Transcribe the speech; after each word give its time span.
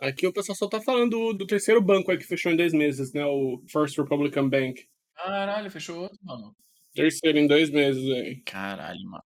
Aqui 0.00 0.26
o 0.26 0.32
pessoal 0.32 0.56
só 0.56 0.68
tá 0.68 0.80
falando 0.80 1.10
do, 1.10 1.32
do 1.34 1.46
terceiro 1.46 1.80
banco 1.80 2.10
aí 2.10 2.18
que 2.18 2.24
fechou 2.24 2.50
em 2.50 2.56
dois 2.56 2.72
meses, 2.72 3.12
né? 3.12 3.24
O 3.24 3.62
First 3.68 3.98
Republican 3.98 4.48
Bank. 4.48 4.86
Caralho, 5.14 5.70
fechou 5.70 6.00
outro, 6.00 6.18
mano. 6.22 6.56
Terceiro 6.94 7.38
em 7.38 7.46
dois 7.46 7.70
meses 7.70 8.02
aí. 8.10 8.40
Caralho, 8.46 9.04
mano. 9.04 9.22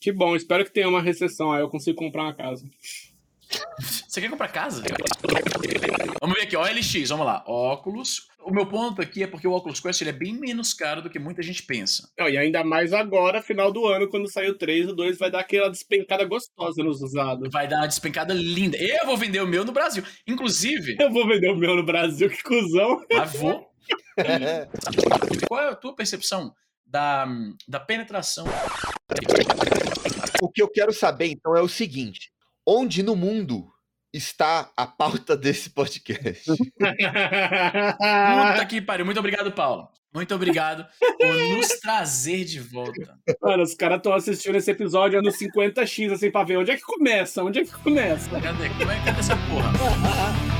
Que 0.00 0.12
bom, 0.12 0.36
espero 0.36 0.64
que 0.64 0.72
tenha 0.72 0.88
uma 0.88 1.02
recessão 1.02 1.50
aí, 1.50 1.60
eu 1.60 1.68
consigo 1.68 1.98
comprar 1.98 2.24
uma 2.24 2.34
casa. 2.34 2.68
Você 4.06 4.20
quer 4.20 4.30
comprar 4.30 4.48
casa? 4.48 4.82
Vamos 6.20 6.36
ver 6.36 6.44
aqui, 6.44 6.56
OLX, 6.56 7.08
vamos 7.10 7.26
lá. 7.26 7.44
Óculos. 7.46 8.28
O 8.42 8.50
meu 8.50 8.66
ponto 8.66 9.00
aqui 9.00 9.22
é 9.22 9.26
porque 9.26 9.46
o 9.46 9.52
Oculus 9.52 9.78
Quest 9.78 10.00
ele 10.00 10.10
é 10.10 10.12
bem 10.12 10.32
menos 10.32 10.72
caro 10.72 11.02
do 11.02 11.10
que 11.10 11.18
muita 11.18 11.42
gente 11.42 11.62
pensa. 11.62 12.08
Não, 12.18 12.28
e 12.28 12.36
ainda 12.36 12.64
mais 12.64 12.92
agora, 12.92 13.42
final 13.42 13.70
do 13.70 13.86
ano, 13.86 14.08
quando 14.08 14.30
sair 14.30 14.48
o 14.48 14.58
3, 14.58 14.88
o 14.88 14.94
2 14.94 15.18
vai 15.18 15.30
dar 15.30 15.40
aquela 15.40 15.70
despencada 15.70 16.24
gostosa 16.24 16.82
nos 16.82 17.02
usados. 17.02 17.48
Vai 17.52 17.68
dar 17.68 17.78
uma 17.78 17.86
despencada 17.86 18.34
linda. 18.34 18.76
Eu 18.78 19.06
vou 19.06 19.16
vender 19.16 19.40
o 19.40 19.46
meu 19.46 19.64
no 19.64 19.72
Brasil. 19.72 20.02
Inclusive. 20.26 20.96
Eu 20.98 21.12
vou 21.12 21.26
vender 21.26 21.50
o 21.50 21.56
meu 21.56 21.76
no 21.76 21.84
Brasil, 21.84 22.28
que 22.30 22.42
cuzão. 22.42 23.04
Mas 23.12 23.32
vou. 23.34 23.68
Qual 25.46 25.60
é 25.60 25.68
a 25.68 25.76
tua 25.76 25.94
percepção 25.94 26.52
da, 26.86 27.26
da 27.66 27.78
penetração? 27.78 28.46
O 30.42 30.50
que 30.50 30.62
eu 30.62 30.68
quero 30.68 30.92
saber, 30.92 31.26
então, 31.26 31.56
é 31.56 31.60
o 31.60 31.68
seguinte: 31.68 32.30
onde 32.66 33.02
no 33.02 33.14
mundo 33.14 33.70
está 34.12 34.70
a 34.76 34.86
pauta 34.86 35.36
desse 35.36 35.70
podcast? 35.70 36.44
Puta 36.46 36.66
que 38.68 38.80
pariu. 38.80 39.04
Muito 39.04 39.18
obrigado, 39.18 39.52
Paulo. 39.52 39.88
Muito 40.14 40.34
obrigado 40.34 40.86
por 41.18 41.34
nos 41.56 41.68
trazer 41.80 42.44
de 42.44 42.60
volta. 42.60 43.18
Mano, 43.42 43.62
os 43.62 43.74
caras 43.74 43.98
estão 43.98 44.14
assistindo 44.14 44.56
esse 44.56 44.70
episódio 44.70 45.20
no 45.20 45.30
50x, 45.30 46.12
assim, 46.12 46.30
pra 46.30 46.44
ver 46.44 46.56
onde 46.56 46.70
é 46.70 46.76
que 46.76 46.82
começa, 46.82 47.44
onde 47.44 47.60
é 47.60 47.64
que 47.64 47.72
começa. 47.72 48.28
Cadê? 48.40 48.68
Como 48.70 48.90
é 48.90 49.02
que 49.02 49.08
é 49.10 49.12
essa 49.12 49.36
porra? 49.36 50.57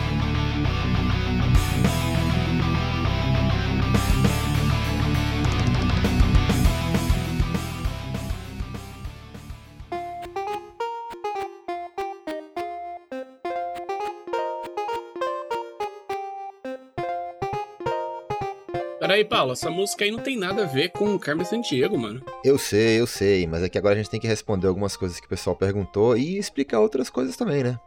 Peraí, 19.19 19.29
Paulo, 19.29 19.52
essa 19.52 19.69
música 19.69 20.05
aí 20.05 20.13
não 20.13 20.21
tem 20.21 20.37
nada 20.37 20.63
a 20.63 20.66
ver 20.66 20.91
com 20.91 21.13
o 21.13 21.19
Carmen 21.19 21.45
Sandiego, 21.45 21.99
mano. 21.99 22.23
Eu 22.45 22.57
sei, 22.57 23.01
eu 23.01 23.07
sei, 23.07 23.49
mas 23.49 23.65
é 23.65 23.69
que 23.69 23.77
agora 23.77 23.95
a 23.95 23.97
gente 23.97 24.10
tem 24.10 24.21
que 24.21 24.29
responder 24.29 24.69
algumas 24.69 24.97
coisas 24.97 25.19
que 25.19 25.27
o 25.27 25.29
pessoal 25.29 25.57
perguntou 25.57 26.16
e 26.16 26.38
explicar 26.38 26.79
outras 26.79 27.10
coisas 27.10 27.37
também, 27.37 27.65
né? 27.65 27.80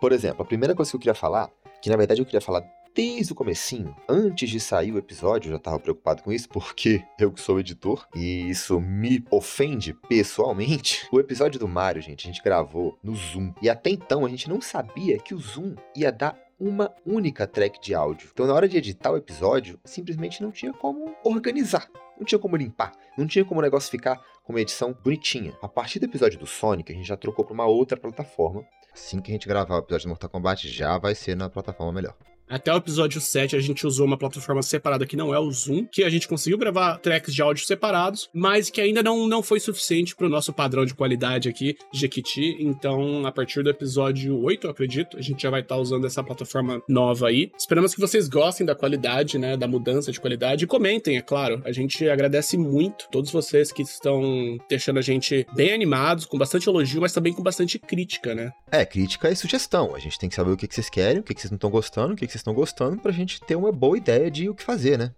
Por 0.00 0.12
exemplo, 0.12 0.42
a 0.42 0.44
primeira 0.44 0.72
coisa 0.72 0.88
que 0.88 0.94
eu 0.94 1.00
queria 1.00 1.14
falar, 1.14 1.50
que 1.82 1.90
na 1.90 1.96
verdade 1.96 2.20
eu 2.20 2.24
queria 2.24 2.40
falar 2.40 2.62
desde 2.94 3.32
o 3.32 3.34
comecinho, 3.34 3.96
antes 4.08 4.48
de 4.50 4.60
sair 4.60 4.92
o 4.92 4.98
episódio, 4.98 5.48
eu 5.48 5.54
já 5.54 5.58
tava 5.58 5.80
preocupado 5.80 6.22
com 6.22 6.30
isso, 6.30 6.48
porque 6.48 7.02
eu 7.18 7.32
que 7.32 7.40
sou 7.40 7.58
editor, 7.58 8.06
e 8.14 8.48
isso 8.48 8.80
me 8.80 9.24
ofende 9.32 9.92
pessoalmente. 10.08 11.08
O 11.10 11.18
episódio 11.18 11.58
do 11.58 11.66
Mario, 11.66 12.00
gente, 12.00 12.28
a 12.28 12.30
gente 12.30 12.42
gravou 12.42 12.96
no 13.02 13.16
Zoom, 13.16 13.52
e 13.60 13.68
até 13.68 13.90
então 13.90 14.24
a 14.24 14.28
gente 14.28 14.48
não 14.48 14.60
sabia 14.60 15.18
que 15.18 15.34
o 15.34 15.38
Zoom 15.38 15.74
ia 15.96 16.12
dar 16.12 16.38
uma 16.62 16.94
única 17.04 17.44
track 17.44 17.80
de 17.80 17.92
áudio. 17.92 18.30
Então, 18.32 18.46
na 18.46 18.54
hora 18.54 18.68
de 18.68 18.76
editar 18.76 19.10
o 19.10 19.16
episódio, 19.16 19.80
simplesmente 19.84 20.40
não 20.40 20.52
tinha 20.52 20.72
como 20.72 21.12
organizar. 21.24 21.90
Não 22.16 22.24
tinha 22.24 22.38
como 22.38 22.56
limpar, 22.56 22.92
não 23.18 23.26
tinha 23.26 23.44
como 23.44 23.58
o 23.58 23.62
negócio 23.62 23.90
ficar 23.90 24.22
com 24.44 24.52
uma 24.52 24.60
edição 24.60 24.96
bonitinha. 25.02 25.56
A 25.60 25.66
partir 25.66 25.98
do 25.98 26.04
episódio 26.04 26.38
do 26.38 26.46
Sonic, 26.46 26.92
a 26.92 26.94
gente 26.94 27.08
já 27.08 27.16
trocou 27.16 27.44
para 27.44 27.54
uma 27.54 27.66
outra 27.66 27.96
plataforma. 27.96 28.64
Assim 28.92 29.20
que 29.20 29.32
a 29.32 29.34
gente 29.34 29.48
gravar 29.48 29.74
o 29.74 29.78
episódio 29.78 30.06
do 30.06 30.10
Mortal 30.10 30.30
Kombat, 30.30 30.68
já 30.68 30.98
vai 30.98 31.16
ser 31.16 31.34
na 31.36 31.50
plataforma 31.50 31.92
melhor. 31.92 32.14
Até 32.52 32.70
o 32.70 32.76
episódio 32.76 33.18
7 33.18 33.56
a 33.56 33.60
gente 33.60 33.86
usou 33.86 34.06
uma 34.06 34.18
plataforma 34.18 34.62
separada 34.62 35.06
que 35.06 35.16
não 35.16 35.34
é 35.34 35.38
o 35.38 35.50
Zoom, 35.50 35.86
que 35.90 36.04
a 36.04 36.10
gente 36.10 36.28
conseguiu 36.28 36.58
gravar 36.58 36.98
tracks 36.98 37.32
de 37.32 37.40
áudio 37.40 37.64
separados, 37.64 38.28
mas 38.30 38.68
que 38.68 38.78
ainda 38.78 39.02
não, 39.02 39.26
não 39.26 39.42
foi 39.42 39.58
suficiente 39.58 40.14
para 40.14 40.26
o 40.26 40.28
nosso 40.28 40.52
padrão 40.52 40.84
de 40.84 40.92
qualidade 40.92 41.48
aqui, 41.48 41.78
Jequiti. 41.90 42.58
Então, 42.60 43.24
a 43.24 43.32
partir 43.32 43.62
do 43.62 43.70
episódio 43.70 44.38
8, 44.38 44.66
eu 44.66 44.70
acredito, 44.70 45.16
a 45.16 45.22
gente 45.22 45.42
já 45.42 45.48
vai 45.48 45.62
estar 45.62 45.76
tá 45.76 45.80
usando 45.80 46.06
essa 46.06 46.22
plataforma 46.22 46.82
nova 46.86 47.28
aí. 47.28 47.50
Esperamos 47.58 47.94
que 47.94 48.00
vocês 48.02 48.28
gostem 48.28 48.66
da 48.66 48.74
qualidade, 48.74 49.38
né, 49.38 49.56
da 49.56 49.66
mudança 49.66 50.12
de 50.12 50.20
qualidade 50.20 50.64
e 50.64 50.66
comentem, 50.66 51.16
é 51.16 51.22
claro. 51.22 51.62
A 51.64 51.72
gente 51.72 52.06
agradece 52.06 52.58
muito 52.58 53.08
todos 53.10 53.30
vocês 53.30 53.72
que 53.72 53.80
estão 53.80 54.58
deixando 54.68 54.98
a 54.98 55.02
gente 55.02 55.46
bem 55.54 55.72
animados, 55.72 56.26
com 56.26 56.36
bastante 56.36 56.68
elogio, 56.68 57.00
mas 57.00 57.14
também 57.14 57.32
com 57.32 57.42
bastante 57.42 57.78
crítica, 57.78 58.34
né? 58.34 58.52
É, 58.70 58.84
crítica 58.84 59.30
e 59.30 59.36
sugestão. 59.36 59.94
A 59.94 59.98
gente 59.98 60.18
tem 60.18 60.28
que 60.28 60.34
saber 60.34 60.50
o 60.50 60.56
que, 60.56 60.66
vocês 60.70 60.90
querem, 60.90 61.20
o 61.20 61.22
que, 61.22 61.32
vocês 61.32 61.50
não 61.50 61.56
estão 61.56 61.70
gostando, 61.70 62.12
o 62.12 62.16
que 62.16 62.26
vocês 62.26 62.41
estão 62.42 62.54
gostando, 62.54 63.00
pra 63.00 63.12
gente 63.12 63.40
ter 63.40 63.56
uma 63.56 63.72
boa 63.72 63.96
ideia 63.96 64.30
de 64.30 64.48
o 64.48 64.54
que 64.54 64.62
fazer, 64.62 64.98
né? 64.98 65.12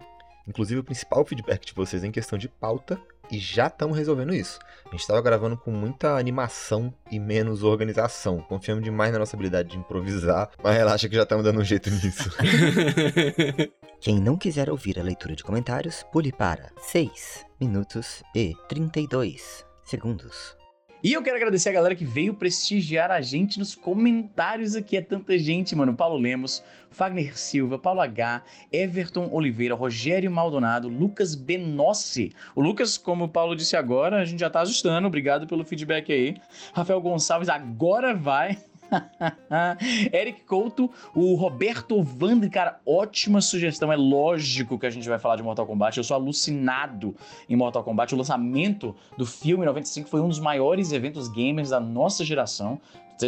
Inclusive, 0.46 0.80
o 0.80 0.84
principal 0.84 1.24
feedback 1.24 1.64
de 1.66 1.74
vocês 1.74 2.04
é 2.04 2.06
em 2.06 2.12
questão 2.12 2.38
de 2.38 2.48
pauta, 2.48 3.00
e 3.30 3.38
já 3.38 3.66
estamos 3.66 3.96
resolvendo 3.96 4.34
isso. 4.34 4.58
A 4.86 4.90
gente 4.90 5.00
estava 5.00 5.20
gravando 5.20 5.56
com 5.56 5.70
muita 5.70 6.16
animação 6.16 6.92
e 7.10 7.18
menos 7.18 7.62
organização. 7.62 8.40
Confiamos 8.40 8.84
demais 8.84 9.12
na 9.12 9.18
nossa 9.18 9.36
habilidade 9.36 9.70
de 9.70 9.78
improvisar, 9.78 10.50
mas 10.62 10.76
relaxa 10.76 11.08
que 11.08 11.16
já 11.16 11.22
estamos 11.22 11.44
dando 11.44 11.60
um 11.60 11.64
jeito 11.64 11.90
nisso. 11.90 12.30
Quem 14.00 14.20
não 14.20 14.36
quiser 14.36 14.68
ouvir 14.68 14.98
a 14.98 15.02
leitura 15.02 15.34
de 15.34 15.42
comentários, 15.42 16.04
pule 16.12 16.32
para 16.32 16.70
6 16.78 17.46
minutos 17.58 18.22
e 18.34 18.54
32 18.68 19.64
segundos. 19.84 20.63
E 21.04 21.12
eu 21.12 21.22
quero 21.22 21.36
agradecer 21.36 21.68
a 21.68 21.72
galera 21.72 21.94
que 21.94 22.02
veio 22.06 22.32
prestigiar 22.32 23.10
a 23.10 23.20
gente 23.20 23.58
nos 23.58 23.74
comentários 23.74 24.74
aqui. 24.74 24.96
É 24.96 25.02
tanta 25.02 25.38
gente, 25.38 25.76
mano. 25.76 25.94
Paulo 25.94 26.16
Lemos, 26.16 26.64
Fagner 26.90 27.36
Silva, 27.38 27.78
Paulo 27.78 28.00
H, 28.00 28.42
Everton 28.72 29.28
Oliveira, 29.30 29.74
Rogério 29.74 30.30
Maldonado, 30.30 30.88
Lucas 30.88 31.34
Benossi. 31.34 32.32
O 32.56 32.62
Lucas, 32.62 32.96
como 32.96 33.24
o 33.24 33.28
Paulo 33.28 33.54
disse 33.54 33.76
agora, 33.76 34.16
a 34.16 34.24
gente 34.24 34.40
já 34.40 34.48
tá 34.48 34.62
ajustando. 34.62 35.06
Obrigado 35.06 35.46
pelo 35.46 35.62
feedback 35.62 36.10
aí. 36.10 36.38
Rafael 36.72 37.02
Gonçalves, 37.02 37.50
agora 37.50 38.14
vai. 38.14 38.56
Eric 40.12 40.42
Couto, 40.42 40.90
o 41.14 41.34
Roberto 41.34 42.02
Vandre, 42.02 42.50
cara, 42.50 42.80
ótima 42.86 43.40
sugestão. 43.40 43.92
É 43.92 43.96
lógico 43.96 44.78
que 44.78 44.86
a 44.86 44.90
gente 44.90 45.08
vai 45.08 45.18
falar 45.18 45.36
de 45.36 45.42
Mortal 45.42 45.66
Kombat. 45.66 45.98
Eu 45.98 46.04
sou 46.04 46.14
alucinado 46.14 47.14
em 47.48 47.56
Mortal 47.56 47.84
Kombat. 47.84 48.14
O 48.14 48.18
lançamento 48.18 48.94
do 49.16 49.26
filme 49.26 49.64
95 49.64 50.08
foi 50.08 50.20
um 50.20 50.28
dos 50.28 50.40
maiores 50.40 50.92
eventos 50.92 51.28
gamers 51.28 51.70
da 51.70 51.80
nossa 51.80 52.24
geração. 52.24 52.80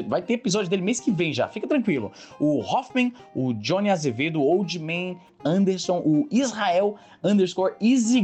Vai 0.08 0.22
ter 0.22 0.34
episódio 0.34 0.68
dele 0.68 0.82
mês 0.82 1.00
que 1.00 1.10
vem 1.10 1.32
já, 1.32 1.48
fica 1.48 1.66
tranquilo. 1.66 2.12
O 2.40 2.60
Hoffman, 2.60 3.12
o 3.34 3.52
Johnny 3.54 3.90
Azevedo, 3.90 4.40
o 4.40 4.44
Old 4.44 4.78
Man 4.78 5.16
Anderson, 5.44 5.98
o 6.04 6.26
Israel 6.30 6.96
underscore 7.22 7.74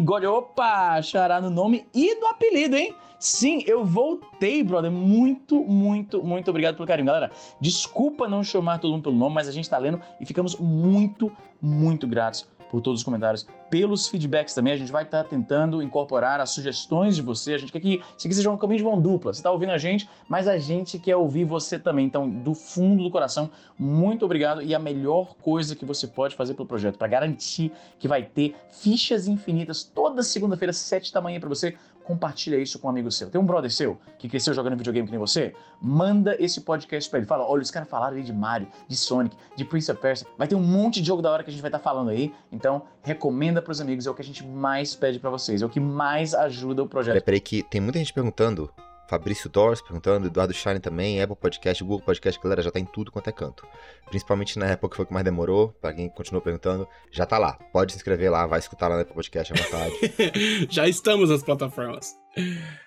God. 0.05 0.25
Opa, 0.25 1.01
xará 1.03 1.41
no 1.41 1.51
nome 1.51 1.87
e 1.95 2.15
no 2.17 2.27
apelido, 2.27 2.77
hein? 2.77 2.95
Sim, 3.19 3.63
eu 3.69 3.85
voltei, 3.85 4.65
brother. 4.65 4.91
Muito, 4.91 5.63
muito, 5.63 6.25
muito 6.25 6.51
obrigado 6.51 6.75
pelo 6.75 6.89
carinho. 6.89 7.07
Galera, 7.07 7.31
desculpa 7.61 8.27
não 8.27 8.43
chamar 8.43 8.79
todo 8.79 8.91
mundo 8.91 9.05
pelo 9.05 9.15
nome, 9.15 9.37
mas 9.37 9.47
a 9.47 9.53
gente 9.53 9.71
tá 9.71 9.79
lendo 9.79 10.01
e 10.21 10.27
ficamos 10.27 10.57
muito, 10.57 11.31
muito 11.61 12.05
gratos 12.09 12.49
por 12.73 12.81
todos 12.81 13.01
os 13.01 13.05
comentários, 13.05 13.47
pelos 13.69 14.09
feedbacks 14.09 14.55
também. 14.55 14.73
A 14.73 14.77
gente 14.79 14.91
vai 14.91 15.03
estar 15.03 15.25
tá 15.25 15.29
tentando 15.29 15.83
incorporar 15.83 16.41
as 16.41 16.49
sugestões 16.51 17.15
de 17.15 17.21
você. 17.21 17.53
A 17.53 17.59
gente 17.59 17.71
quer 17.71 17.81
que 17.81 18.03
isso 18.17 18.27
aqui 18.27 18.35
seja 18.35 18.51
um 18.51 18.57
caminho 18.57 18.79
de 18.79 18.85
mão 18.85 18.99
dupla. 18.99 19.31
Você 19.35 19.41
está 19.41 19.51
ouvindo 19.51 19.73
a 19.73 19.79
gente, 19.79 20.09
mas 20.27 20.49
a 20.49 20.57
gente 20.57 20.99
quer 20.99 21.15
ouvir 21.15 21.45
você 21.45 21.79
também. 21.79 22.07
Então, 22.07 22.27
do 22.27 22.55
fundo 22.55 23.05
do 23.05 23.11
coração, 23.11 23.51
muito 23.79 24.25
obrigado. 24.25 24.63
E 24.63 24.75
a 24.75 24.79
melhor 24.79 25.35
coisa 25.43 25.77
que 25.77 25.85
você 25.85 26.07
pode 26.07 26.35
fazer 26.35 26.55
pelo 26.55 26.67
projeto, 26.67 26.97
para 26.97 27.09
garantir 27.09 27.71
que 27.99 28.09
vai 28.09 28.23
ter 28.23 28.57
fichas 28.71 29.29
infinitas 29.29 29.85
toda 29.85 30.23
segunda-feira, 30.23 30.73
sete 30.73 31.13
da 31.13 31.21
manhã 31.21 31.39
para 31.39 31.51
você 31.51 31.77
compartilha 32.05 32.57
isso 32.57 32.79
com 32.79 32.87
um 32.87 32.91
amigo 32.91 33.11
seu. 33.11 33.31
Tem 33.31 33.41
um 33.41 33.45
brother 33.45 33.71
seu 33.71 33.99
que 34.19 34.29
cresceu 34.29 34.55
jogando 34.55 34.77
videogame 34.77 35.07
que 35.07 35.13
nem 35.13 35.19
você? 35.19 35.55
Manda 35.81 36.37
esse 36.39 36.61
podcast 36.61 37.09
pra 37.09 37.19
ele. 37.19 37.27
Fala, 37.27 37.47
olha, 37.47 37.63
os 37.63 37.71
caras 37.71 37.89
falaram 37.89 38.17
aí 38.17 38.23
de 38.23 38.33
Mario, 38.33 38.69
de 38.89 38.97
Sonic, 38.97 39.37
de 39.57 39.65
Prince 39.65 39.91
of 39.91 40.01
Persia. 40.01 40.27
Vai 40.37 40.49
ter 40.49 40.55
um 40.55 40.63
monte 40.63 41.01
de 41.01 41.07
jogo 41.07 41.23
da 41.23 41.31
hora 41.31 41.43
que 41.43 41.51
a 41.51 41.53
gente 41.53 41.63
vai 41.63 41.69
estar 41.69 41.79
tá 41.79 41.85
falando 41.85 42.11
aí. 42.11 42.33
Então, 42.51 42.83
recomenda 43.03 43.63
pros 43.63 43.81
amigos. 43.81 44.07
É 44.07 44.11
o 44.11 44.15
que 44.15 44.23
a 44.23 44.25
gente 44.25 44.47
mais 44.47 44.95
pede 44.95 45.19
para 45.19 45.31
vocês. 45.31 45.63
É 45.63 45.67
o 45.67 45.69
que 45.69 45.81
mais 45.81 46.35
ajuda 46.35 46.83
o 46.83 46.89
projeto. 46.89 47.23
Peraí 47.23 47.41
que 47.41 47.63
tem 47.63 47.81
muita 47.81 47.99
gente 47.99 48.13
perguntando 48.13 48.71
Fabrício 49.13 49.51
Dors 49.51 49.83
perguntando, 49.83 50.27
Eduardo 50.27 50.55
Shine 50.55 50.81
também, 50.81 51.21
Apple 51.21 51.37
Podcast, 51.37 51.85
Google 51.85 52.01
Podcast, 52.01 52.41
galera, 52.43 52.63
já 52.63 52.71
tá 52.71 52.81
em 52.81 52.87
tudo 52.87 53.13
quanto 53.13 53.29
é 53.29 53.33
canto. 53.33 53.67
Principalmente 54.09 54.59
na 54.59 54.69
época 54.69 54.89
que 54.89 54.97
foi 54.97 55.05
o 55.05 55.07
que 55.07 55.13
mais 55.13 55.23
demorou, 55.23 55.69
pra 55.83 55.93
quem 55.93 56.09
continuou 56.09 56.41
perguntando, 56.41 56.89
já 57.11 57.27
tá 57.27 57.37
lá. 57.37 57.59
Pode 57.75 57.93
se 57.93 57.99
inscrever 57.99 58.31
lá, 58.31 58.47
vai 58.47 58.59
escutar 58.59 58.89
lá 58.89 58.97
no 58.97 59.03
Apple 59.03 59.15
Podcast 59.15 59.53
à 59.53 59.57
vontade. 59.63 59.95
já 60.71 60.89
estamos 60.89 61.29
nas 61.29 61.43
plataformas. 61.43 62.15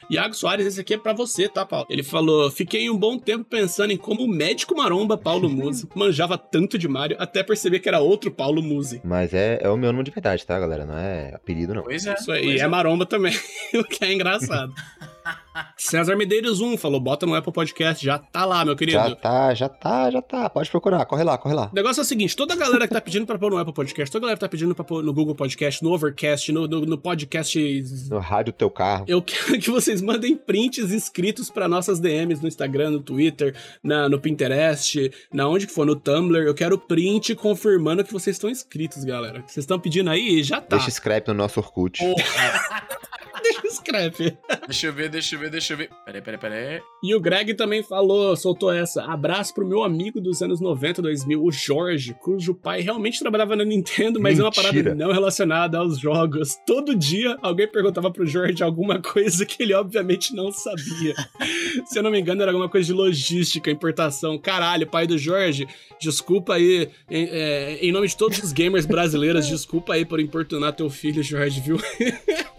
Iago 0.10 0.34
Soares, 0.34 0.66
esse 0.66 0.82
aqui 0.82 0.96
é 0.96 0.98
para 0.98 1.14
você, 1.14 1.48
tá, 1.48 1.64
Paulo? 1.64 1.86
Ele 1.92 2.02
falou: 2.02 2.50
Fiquei 2.50 2.90
um 2.90 2.98
bom 2.98 3.20
tempo 3.20 3.44
pensando 3.44 3.92
em 3.92 3.98
como 3.98 4.24
o 4.24 4.28
médico 4.28 4.76
maromba 4.76 5.20
Paulo 5.20 5.48
Musi 5.48 5.88
manjava 5.94 6.40
tanto 6.40 6.80
de 6.80 6.88
Mario 6.88 7.18
até 7.20 7.44
perceber 7.44 7.80
que 7.80 7.88
era 7.88 8.00
outro 8.00 8.32
Paulo 8.32 8.64
Musi. 8.64 9.00
Mas 9.04 9.32
é, 9.32 9.60
é 9.62 9.70
o 9.70 9.78
meu 9.78 9.92
nome 9.92 10.04
de 10.04 10.10
verdade, 10.10 10.44
tá, 10.44 10.60
galera? 10.60 10.88
Não 10.88 10.98
é 10.98 11.36
apelido, 11.36 11.76
não. 11.76 11.84
Pois 11.84 12.08
é. 12.08 12.16
Isso 12.16 12.32
aí, 12.32 12.44
pois 12.46 12.62
é. 12.62 12.64
é 12.64 12.68
maromba 12.68 13.06
também, 13.06 13.36
o 13.76 13.84
que 13.84 14.04
é 14.04 14.12
engraçado. 14.12 14.74
César 15.78 16.16
Medeiros 16.16 16.62
1 16.62 16.78
falou, 16.78 17.00
bota 17.00 17.26
no 17.26 17.36
Apple 17.36 17.52
Podcast, 17.52 18.04
já 18.04 18.18
tá 18.18 18.46
lá, 18.46 18.66
meu 18.66 18.76
querido. 18.76 18.98
Já 18.98 19.16
tá, 19.16 19.54
já 19.54 19.70
tá, 19.70 20.12
já 20.12 20.22
tá. 20.22 20.50
Pode 20.50 20.70
procurar, 20.70 21.06
corre 21.06 21.24
lá, 21.24 21.38
corre 21.38 21.56
lá. 21.56 21.70
O 21.72 21.76
negócio 21.76 22.02
é 22.02 22.04
o 22.04 22.06
seguinte: 22.06 22.36
toda 22.36 22.54
a 22.54 22.58
galera 22.58 22.88
que 22.88 22.94
tá 22.94 23.02
pedindo 23.02 23.26
pra 23.26 23.38
pôr 23.38 23.52
no 23.52 23.58
Apple 23.58 23.74
Podcast, 23.74 24.12
toda 24.12 24.26
a 24.26 24.28
galera 24.28 24.38
que 24.38 24.46
tá 24.46 24.50
pedindo 24.50 24.76
pra 24.76 24.84
pôr 24.84 25.04
no 25.04 25.14
Google 25.14 25.36
Podcast, 25.36 25.84
no 25.84 25.92
Overcast, 25.94 26.52
no, 26.52 26.68
no, 26.68 26.82
no 26.82 26.98
podcast. 26.98 27.84
No 28.10 28.20
rádio 28.20 28.54
teu 28.54 28.70
carro. 28.70 29.06
Eu 29.08 29.22
quero 29.22 29.60
que 29.60 29.70
vocês 29.70 30.02
mandem 30.02 30.36
prints 30.36 30.92
escritos 30.92 31.50
pra 31.50 31.68
nossas 31.68 32.00
DMs 32.00 32.42
no 32.42 32.48
Instagram, 32.48 32.92
no 32.92 33.00
Twitter, 33.00 33.56
na, 33.84 34.10
no 34.10 34.20
Pinterest, 34.20 35.12
na 35.34 35.48
onde 35.48 35.68
que 35.68 35.74
for, 35.74 35.86
no 35.86 35.96
Tumblr. 35.96 36.46
Eu 36.46 36.54
quero 36.54 36.78
print 36.78 37.36
confirmando 37.36 38.04
que 38.04 38.14
vocês 38.14 38.36
estão 38.36 38.50
inscritos, 38.50 39.04
galera. 39.04 39.42
Vocês 39.42 39.64
estão 39.64 39.80
pedindo 39.80 40.10
aí? 40.10 40.44
Já 40.44 40.62
tá. 40.62 40.78
Deixa 40.78 40.92
scrap 40.92 41.28
no 41.28 41.34
nosso 41.34 41.60
Orkut. 41.60 42.00
Deixa 43.46 43.68
o 43.68 43.72
scrap. 43.72 44.38
Deixa 44.68 44.88
eu 44.88 44.94
ver, 44.94 45.10
deixa 45.10 45.36
eu 45.36 45.40
ver, 45.40 45.50
deixa 45.50 45.74
eu 45.74 45.78
ver. 45.78 45.90
Peraí, 46.06 46.22
peraí, 46.22 46.40
peraí. 46.40 46.82
E 47.04 47.14
o 47.14 47.20
Greg 47.20 47.54
também 47.54 47.84
falou, 47.84 48.36
soltou 48.36 48.72
essa. 48.72 49.04
Abraço 49.04 49.54
pro 49.54 49.66
meu 49.66 49.84
amigo 49.84 50.20
dos 50.20 50.42
anos 50.42 50.60
90, 50.60 51.02
2000, 51.02 51.44
o 51.44 51.52
Jorge, 51.52 52.16
cujo 52.20 52.56
pai 52.56 52.82
realmente 52.82 53.20
trabalhava 53.20 53.56
na 53.56 53.64
Nintendo, 53.64 54.20
mas 54.20 54.40
é 54.40 54.42
uma 54.42 54.50
Mentira. 54.50 54.72
parada 54.72 54.96
não 54.96 55.12
relacionada 55.12 55.78
aos 55.78 56.00
jogos. 56.00 56.56
Todo 56.66 56.96
dia 56.96 57.38
alguém 57.42 57.68
perguntava 57.68 58.10
pro 58.12 58.26
Jorge 58.26 58.64
alguma 58.64 59.00
coisa 59.00 59.46
que 59.46 59.62
ele 59.62 59.74
obviamente 59.74 60.34
não 60.34 60.52
sabia. 60.52 61.14
Se 61.86 62.00
eu 62.00 62.04
não 62.04 62.12
me 62.12 62.20
engano, 62.20 62.42
era 62.42 62.52
alguma 62.52 62.70
coisa 62.70 62.88
de 62.88 62.94
logística, 62.94 63.70
importação. 63.70 64.38
Caralho, 64.38 64.88
pai 64.88 65.06
do 65.06 65.18
Jorge, 65.18 65.68
desculpa 66.00 66.56
aí, 66.56 66.90
em, 67.10 67.28
é, 67.30 67.78
em 67.82 67.92
nome 67.92 68.08
de 68.08 68.18
todos 68.18 68.40
os 68.40 68.52
gamers 68.52 68.86
brasileiros, 68.86 69.48
desculpa 69.48 69.94
aí 69.94 70.06
por 70.06 70.20
importunar 70.20 70.74
teu 70.74 70.90
filho, 70.90 71.22
Jorge, 71.22 71.62
viu? 71.62 71.78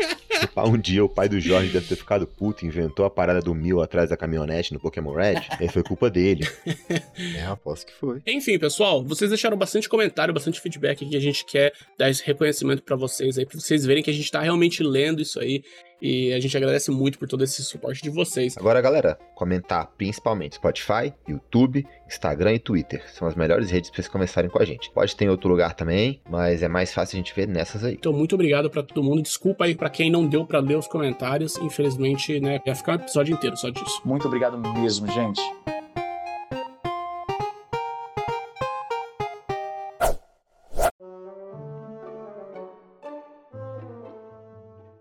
Um 0.56 0.78
dia 0.78 1.04
o 1.04 1.08
pai 1.08 1.28
do 1.28 1.38
Jorge 1.40 1.72
deve 1.72 1.86
ter 1.86 1.96
ficado 1.96 2.26
puto, 2.26 2.66
inventou 2.66 3.04
a 3.04 3.10
parada 3.10 3.40
do 3.40 3.54
mil 3.54 3.80
atrás 3.80 4.10
da 4.10 4.16
caminhonete 4.16 4.72
no 4.72 4.80
Pokémon 4.80 5.12
Red. 5.12 5.42
E 5.60 5.68
foi 5.68 5.82
culpa 5.82 6.10
dele. 6.10 6.46
é, 7.36 7.44
aposto 7.44 7.86
que 7.86 7.92
foi. 7.92 8.20
Enfim, 8.26 8.58
pessoal, 8.58 9.04
vocês 9.04 9.30
deixaram 9.30 9.56
bastante 9.56 9.88
comentário, 9.88 10.34
bastante 10.34 10.60
feedback 10.60 11.06
que 11.06 11.16
a 11.16 11.20
gente 11.20 11.44
quer 11.44 11.72
dar 11.98 12.10
esse 12.10 12.24
reconhecimento 12.24 12.82
pra 12.82 12.96
vocês 12.96 13.38
aí, 13.38 13.46
pra 13.46 13.58
vocês 13.58 13.84
verem 13.84 14.02
que 14.02 14.10
a 14.10 14.14
gente 14.14 14.30
tá 14.30 14.40
realmente 14.40 14.82
lendo 14.82 15.22
isso 15.22 15.38
aí. 15.38 15.62
E 16.00 16.32
a 16.32 16.40
gente 16.40 16.56
agradece 16.56 16.90
muito 16.90 17.18
por 17.18 17.26
todo 17.28 17.42
esse 17.42 17.62
suporte 17.64 18.02
de 18.02 18.10
vocês. 18.10 18.56
Agora, 18.56 18.80
galera, 18.80 19.18
comentar 19.34 19.86
principalmente 19.96 20.56
Spotify, 20.56 21.12
YouTube, 21.26 21.86
Instagram 22.06 22.54
e 22.54 22.58
Twitter. 22.58 23.02
São 23.12 23.26
as 23.26 23.34
melhores 23.34 23.70
redes 23.70 23.90
pra 23.90 23.96
vocês 23.96 24.08
começarem 24.08 24.50
com 24.50 24.60
a 24.60 24.64
gente. 24.64 24.90
Pode 24.90 25.16
ter 25.16 25.24
em 25.24 25.28
outro 25.28 25.48
lugar 25.48 25.74
também, 25.74 26.20
mas 26.28 26.62
é 26.62 26.68
mais 26.68 26.92
fácil 26.92 27.16
a 27.16 27.18
gente 27.18 27.34
ver 27.34 27.48
nessas 27.48 27.84
aí. 27.84 27.94
Então, 27.94 28.12
muito 28.12 28.34
obrigado 28.34 28.68
pra 28.70 28.82
todo 28.82 29.02
mundo. 29.02 29.22
Desculpa 29.22 29.64
aí 29.64 29.74
pra 29.74 29.90
quem 29.90 30.10
não 30.10 30.26
deu 30.26 30.44
pra 30.44 30.60
ler 30.60 30.76
os 30.76 30.86
comentários. 30.86 31.56
Infelizmente, 31.58 32.38
né, 32.40 32.60
ia 32.66 32.74
ficar 32.74 32.92
um 32.92 32.96
episódio 32.96 33.34
inteiro 33.34 33.56
só 33.56 33.70
disso. 33.70 34.00
Muito 34.04 34.26
obrigado 34.26 34.58
mesmo, 34.58 35.06
gente. 35.10 35.40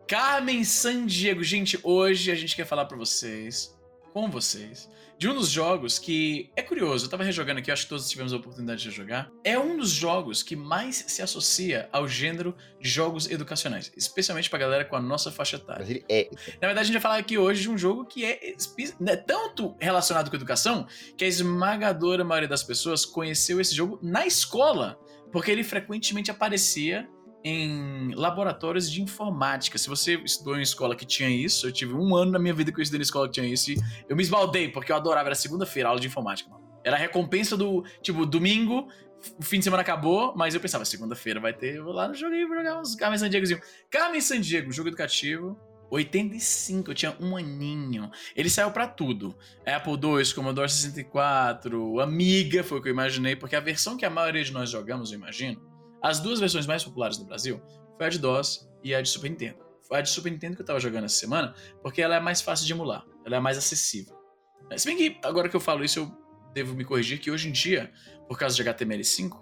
Carmen 0.07 0.63
Sandiego, 0.63 1.43
gente, 1.43 1.79
hoje 1.81 2.31
a 2.31 2.35
gente 2.35 2.55
quer 2.55 2.65
falar 2.65 2.85
pra 2.85 2.95
vocês, 2.95 3.75
com 4.13 4.29
vocês, 4.29 4.87
de 5.17 5.27
um 5.27 5.33
dos 5.33 5.49
jogos 5.49 5.97
que 5.97 6.51
é 6.55 6.61
curioso, 6.61 7.05
eu 7.05 7.09
tava 7.09 7.23
rejogando 7.23 7.59
aqui, 7.59 7.71
acho 7.71 7.83
que 7.83 7.89
todos 7.89 8.07
tivemos 8.07 8.31
a 8.31 8.35
oportunidade 8.35 8.83
de 8.83 8.91
jogar. 8.91 9.31
É 9.43 9.57
um 9.57 9.77
dos 9.77 9.89
jogos 9.89 10.43
que 10.43 10.55
mais 10.55 11.05
se 11.07 11.23
associa 11.23 11.89
ao 11.91 12.07
gênero 12.07 12.55
de 12.79 12.87
jogos 12.87 13.29
educacionais, 13.31 13.91
especialmente 13.97 14.47
pra 14.47 14.59
galera 14.59 14.85
com 14.85 14.95
a 14.95 15.01
nossa 15.01 15.31
faixa 15.31 15.55
etária. 15.55 15.79
Mas 15.79 15.89
ele 15.89 16.05
é. 16.07 16.29
Na 16.61 16.67
verdade, 16.67 16.81
a 16.81 16.83
gente 16.83 16.93
vai 16.93 17.01
falar 17.01 17.17
aqui 17.17 17.37
hoje 17.37 17.63
de 17.63 17.69
um 17.71 17.77
jogo 17.77 18.05
que 18.05 18.25
é 18.25 18.55
né, 18.99 19.15
tanto 19.15 19.75
relacionado 19.79 20.29
com 20.29 20.35
educação 20.35 20.85
que 21.17 21.25
a 21.25 21.27
esmagadora 21.27 22.23
maioria 22.23 22.49
das 22.49 22.63
pessoas 22.63 23.05
conheceu 23.05 23.59
esse 23.59 23.73
jogo 23.73 23.97
na 24.03 24.27
escola, 24.27 24.99
porque 25.31 25.49
ele 25.49 25.63
frequentemente 25.63 26.29
aparecia 26.29 27.09
em 27.47 28.11
laboratórios 28.15 28.91
de 28.91 29.03
informática. 29.03 29.77
Se 29.77 29.87
você 29.87 30.15
estudou 30.15 30.57
em 30.57 30.63
escola 30.63 30.95
que 30.95 31.05
tinha 31.05 31.29
isso, 31.29 31.67
eu 31.67 31.71
tive 31.71 31.93
um 31.93 32.15
ano 32.15 32.31
na 32.31 32.39
minha 32.39 32.55
vida 32.55 32.71
que 32.71 32.79
eu 32.79 32.81
estudei 32.81 32.97
na 32.97 33.03
escola 33.03 33.27
que 33.27 33.35
tinha 33.35 33.45
isso 33.45 33.69
e 33.71 33.77
eu 34.09 34.15
me 34.15 34.23
esbaldei, 34.23 34.67
porque 34.67 34.91
eu 34.91 34.95
adorava, 34.95 35.27
era 35.27 35.35
segunda-feira, 35.35 35.89
aula 35.89 36.01
de 36.01 36.07
informática, 36.07 36.49
mano. 36.49 36.65
Era 36.83 36.95
a 36.95 36.99
recompensa 36.99 37.55
do, 37.55 37.83
tipo, 38.01 38.25
domingo, 38.25 38.87
o 39.39 39.43
fim 39.43 39.59
de 39.59 39.63
semana 39.63 39.81
acabou, 39.81 40.33
mas 40.35 40.55
eu 40.55 40.59
pensava, 40.59 40.83
segunda-feira 40.85 41.39
vai 41.39 41.53
ter, 41.53 41.79
vou 41.81 41.93
lá 41.93 42.07
no 42.07 42.15
joguinho 42.15 42.47
vou 42.47 42.57
jogar 42.57 42.79
uns 42.79 42.95
Carmen 42.95 43.19
Sandiegozinho. 43.19 43.61
Carmen 43.91 44.21
Sandiego, 44.21 44.71
jogo 44.71 44.89
educativo, 44.89 45.55
85, 45.91 46.89
eu 46.89 46.95
tinha 46.95 47.15
um 47.19 47.37
aninho. 47.37 48.09
Ele 48.35 48.49
saiu 48.49 48.71
pra 48.71 48.87
tudo. 48.87 49.37
Apple 49.63 49.93
II, 49.93 50.33
Commodore 50.33 50.69
64, 50.69 51.99
Amiga 51.99 52.63
foi 52.63 52.79
o 52.79 52.81
que 52.81 52.89
eu 52.89 52.93
imaginei, 52.93 53.35
porque 53.35 53.55
a 53.55 53.59
versão 53.59 53.95
que 53.95 54.05
a 54.05 54.09
maioria 54.09 54.43
de 54.43 54.51
nós 54.51 54.71
jogamos, 54.71 55.11
eu 55.11 55.19
imagino, 55.19 55.74
as 56.05 56.19
duas 56.19 56.39
versões 56.39 56.67
mais 56.67 56.83
populares 56.83 57.17
do 57.17 57.25
Brasil 57.25 57.59
foi 57.97 58.05
a 58.05 58.09
de 58.09 58.19
DOS 58.19 58.69
e 58.83 58.93
a 58.93 59.01
de 59.01 59.09
Super 59.09 59.31
Nintendo. 59.31 59.57
Foi 59.87 59.97
a 59.97 60.01
de 60.01 60.09
Super 60.09 60.31
Nintendo 60.31 60.55
que 60.55 60.61
eu 60.61 60.65
tava 60.65 60.79
jogando 60.79 61.05
essa 61.05 61.15
semana, 61.15 61.55
porque 61.81 61.99
ela 61.99 62.15
é 62.15 62.19
mais 62.19 62.41
fácil 62.41 62.67
de 62.67 62.73
emular, 62.73 63.03
ela 63.25 63.37
é 63.37 63.39
mais 63.39 63.57
acessível. 63.57 64.15
Se 64.77 64.85
bem 64.85 64.97
que, 64.97 65.17
agora 65.23 65.49
que 65.49 65.55
eu 65.55 65.59
falo 65.59 65.83
isso, 65.83 65.99
eu 65.99 66.11
devo 66.53 66.75
me 66.75 66.85
corrigir 66.85 67.19
que 67.19 67.31
hoje 67.31 67.49
em 67.49 67.51
dia, 67.51 67.91
por 68.27 68.37
causa 68.37 68.55
de 68.55 68.63
HTML5, 68.63 69.35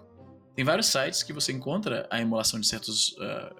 tem 0.56 0.64
vários 0.64 0.86
sites 0.86 1.22
que 1.22 1.34
você 1.34 1.52
encontra 1.52 2.08
a 2.10 2.18
emulação 2.18 2.58
de 2.58 2.66
certos 2.66 3.14
ah, 3.20 3.54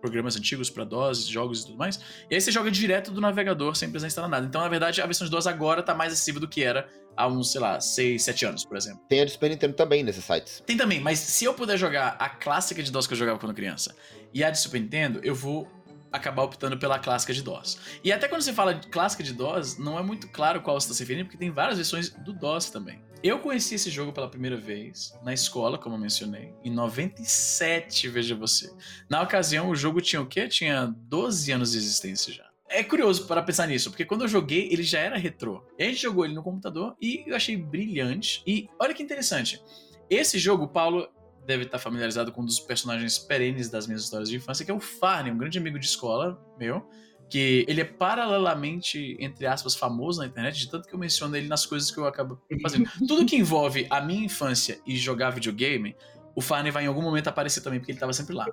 programas 0.00 0.36
antigos 0.36 0.70
para 0.70 0.84
DOS, 0.84 1.26
jogos 1.26 1.62
e 1.62 1.66
tudo 1.66 1.78
mais, 1.78 2.00
e 2.30 2.34
aí 2.34 2.40
você 2.40 2.50
joga 2.50 2.70
direto 2.70 3.10
do 3.10 3.20
navegador 3.20 3.74
sem 3.74 3.90
precisar 3.90 4.06
instalar 4.06 4.30
nada. 4.30 4.46
Então, 4.46 4.60
na 4.60 4.68
verdade, 4.68 5.00
a 5.00 5.06
versão 5.06 5.24
de 5.24 5.30
DOS 5.30 5.46
agora 5.46 5.82
tá 5.82 5.94
mais 5.94 6.12
acessível 6.12 6.40
do 6.40 6.48
que 6.48 6.62
era 6.62 6.88
há 7.16 7.26
uns, 7.26 7.50
sei 7.50 7.60
lá, 7.60 7.80
6, 7.80 8.22
7 8.22 8.46
anos, 8.46 8.64
por 8.64 8.76
exemplo. 8.76 9.00
Tem 9.08 9.20
a 9.20 9.24
de 9.24 9.32
Super 9.32 9.50
Nintendo 9.50 9.74
também 9.74 10.04
nesses 10.04 10.24
sites. 10.24 10.62
Tem 10.64 10.76
também, 10.76 11.00
mas 11.00 11.18
se 11.18 11.44
eu 11.44 11.52
puder 11.52 11.76
jogar 11.76 12.16
a 12.18 12.28
clássica 12.28 12.82
de 12.82 12.92
DOS 12.92 13.06
que 13.06 13.14
eu 13.14 13.18
jogava 13.18 13.38
quando 13.38 13.54
criança 13.54 13.94
e 14.32 14.44
a 14.44 14.50
de 14.50 14.58
Super 14.58 14.80
Nintendo, 14.80 15.20
eu 15.22 15.34
vou 15.34 15.68
acabar 16.12 16.42
optando 16.42 16.78
pela 16.78 16.98
clássica 16.98 17.32
de 17.32 17.42
DOS. 17.42 17.78
E 18.02 18.12
até 18.12 18.28
quando 18.28 18.42
você 18.42 18.52
fala 18.52 18.74
de 18.74 18.88
clássica 18.88 19.22
de 19.22 19.32
DOS, 19.32 19.78
não 19.78 19.98
é 19.98 20.02
muito 20.02 20.28
claro 20.28 20.62
qual 20.62 20.80
você 20.80 20.86
está 20.86 20.94
se 20.94 21.02
referindo, 21.02 21.26
porque 21.26 21.38
tem 21.38 21.50
várias 21.50 21.76
versões 21.76 22.10
do 22.10 22.32
DOS 22.32 22.70
também. 22.70 23.00
Eu 23.20 23.40
conheci 23.40 23.74
esse 23.74 23.90
jogo 23.90 24.12
pela 24.12 24.28
primeira 24.28 24.56
vez 24.56 25.12
na 25.24 25.34
escola, 25.34 25.76
como 25.76 25.96
eu 25.96 26.00
mencionei, 26.00 26.54
em 26.62 26.70
97, 26.70 28.06
veja 28.08 28.36
você. 28.36 28.72
Na 29.10 29.22
ocasião, 29.22 29.70
o 29.70 29.74
jogo 29.74 30.00
tinha 30.00 30.22
o 30.22 30.26
quê? 30.26 30.46
Tinha 30.46 30.86
12 30.86 31.50
anos 31.50 31.72
de 31.72 31.78
existência 31.78 32.32
já. 32.32 32.48
É 32.68 32.84
curioso 32.84 33.26
para 33.26 33.42
pensar 33.42 33.66
nisso, 33.66 33.90
porque 33.90 34.04
quando 34.04 34.22
eu 34.22 34.28
joguei, 34.28 34.68
ele 34.70 34.84
já 34.84 35.00
era 35.00 35.16
retrô. 35.16 35.66
E 35.76 35.82
a 35.82 35.86
gente 35.86 36.00
jogou 36.00 36.24
ele 36.24 36.34
no 36.34 36.44
computador 36.44 36.94
e 37.00 37.24
eu 37.26 37.34
achei 37.34 37.56
brilhante. 37.56 38.40
E 38.46 38.68
olha 38.78 38.94
que 38.94 39.02
interessante. 39.02 39.60
Esse 40.08 40.38
jogo, 40.38 40.64
o 40.64 40.68
Paulo 40.68 41.08
deve 41.44 41.64
estar 41.64 41.78
familiarizado 41.78 42.30
com 42.30 42.42
um 42.42 42.44
dos 42.44 42.60
personagens 42.60 43.18
perenes 43.18 43.68
das 43.68 43.88
minhas 43.88 44.04
histórias 44.04 44.28
de 44.28 44.36
infância, 44.36 44.64
que 44.64 44.70
é 44.70 44.74
o 44.74 44.78
Farney, 44.78 45.32
um 45.32 45.38
grande 45.38 45.58
amigo 45.58 45.78
de 45.78 45.86
escola 45.86 46.40
meu, 46.56 46.86
que 47.28 47.64
ele 47.68 47.80
é 47.80 47.84
paralelamente, 47.84 49.16
entre 49.20 49.46
aspas, 49.46 49.74
famoso 49.74 50.20
na 50.20 50.26
internet, 50.26 50.58
de 50.58 50.70
tanto 50.70 50.88
que 50.88 50.94
eu 50.94 50.98
menciono 50.98 51.36
ele 51.36 51.48
nas 51.48 51.66
coisas 51.66 51.90
que 51.90 51.98
eu 51.98 52.06
acabo 52.06 52.40
fazendo. 52.62 52.88
Tudo 53.06 53.26
que 53.26 53.36
envolve 53.36 53.86
a 53.90 54.00
minha 54.00 54.24
infância 54.24 54.80
e 54.86 54.96
jogar 54.96 55.30
videogame, 55.30 55.94
o 56.34 56.40
Farney 56.40 56.70
vai 56.70 56.84
em 56.84 56.86
algum 56.86 57.02
momento 57.02 57.26
aparecer 57.26 57.62
também, 57.62 57.80
porque 57.80 57.90
ele 57.90 57.96
estava 57.96 58.12
sempre 58.12 58.32
lá. 58.32 58.46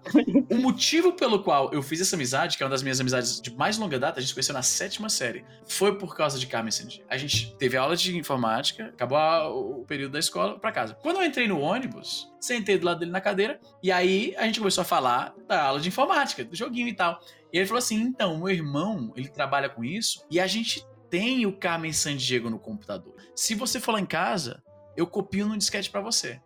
O 0.49 0.55
motivo 0.55 1.13
pelo 1.13 1.43
qual 1.43 1.71
eu 1.71 1.83
fiz 1.83 2.01
essa 2.01 2.15
amizade, 2.15 2.57
que 2.57 2.63
é 2.63 2.65
uma 2.65 2.71
das 2.71 2.81
minhas 2.81 2.99
amizades 2.99 3.39
de 3.39 3.55
mais 3.55 3.77
longa 3.77 3.99
data, 3.99 4.19
a 4.19 4.21
gente 4.23 4.33
conheceu 4.33 4.53
na 4.53 4.63
sétima 4.63 5.07
série, 5.07 5.45
foi 5.67 5.95
por 5.95 6.15
causa 6.17 6.39
de 6.39 6.47
Carmen 6.47 6.71
Sandy. 6.71 7.03
A 7.07 7.15
gente 7.15 7.55
teve 7.57 7.77
aula 7.77 7.95
de 7.95 8.17
informática, 8.17 8.85
acabou 8.85 9.81
o 9.81 9.85
período 9.85 10.13
da 10.13 10.19
escola, 10.19 10.57
pra 10.57 10.71
casa. 10.71 10.95
Quando 10.95 11.17
eu 11.17 11.23
entrei 11.23 11.47
no 11.47 11.59
ônibus, 11.59 12.27
sentei 12.39 12.79
do 12.79 12.87
lado 12.87 13.01
dele 13.01 13.11
na 13.11 13.21
cadeira, 13.21 13.59
e 13.83 13.91
aí 13.91 14.33
a 14.35 14.45
gente 14.47 14.57
começou 14.57 14.81
a 14.81 14.85
falar 14.85 15.35
da 15.47 15.65
aula 15.65 15.79
de 15.79 15.87
informática, 15.87 16.43
do 16.43 16.55
joguinho 16.55 16.87
e 16.87 16.93
tal. 16.93 17.21
E 17.55 17.57
ele 17.57 17.67
falou 17.67 17.79
assim: 17.79 17.95
então, 17.95 18.37
meu 18.37 18.49
irmão, 18.49 19.13
ele 19.15 19.29
trabalha 19.29 19.69
com 19.69 19.81
isso, 19.81 20.25
e 20.29 20.41
a 20.41 20.45
gente 20.45 20.85
tem 21.09 21.45
o 21.45 21.57
Carmen 21.57 21.93
Sandiego 21.93 22.49
no 22.49 22.59
computador. 22.59 23.15
Se 23.33 23.55
você 23.55 23.79
for 23.79 23.93
lá 23.93 24.01
em 24.01 24.05
casa, 24.05 24.61
eu 24.97 25.07
copio 25.07 25.47
no 25.47 25.57
disquete 25.57 25.89
pra 25.89 26.01
você. 26.01 26.41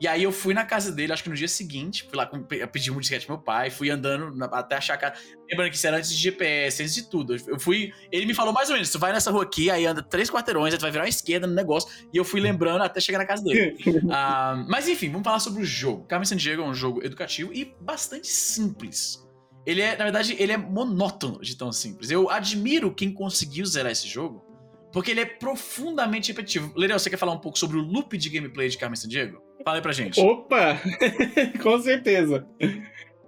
E 0.00 0.06
aí 0.06 0.22
eu 0.22 0.30
fui 0.30 0.54
na 0.54 0.64
casa 0.64 0.92
dele, 0.92 1.12
acho 1.12 1.24
que 1.24 1.28
no 1.28 1.34
dia 1.34 1.48
seguinte, 1.48 2.04
fui 2.04 2.16
lá 2.16 2.26
pedir 2.68 2.92
um 2.92 3.00
disquete 3.00 3.26
pro 3.26 3.36
meu 3.36 3.44
pai, 3.44 3.70
fui 3.70 3.90
andando 3.90 4.40
até 4.52 4.76
achar 4.76 4.94
a 4.94 4.98
casa. 4.98 5.14
Lembrando 5.50 5.70
que 5.70 5.76
isso 5.76 5.86
era 5.86 5.96
antes 5.96 6.10
de 6.10 6.16
GPS, 6.16 6.80
antes 6.80 6.94
de 6.94 7.10
tudo. 7.10 7.34
Eu 7.48 7.58
fui. 7.58 7.92
Ele 8.12 8.26
me 8.26 8.34
falou 8.34 8.52
mais 8.52 8.68
ou 8.68 8.76
menos: 8.76 8.88
tu 8.88 9.00
vai 9.00 9.12
nessa 9.12 9.32
rua 9.32 9.42
aqui, 9.42 9.68
aí 9.68 9.84
anda 9.84 10.00
três 10.00 10.30
quarteirões, 10.30 10.72
aí 10.72 10.78
tu 10.78 10.82
vai 10.82 10.92
virar 10.92 11.02
uma 11.02 11.08
esquerda 11.08 11.48
no 11.48 11.54
negócio. 11.54 11.90
E 12.12 12.16
eu 12.16 12.24
fui 12.24 12.40
lembrando 12.40 12.82
até 12.82 13.00
chegar 13.00 13.18
na 13.18 13.26
casa 13.26 13.42
dele. 13.42 13.76
Ah, 14.14 14.64
mas 14.68 14.88
enfim, 14.88 15.10
vamos 15.10 15.24
falar 15.24 15.40
sobre 15.40 15.60
o 15.60 15.64
jogo. 15.64 16.04
Carmen 16.06 16.24
Sandiego 16.24 16.62
é 16.62 16.64
um 16.64 16.74
jogo 16.74 17.04
educativo 17.04 17.52
e 17.52 17.74
bastante 17.80 18.28
simples. 18.28 19.20
Ele 19.64 19.80
é, 19.80 19.96
na 19.96 20.04
verdade, 20.04 20.36
ele 20.38 20.52
é 20.52 20.56
monótono 20.56 21.40
de 21.40 21.56
tão 21.56 21.70
simples. 21.72 22.10
Eu 22.10 22.28
admiro 22.28 22.92
quem 22.92 23.12
conseguiu 23.12 23.64
zerar 23.64 23.92
esse 23.92 24.08
jogo, 24.08 24.44
porque 24.92 25.10
ele 25.10 25.20
é 25.20 25.24
profundamente 25.24 26.30
repetitivo. 26.30 26.72
Lereu, 26.76 26.98
você 26.98 27.08
quer 27.08 27.16
falar 27.16 27.32
um 27.32 27.38
pouco 27.38 27.58
sobre 27.58 27.76
o 27.76 27.80
loop 27.80 28.16
de 28.18 28.28
gameplay 28.28 28.68
de 28.68 28.76
Carmen 28.76 28.96
Sandiego? 28.96 29.40
Fala 29.64 29.78
aí 29.78 29.82
pra 29.82 29.92
gente. 29.92 30.20
Opa! 30.20 30.80
Com 31.62 31.80
certeza. 31.80 32.46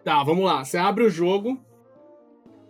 Tá, 0.05 0.23
vamos 0.23 0.45
lá. 0.45 0.65
Você 0.65 0.77
abre 0.77 1.05
o 1.05 1.11
jogo. 1.11 1.59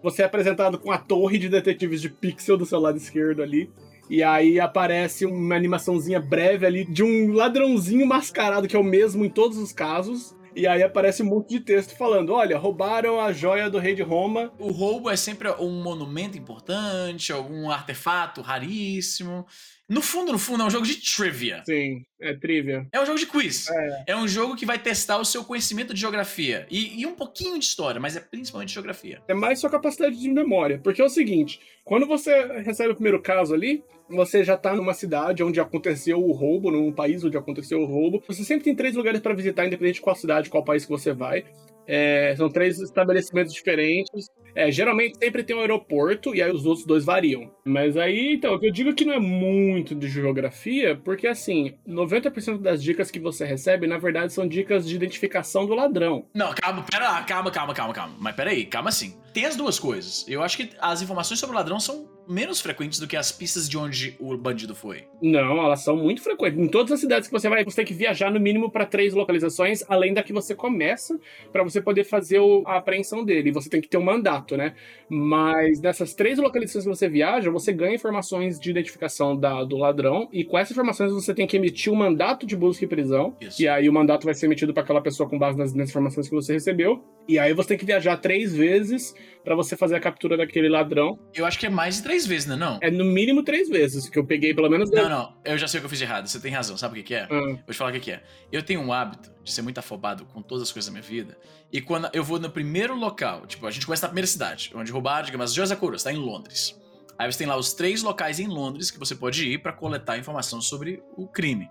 Você 0.02 0.21
é 0.21 0.26
apresentado 0.26 0.78
com 0.78 0.92
a 0.92 0.99
torre 0.99 1.38
de 1.38 1.49
detetives 1.49 2.02
de 2.02 2.11
pixel 2.11 2.59
do 2.59 2.66
seu 2.66 2.78
lado 2.78 2.99
esquerdo 2.99 3.42
ali. 3.42 3.73
E 4.11 4.23
aí 4.23 4.61
aparece 4.61 5.25
uma 5.25 5.56
animaçãozinha 5.56 6.21
breve 6.21 6.66
ali 6.66 6.85
de 6.85 7.02
um 7.02 7.33
ladrãozinho 7.33 8.06
mascarado, 8.06 8.68
que 8.68 8.76
é 8.76 8.78
o 8.78 8.85
mesmo 8.85 9.25
em 9.25 9.30
todos 9.30 9.56
os 9.56 9.73
casos. 9.73 10.37
E 10.57 10.67
aí 10.69 10.83
aparece 10.83 11.23
um 11.23 11.27
monte 11.27 11.51
de 11.51 11.61
texto 11.61 11.97
falando: 11.97 12.33
olha, 12.33 12.57
roubaram 12.57 13.21
a 13.21 13.33
joia 13.33 13.69
do 13.69 13.79
rei 13.79 13.95
de 13.95 14.03
Roma. 14.03 14.53
O 14.59 14.71
roubo 14.71 15.11
é 15.11 15.17
sempre 15.17 15.51
um 15.53 15.83
monumento 15.83 16.39
importante, 16.39 17.33
algum 17.33 17.71
artefato 17.71 18.41
raríssimo. 18.41 19.47
No 19.88 20.00
fundo, 20.00 20.33
no 20.33 20.38
fundo, 20.38 20.62
é 20.62 20.67
um 20.67 20.71
jogo 20.71 20.87
de 20.87 20.97
trivia. 20.97 21.62
Sim, 21.67 22.05
é 22.19 22.33
trivia. 22.33 22.87
É 22.91 23.00
um 23.00 23.05
jogo 23.05 23.19
de 23.19 23.26
quiz. 23.26 23.69
É. 23.69 24.05
É 24.09 24.17
um 24.17 24.26
jogo 24.26 24.57
que 24.57 24.64
vai 24.64 24.79
testar 24.79 25.19
o 25.19 25.25
seu 25.25 25.45
conhecimento 25.45 25.93
de 25.93 26.00
geografia. 26.00 26.67
E, 26.71 27.00
e 27.00 27.07
um 27.07 27.14
pouquinho 27.14 27.59
de 27.59 27.67
história, 27.67 28.00
mas 28.00 28.17
é 28.17 28.21
principalmente 28.21 28.73
geografia. 28.73 29.21
É 29.29 29.35
mais 29.35 29.61
sua 29.61 29.69
capacidade 29.69 30.19
de 30.19 30.31
memória. 30.31 30.81
Porque 30.83 31.03
é 31.03 31.05
o 31.05 31.11
seguinte: 31.11 31.61
quando 31.85 32.07
você 32.07 32.62
recebe 32.62 32.93
o 32.93 32.95
primeiro 32.95 33.21
caso 33.21 33.53
ali, 33.53 33.85
você 34.09 34.43
já 34.43 34.57
tá 34.57 34.75
numa 34.75 34.95
cidade 34.95 35.43
onde 35.43 35.61
aconteceu 35.61 36.19
o 36.19 36.33
roubo, 36.33 36.71
num 36.71 36.91
país 36.91 37.23
onde 37.23 37.37
aconteceu 37.37 37.81
o 37.81 37.87
roubo. 37.87 38.23
Você 38.26 38.43
sempre 38.43 38.64
tem 38.64 38.75
três 38.75 38.95
lugares 38.95 39.21
para 39.21 39.35
visitar, 39.35 39.67
independente 39.67 39.97
de 39.97 40.00
qual 40.00 40.17
cidade, 40.17 40.49
qual 40.49 40.64
país 40.64 40.85
que 40.85 40.91
você 40.91 41.12
vai. 41.12 41.45
É, 41.87 42.35
são 42.37 42.49
três 42.49 42.81
estabelecimentos 42.81 43.53
diferentes. 43.53 44.29
É, 44.55 44.71
geralmente 44.71 45.19
sempre 45.19 45.43
tem 45.43 45.57
um 45.57 45.61
aeroporto 45.61 46.35
e 46.35 46.41
aí 46.41 46.50
os 46.50 46.64
outros 46.64 46.87
dois 46.87 47.05
variam. 47.05 47.50
Mas 47.64 47.97
aí, 47.97 48.35
então, 48.35 48.59
eu 48.62 48.73
digo 48.73 48.95
que 48.95 49.05
não 49.05 49.14
é 49.14 49.19
muito 49.19 49.95
de 49.95 50.09
geografia, 50.09 50.97
porque 50.97 51.26
assim, 51.26 51.75
90% 51.88 52.59
das 52.59 52.83
dicas 52.83 53.11
que 53.11 53.19
você 53.19 53.45
recebe, 53.45 53.87
na 53.87 53.99
verdade, 53.99 54.33
são 54.33 54.47
dicas 54.47 54.87
de 54.87 54.95
identificação 54.95 55.67
do 55.67 55.75
ladrão. 55.75 56.26
Não, 56.33 56.55
calma, 56.55 56.85
pera 56.88 57.11
lá, 57.11 57.23
calma, 57.25 57.50
calma, 57.50 57.75
calma, 57.75 57.93
calma. 57.93 58.14
Mas 58.19 58.37
peraí, 58.37 58.64
calma 58.64 58.91
assim. 58.91 59.17
Tem 59.33 59.45
as 59.45 59.57
duas 59.57 59.79
coisas. 59.79 60.25
Eu 60.29 60.43
acho 60.43 60.57
que 60.57 60.71
as 60.81 61.03
informações 61.03 61.41
sobre 61.41 61.57
o 61.57 61.59
ladrão 61.59 61.81
são 61.81 62.09
menos 62.28 62.61
frequentes 62.61 62.99
do 62.99 63.07
que 63.07 63.16
as 63.16 63.31
pistas 63.33 63.69
de 63.69 63.76
onde 63.76 64.16
o 64.19 64.37
bandido 64.37 64.75
foi. 64.75 65.04
Não, 65.23 65.59
elas 65.64 65.83
são 65.83 65.97
muito 65.97 66.23
frequentes. 66.23 66.59
Em 66.59 66.69
todas 66.69 66.93
as 66.93 67.00
cidades 67.00 67.28
que 67.28 67.33
você 67.33 67.49
vai, 67.49 67.64
você 67.64 67.76
tem 67.76 67.85
que 67.85 67.95
viajar 67.95 68.31
no 68.31 68.40
mínimo 68.40 68.71
para 68.71 68.87
três 68.87 69.12
localizações, 69.14 69.83
além 69.88 70.14
da 70.14 70.23
que 70.23 70.33
você 70.33 70.54
começa, 70.54 71.19
para 71.52 71.62
você 71.62 71.81
poder 71.81 72.04
fazer 72.04 72.38
o- 72.38 72.62
a 72.66 72.76
apreensão 72.76 73.25
dele. 73.25 73.52
Você 73.52 73.69
tem 73.69 73.81
que 73.81 73.88
ter 73.88 73.99
um 73.99 74.02
mandato, 74.04 74.57
né? 74.57 74.75
Mas 75.09 75.81
nessas 75.81 76.14
três 76.14 76.38
localizações 76.38 76.85
que 76.85 76.90
você 76.90 77.09
viaja, 77.09 77.50
você 77.50 77.73
ganha 77.73 77.95
informações 77.95 78.59
de 78.59 78.71
identificação 78.71 79.37
da- 79.37 79.64
do 79.64 79.76
ladrão, 79.76 80.28
e 80.33 80.45
com 80.45 80.59
essas 80.59 80.73
informações 80.73 81.12
você 81.12 81.35
tem 81.35 81.47
que 81.47 81.57
emitir 81.57 81.93
um 81.93 81.97
mandato 81.97 82.47
de 82.47 82.57
busca 82.57 82.85
e 82.85 82.88
prisão. 82.88 83.37
Isso. 83.40 83.61
E 83.62 83.69
aí 83.69 83.88
o 83.88 83.93
mandato 83.93 84.25
vai 84.25 84.35
ser 84.35 84.47
emitido 84.47 84.73
para 84.73 84.83
aquela 84.83 85.00
pessoa 85.00 85.28
com 85.28 85.38
base 85.38 85.57
nas, 85.59 85.75
nas 85.75 85.90
informações 85.90 86.28
que 86.28 86.35
você 86.35 86.52
recebeu. 86.54 87.02
E 87.26 87.38
aí 87.38 87.54
você 87.54 87.69
tem 87.71 87.78
que 87.78 87.87
viajar 87.87 88.19
três 88.19 88.54
vezes 88.54 89.14
para 89.43 89.54
você 89.54 89.76
fazer 89.76 89.95
a 89.97 90.00
captura 90.00 90.37
daquele 90.37 90.69
ladrão. 90.69 91.19
Eu 91.35 91.47
acho 91.47 91.59
que 91.59 91.64
é 91.66 91.71
mais 91.71 91.97
de 91.97 92.02
três 92.02 92.13
vezes, 92.26 92.47
né? 92.47 92.54
Não? 92.54 92.78
É 92.80 92.90
no 92.90 93.04
mínimo 93.04 93.42
três 93.42 93.68
vezes, 93.68 94.09
que 94.09 94.18
eu 94.18 94.25
peguei 94.25 94.54
pelo 94.54 94.68
menos. 94.68 94.90
Não, 94.90 95.09
não. 95.09 95.35
Eu 95.44 95.59
já 95.59 95.66
sei 95.66 95.78
o 95.78 95.80
que 95.80 95.87
eu 95.87 95.90
fiz 95.90 95.99
de 95.99 96.04
errado. 96.04 96.28
Você 96.28 96.38
tem 96.38 96.52
razão. 96.52 96.76
Sabe 96.76 96.92
o 96.92 96.97
que, 96.97 97.09
que 97.09 97.14
é? 97.14 97.25
Ah. 97.25 97.28
Vou 97.28 97.71
te 97.71 97.75
falar 97.75 97.90
o 97.90 97.92
que, 97.94 98.00
que 98.00 98.12
é. 98.12 98.23
Eu 98.52 98.62
tenho 98.62 98.80
um 98.80 98.92
hábito 98.92 99.33
de 99.42 99.52
ser 99.52 99.62
muito 99.62 99.78
afobado 99.78 100.25
com 100.26 100.40
todas 100.40 100.62
as 100.62 100.71
coisas 100.71 100.87
da 100.87 100.92
minha 100.92 101.02
vida. 101.02 101.37
E 101.73 101.80
quando 101.80 102.09
eu 102.12 102.23
vou 102.23 102.38
no 102.38 102.49
primeiro 102.49 102.94
local, 102.94 103.47
tipo, 103.47 103.66
a 103.66 103.71
gente 103.73 103.85
começa 103.85 104.06
na 104.06 104.11
primeira 104.11 104.28
cidade, 104.28 104.71
onde 104.76 104.92
roubaram, 104.92 105.26
digamos, 105.26 105.52
da 105.54 105.76
coroa, 105.76 105.97
está 105.97 106.12
em 106.12 106.16
Londres. 106.16 106.78
Aí 107.18 107.30
você 107.30 107.38
tem 107.38 107.47
lá 107.47 107.56
os 107.56 107.73
três 107.73 108.02
locais 108.02 108.38
em 108.38 108.47
Londres 108.47 108.90
que 108.90 108.99
você 108.99 109.14
pode 109.14 109.49
ir 109.49 109.59
pra 109.59 109.73
coletar 109.73 110.18
informação 110.18 110.61
sobre 110.61 111.02
o 111.16 111.26
crime. 111.26 111.68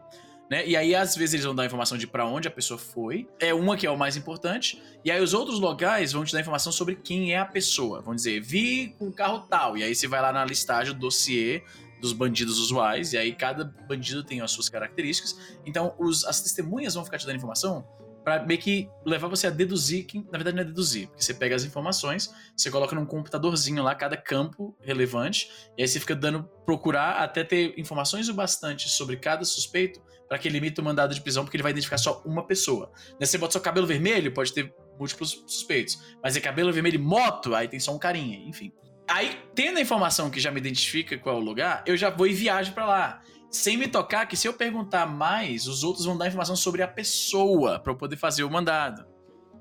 Né? 0.49 0.67
E 0.67 0.75
aí, 0.75 0.93
às 0.93 1.15
vezes, 1.15 1.33
eles 1.33 1.45
vão 1.45 1.55
dar 1.55 1.65
informação 1.65 1.97
de 1.97 2.05
pra 2.05 2.25
onde 2.25 2.47
a 2.47 2.51
pessoa 2.51 2.77
foi. 2.77 3.27
É 3.39 3.53
uma 3.53 3.75
que 3.77 3.87
é 3.87 3.89
o 3.91 3.97
mais 3.97 4.15
importante. 4.17 4.81
E 5.03 5.09
aí, 5.09 5.21
os 5.21 5.33
outros 5.33 5.59
locais 5.59 6.11
vão 6.11 6.23
te 6.23 6.33
dar 6.33 6.41
informação 6.41 6.71
sobre 6.71 6.95
quem 6.95 7.33
é 7.33 7.39
a 7.39 7.45
pessoa. 7.45 8.01
Vão 8.01 8.13
dizer, 8.13 8.39
vi 8.41 8.95
com 8.99 9.07
o 9.07 9.13
carro 9.13 9.39
tal. 9.49 9.77
E 9.77 9.83
aí, 9.83 9.95
você 9.95 10.07
vai 10.07 10.21
lá 10.21 10.31
na 10.31 10.45
listagem, 10.45 10.93
o 10.93 10.97
dossiê 10.97 11.63
dos 12.01 12.11
bandidos 12.13 12.59
usuais. 12.59 13.13
E 13.13 13.17
aí, 13.17 13.33
cada 13.33 13.63
bandido 13.87 14.23
tem 14.23 14.41
as 14.41 14.51
suas 14.51 14.67
características. 14.69 15.37
Então, 15.65 15.95
os- 15.97 16.25
as 16.25 16.41
testemunhas 16.41 16.93
vão 16.93 17.05
ficar 17.05 17.17
te 17.17 17.25
dando 17.25 17.37
informação 17.37 17.87
pra 18.23 18.45
meio 18.45 18.59
que 18.59 18.89
levar 19.05 19.27
você 19.27 19.47
a 19.47 19.49
deduzir. 19.49 20.05
Na 20.31 20.37
verdade, 20.37 20.55
não 20.55 20.61
é 20.63 20.65
deduzir, 20.65 21.07
porque 21.07 21.23
você 21.23 21.33
pega 21.33 21.55
as 21.55 21.63
informações, 21.63 22.33
você 22.55 22.69
coloca 22.71 22.95
num 22.95 23.05
computadorzinho 23.05 23.83
lá 23.83 23.93
cada 23.95 24.15
campo 24.15 24.77
relevante, 24.81 25.49
e 25.77 25.81
aí 25.81 25.87
você 25.87 25.99
fica 25.99 26.15
dando 26.15 26.43
procurar 26.65 27.21
até 27.21 27.43
ter 27.43 27.73
informações 27.77 28.29
o 28.29 28.33
bastante 28.33 28.87
sobre 28.87 29.17
cada 29.17 29.43
suspeito 29.43 30.01
para 30.33 30.39
que 30.39 30.49
limite 30.49 30.81
o 30.81 30.83
mandado 30.83 31.13
de 31.13 31.21
prisão, 31.21 31.43
porque 31.43 31.55
ele 31.55 31.61
vai 31.61 31.71
identificar 31.71 31.99
só 31.99 32.23
uma 32.25 32.43
pessoa. 32.43 32.91
Né, 33.19 33.25
Você 33.27 33.37
bota 33.37 33.53
só 33.53 33.59
cabelo 33.59 33.85
vermelho, 33.85 34.33
pode 34.33 34.51
ter 34.51 34.73
múltiplos 34.97 35.43
suspeitos. 35.45 36.01
Mas 36.23 36.35
é 36.35 36.39
cabelo 36.39 36.73
vermelho 36.73 36.95
e 36.95 36.97
moto, 36.97 37.53
aí 37.53 37.67
tem 37.67 37.79
só 37.79 37.93
um 37.93 37.99
carinha, 37.99 38.39
enfim. 38.49 38.71
Aí, 39.07 39.39
tendo 39.53 39.77
a 39.77 39.81
informação 39.81 40.31
que 40.31 40.39
já 40.39 40.49
me 40.49 40.59
identifica 40.59 41.15
qual 41.19 41.35
é 41.35 41.39
o 41.39 41.43
lugar, 41.43 41.83
eu 41.85 41.95
já 41.95 42.09
vou 42.09 42.25
e 42.25 42.33
viajo 42.33 42.73
pra 42.73 42.83
lá. 42.83 43.21
Sem 43.51 43.77
me 43.77 43.87
tocar 43.87 44.25
que 44.25 44.35
se 44.35 44.47
eu 44.47 44.53
perguntar 44.53 45.05
mais, 45.05 45.67
os 45.67 45.83
outros 45.83 46.03
vão 46.03 46.17
dar 46.17 46.27
informação 46.27 46.55
sobre 46.55 46.81
a 46.81 46.87
pessoa 46.87 47.77
pra 47.77 47.93
eu 47.93 47.95
poder 47.95 48.15
fazer 48.15 48.43
o 48.43 48.49
mandado. 48.49 49.05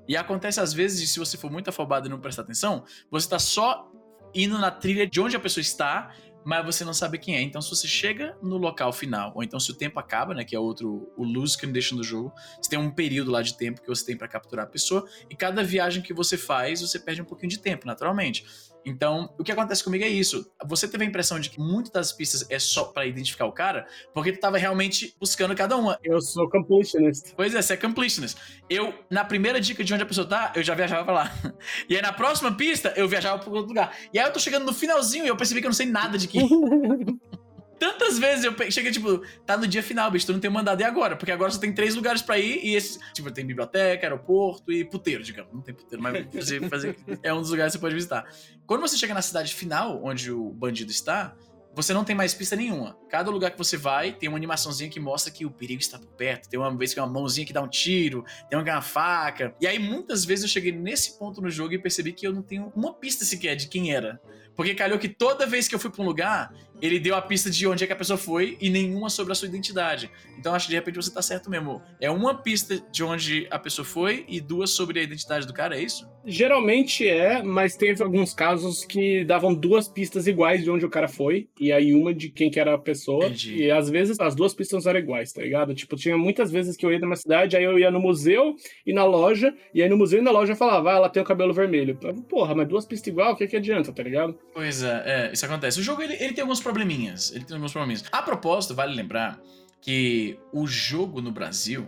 E 0.07 0.17
acontece 0.17 0.59
às 0.59 0.73
vezes, 0.73 1.07
se 1.11 1.19
você 1.19 1.37
for 1.37 1.51
muito 1.51 1.69
afobado 1.69 2.07
e 2.07 2.09
não 2.09 2.19
prestar 2.19 2.41
atenção, 2.41 2.83
você 3.11 3.29
tá 3.29 3.37
só 3.37 3.91
indo 4.33 4.57
na 4.57 4.71
trilha 4.71 5.05
de 5.05 5.21
onde 5.21 5.35
a 5.35 5.39
pessoa 5.39 5.61
está, 5.61 6.15
mas 6.43 6.65
você 6.65 6.83
não 6.83 6.93
sabe 6.93 7.17
quem 7.17 7.35
é. 7.35 7.41
Então, 7.41 7.61
se 7.61 7.69
você 7.69 7.87
chega 7.87 8.37
no 8.41 8.57
local 8.57 8.91
final, 8.91 9.31
ou 9.35 9.43
então 9.43 9.59
se 9.59 9.71
o 9.71 9.75
tempo 9.75 9.99
acaba, 9.99 10.33
né, 10.33 10.43
que 10.43 10.55
é 10.55 10.59
outro 10.59 11.11
o 11.15 11.23
lose 11.23 11.57
condition 11.57 11.97
do 11.97 12.03
jogo, 12.03 12.33
você 12.61 12.69
tem 12.69 12.79
um 12.79 12.91
período 12.91 13.31
lá 13.31 13.41
de 13.41 13.55
tempo 13.57 13.81
que 13.81 13.87
você 13.87 14.05
tem 14.05 14.17
pra 14.17 14.27
capturar 14.27 14.65
a 14.65 14.69
pessoa, 14.69 15.07
e 15.29 15.35
cada 15.35 15.63
viagem 15.63 16.01
que 16.01 16.13
você 16.13 16.37
faz, 16.37 16.81
você 16.81 16.99
perde 16.99 17.21
um 17.21 17.25
pouquinho 17.25 17.49
de 17.49 17.59
tempo, 17.59 17.87
naturalmente. 17.87 18.45
Então, 18.85 19.33
o 19.37 19.43
que 19.43 19.51
acontece 19.51 19.83
comigo 19.83 20.03
é 20.03 20.07
isso. 20.07 20.45
Você 20.65 20.87
teve 20.87 21.03
a 21.03 21.07
impressão 21.07 21.39
de 21.39 21.49
que 21.49 21.59
muitas 21.59 21.91
das 21.91 22.11
pistas 22.11 22.45
é 22.49 22.59
só 22.59 22.85
pra 22.85 23.05
identificar 23.05 23.45
o 23.45 23.51
cara, 23.51 23.87
porque 24.13 24.31
tu 24.31 24.39
tava 24.39 24.57
realmente 24.57 25.15
buscando 25.19 25.55
cada 25.55 25.77
uma. 25.77 25.97
Eu 26.03 26.21
sou 26.21 26.49
completionist. 26.49 27.33
Pois 27.35 27.55
é, 27.55 27.61
você 27.61 27.73
é 27.73 27.77
completionist. 27.77 28.37
Eu, 28.69 28.93
na 29.09 29.23
primeira 29.23 29.59
dica 29.59 29.83
de 29.83 29.93
onde 29.93 30.03
a 30.03 30.05
pessoa 30.05 30.27
tá, 30.27 30.51
eu 30.55 30.63
já 30.63 30.75
viajava 30.75 31.03
pra 31.03 31.13
lá. 31.13 31.33
E 31.89 31.95
aí 31.95 32.01
na 32.01 32.13
próxima 32.13 32.51
pista, 32.55 32.93
eu 32.95 33.07
viajava 33.07 33.39
pra 33.39 33.51
outro 33.51 33.67
lugar. 33.67 33.95
E 34.13 34.19
aí 34.19 34.25
eu 34.25 34.31
tô 34.31 34.39
chegando 34.39 34.65
no 34.65 34.73
finalzinho 34.73 35.25
e 35.25 35.27
eu 35.27 35.35
percebi 35.35 35.59
que 35.59 35.67
eu 35.67 35.69
não 35.69 35.75
sei 35.75 35.85
nada 35.85 36.17
de 36.17 36.27
que. 36.27 36.39
Tantas 37.79 38.17
vezes 38.19 38.45
eu 38.45 38.53
pe- 38.53 38.71
cheguei, 38.71 38.91
tipo, 38.91 39.21
tá 39.45 39.57
no 39.57 39.67
dia 39.67 39.83
final, 39.83 40.09
bicho, 40.09 40.25
tu 40.25 40.33
não 40.33 40.39
tem 40.39 40.49
mandado 40.49 40.81
e 40.81 40.83
agora? 40.83 41.15
Porque 41.15 41.31
agora 41.31 41.51
só 41.51 41.59
tem 41.59 41.73
três 41.73 41.95
lugares 41.95 42.21
pra 42.21 42.37
ir 42.39 42.59
e 42.63 42.75
esses. 42.75 42.99
Tipo, 43.13 43.31
tem 43.31 43.45
biblioteca, 43.45 44.05
aeroporto 44.05 44.71
e 44.71 44.85
puteiro, 44.85 45.23
digamos. 45.23 45.53
Não 45.53 45.61
tem 45.61 45.73
puteiro, 45.73 46.01
mas 46.01 46.25
você 46.33 46.59
fazer, 46.69 46.95
é 47.21 47.33
um 47.33 47.41
dos 47.41 47.49
lugares 47.49 47.71
que 47.73 47.77
você 47.77 47.81
pode 47.81 47.95
visitar. 47.95 48.25
Quando 48.65 48.81
você 48.81 48.97
chega 48.97 49.13
na 49.13 49.21
cidade 49.21 49.53
final, 49.53 49.99
onde 50.03 50.31
o 50.31 50.49
bandido 50.51 50.91
está, 50.91 51.35
você 51.75 51.91
não 51.91 52.03
tem 52.03 52.15
mais 52.15 52.35
pista 52.35 52.55
nenhuma. 52.55 52.95
Cada 53.09 53.31
lugar 53.31 53.49
que 53.49 53.57
você 53.57 53.75
vai 53.75 54.11
tem 54.13 54.29
uma 54.29 54.37
animaçãozinha 54.37 54.89
que 54.91 54.99
mostra 54.99 55.31
que 55.33 55.43
o 55.43 55.49
perigo 55.49 55.81
está 55.81 55.97
por 55.97 56.07
perto. 56.09 56.47
Tem 56.47 56.59
uma 56.59 56.69
vez 56.77 56.93
que 56.93 56.99
é 56.99 57.03
uma 57.03 57.11
mãozinha 57.11 57.47
que 57.47 57.51
dá 57.51 57.63
um 57.63 57.67
tiro, 57.67 58.23
tem 58.47 58.59
uma 58.59 58.63
uma 58.73 58.81
faca. 58.81 59.55
E 59.59 59.65
aí 59.65 59.79
muitas 59.79 60.23
vezes 60.23 60.43
eu 60.43 60.49
cheguei 60.49 60.71
nesse 60.71 61.17
ponto 61.17 61.41
no 61.41 61.49
jogo 61.49 61.73
e 61.73 61.79
percebi 61.79 62.13
que 62.13 62.27
eu 62.27 62.31
não 62.31 62.43
tenho 62.43 62.71
uma 62.75 62.93
pista 62.93 63.25
sequer 63.25 63.55
de 63.55 63.67
quem 63.67 63.91
era. 63.91 64.21
Porque 64.55 64.75
calhou 64.75 64.99
que 64.99 65.09
toda 65.09 65.47
vez 65.47 65.67
que 65.67 65.73
eu 65.73 65.79
fui 65.79 65.89
pra 65.89 66.03
um 66.03 66.05
lugar, 66.05 66.53
ele 66.83 66.99
deu 66.99 67.15
a 67.15 67.21
pista 67.21 67.49
de 67.49 67.65
onde 67.65 67.85
é 67.85 67.87
que 67.87 67.93
a 67.93 67.95
pessoa 67.95 68.17
foi 68.17 68.57
e 68.59 68.69
nenhuma 68.69 69.09
sobre 69.09 69.31
a 69.31 69.35
sua 69.35 69.47
identidade. 69.47 70.11
Então 70.37 70.53
acho 70.53 70.65
que 70.65 70.71
de 70.71 70.75
repente 70.75 70.95
você 70.95 71.13
tá 71.13 71.21
certo 71.21 71.49
mesmo. 71.49 71.81
É 72.01 72.11
uma 72.11 72.35
pista 72.35 72.77
de 72.91 73.01
onde 73.01 73.47
a 73.49 73.57
pessoa 73.57 73.85
foi 73.85 74.25
e 74.27 74.41
duas 74.41 74.71
sobre 74.71 74.99
a 74.99 75.03
identidade 75.03 75.47
do 75.47 75.53
cara, 75.53 75.77
é 75.77 75.81
isso? 75.81 76.11
Geralmente 76.25 77.07
é, 77.07 77.41
mas 77.41 77.75
teve 77.75 78.01
alguns 78.03 78.33
casos 78.33 78.85
que 78.85 79.23
davam 79.25 79.53
duas 79.53 79.87
pistas 79.87 80.27
iguais 80.27 80.63
de 80.63 80.69
onde 80.69 80.85
o 80.85 80.89
cara 80.89 81.07
foi, 81.07 81.49
e 81.59 81.71
aí 81.71 81.93
uma 81.93 82.13
de 82.13 82.29
quem 82.29 82.49
que 82.49 82.59
era 82.59 82.73
a 82.73 82.77
pessoa. 82.77 83.25
Entendi. 83.25 83.63
E 83.63 83.71
às 83.71 83.89
vezes 83.89 84.19
as 84.19 84.33
duas 84.35 84.53
pistas 84.53 84.85
eram 84.85 84.99
iguais, 84.99 85.33
tá 85.33 85.41
ligado? 85.41 85.73
Tipo, 85.73 85.95
tinha 85.95 86.17
muitas 86.17 86.51
vezes 86.51 86.77
que 86.77 86.85
eu 86.85 86.91
ia 86.91 86.99
numa 86.99 87.15
cidade, 87.15 87.57
aí 87.57 87.63
eu 87.63 87.77
ia 87.77 87.91
no 87.91 87.99
museu 87.99 88.55
e 88.85 88.93
na 88.93 89.03
loja, 89.03 89.53
e 89.73 89.81
aí 89.81 89.89
no 89.89 89.97
museu 89.97 90.19
e 90.19 90.21
na 90.21 90.31
loja 90.31 90.53
eu 90.53 90.57
falava, 90.57 90.93
ah, 90.93 90.95
ela 90.95 91.09
tem 91.09 91.21
o 91.21 91.25
cabelo 91.25 91.53
vermelho. 91.53 91.97
Porra, 92.29 92.55
mas 92.55 92.67
duas 92.67 92.85
pistas 92.85 93.07
igual, 93.07 93.33
o 93.33 93.35
que 93.35 93.47
que 93.47 93.57
adianta, 93.57 93.91
tá 93.91 94.03
ligado? 94.03 94.37
Pois 94.53 94.81
é, 94.81 95.03
é, 95.05 95.33
isso 95.33 95.45
acontece. 95.45 95.79
O 95.79 95.83
jogo 95.83 96.01
ele, 96.01 96.13
ele 96.13 96.33
tem 96.33 96.41
alguns 96.41 96.61
probleminhas. 96.73 97.31
Ele 97.31 97.45
tem 97.45 97.55
alguns 97.55 97.71
probleminhas. 97.71 98.03
A 98.11 98.21
propósito, 98.21 98.73
vale 98.73 98.95
lembrar 98.95 99.39
que 99.79 100.39
o 100.51 100.65
jogo 100.65 101.21
no 101.21 101.31
Brasil, 101.31 101.87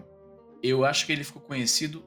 eu 0.61 0.85
acho 0.85 1.05
que 1.05 1.11
ele 1.11 1.23
ficou 1.23 1.41
conhecido 1.41 2.05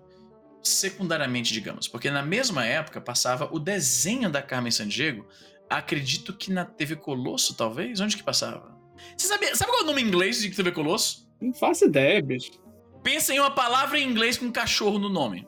secundariamente, 0.63 1.53
digamos, 1.53 1.89
porque 1.89 2.11
na 2.11 2.23
mesma 2.23 2.65
época 2.65 3.01
passava 3.01 3.49
o 3.53 3.59
desenho 3.59 4.31
da 4.31 4.43
Carmen 4.43 4.71
Sandiego, 4.71 5.27
acredito 5.69 6.33
que 6.33 6.53
na 6.53 6.65
TV 6.65 6.97
Colosso, 6.97 7.57
talvez? 7.57 8.01
Onde 8.01 8.17
que 8.17 8.23
passava? 8.23 8.77
Você 9.17 9.29
sabe, 9.29 9.55
sabe 9.57 9.71
qual 9.71 9.81
é 9.81 9.85
o 9.85 9.87
nome 9.87 10.03
em 10.03 10.07
inglês 10.07 10.41
de 10.41 10.51
TV 10.51 10.73
Colosso? 10.73 11.29
Não 11.41 11.55
faço 11.55 11.85
ideia, 11.87 12.21
bicho. 12.23 12.53
Pensa 13.03 13.33
em 13.33 13.39
uma 13.39 13.51
palavra 13.51 13.99
em 13.99 14.09
inglês 14.09 14.37
com 14.37 14.51
cachorro 14.51 14.99
no 14.99 15.09
nome. 15.09 15.47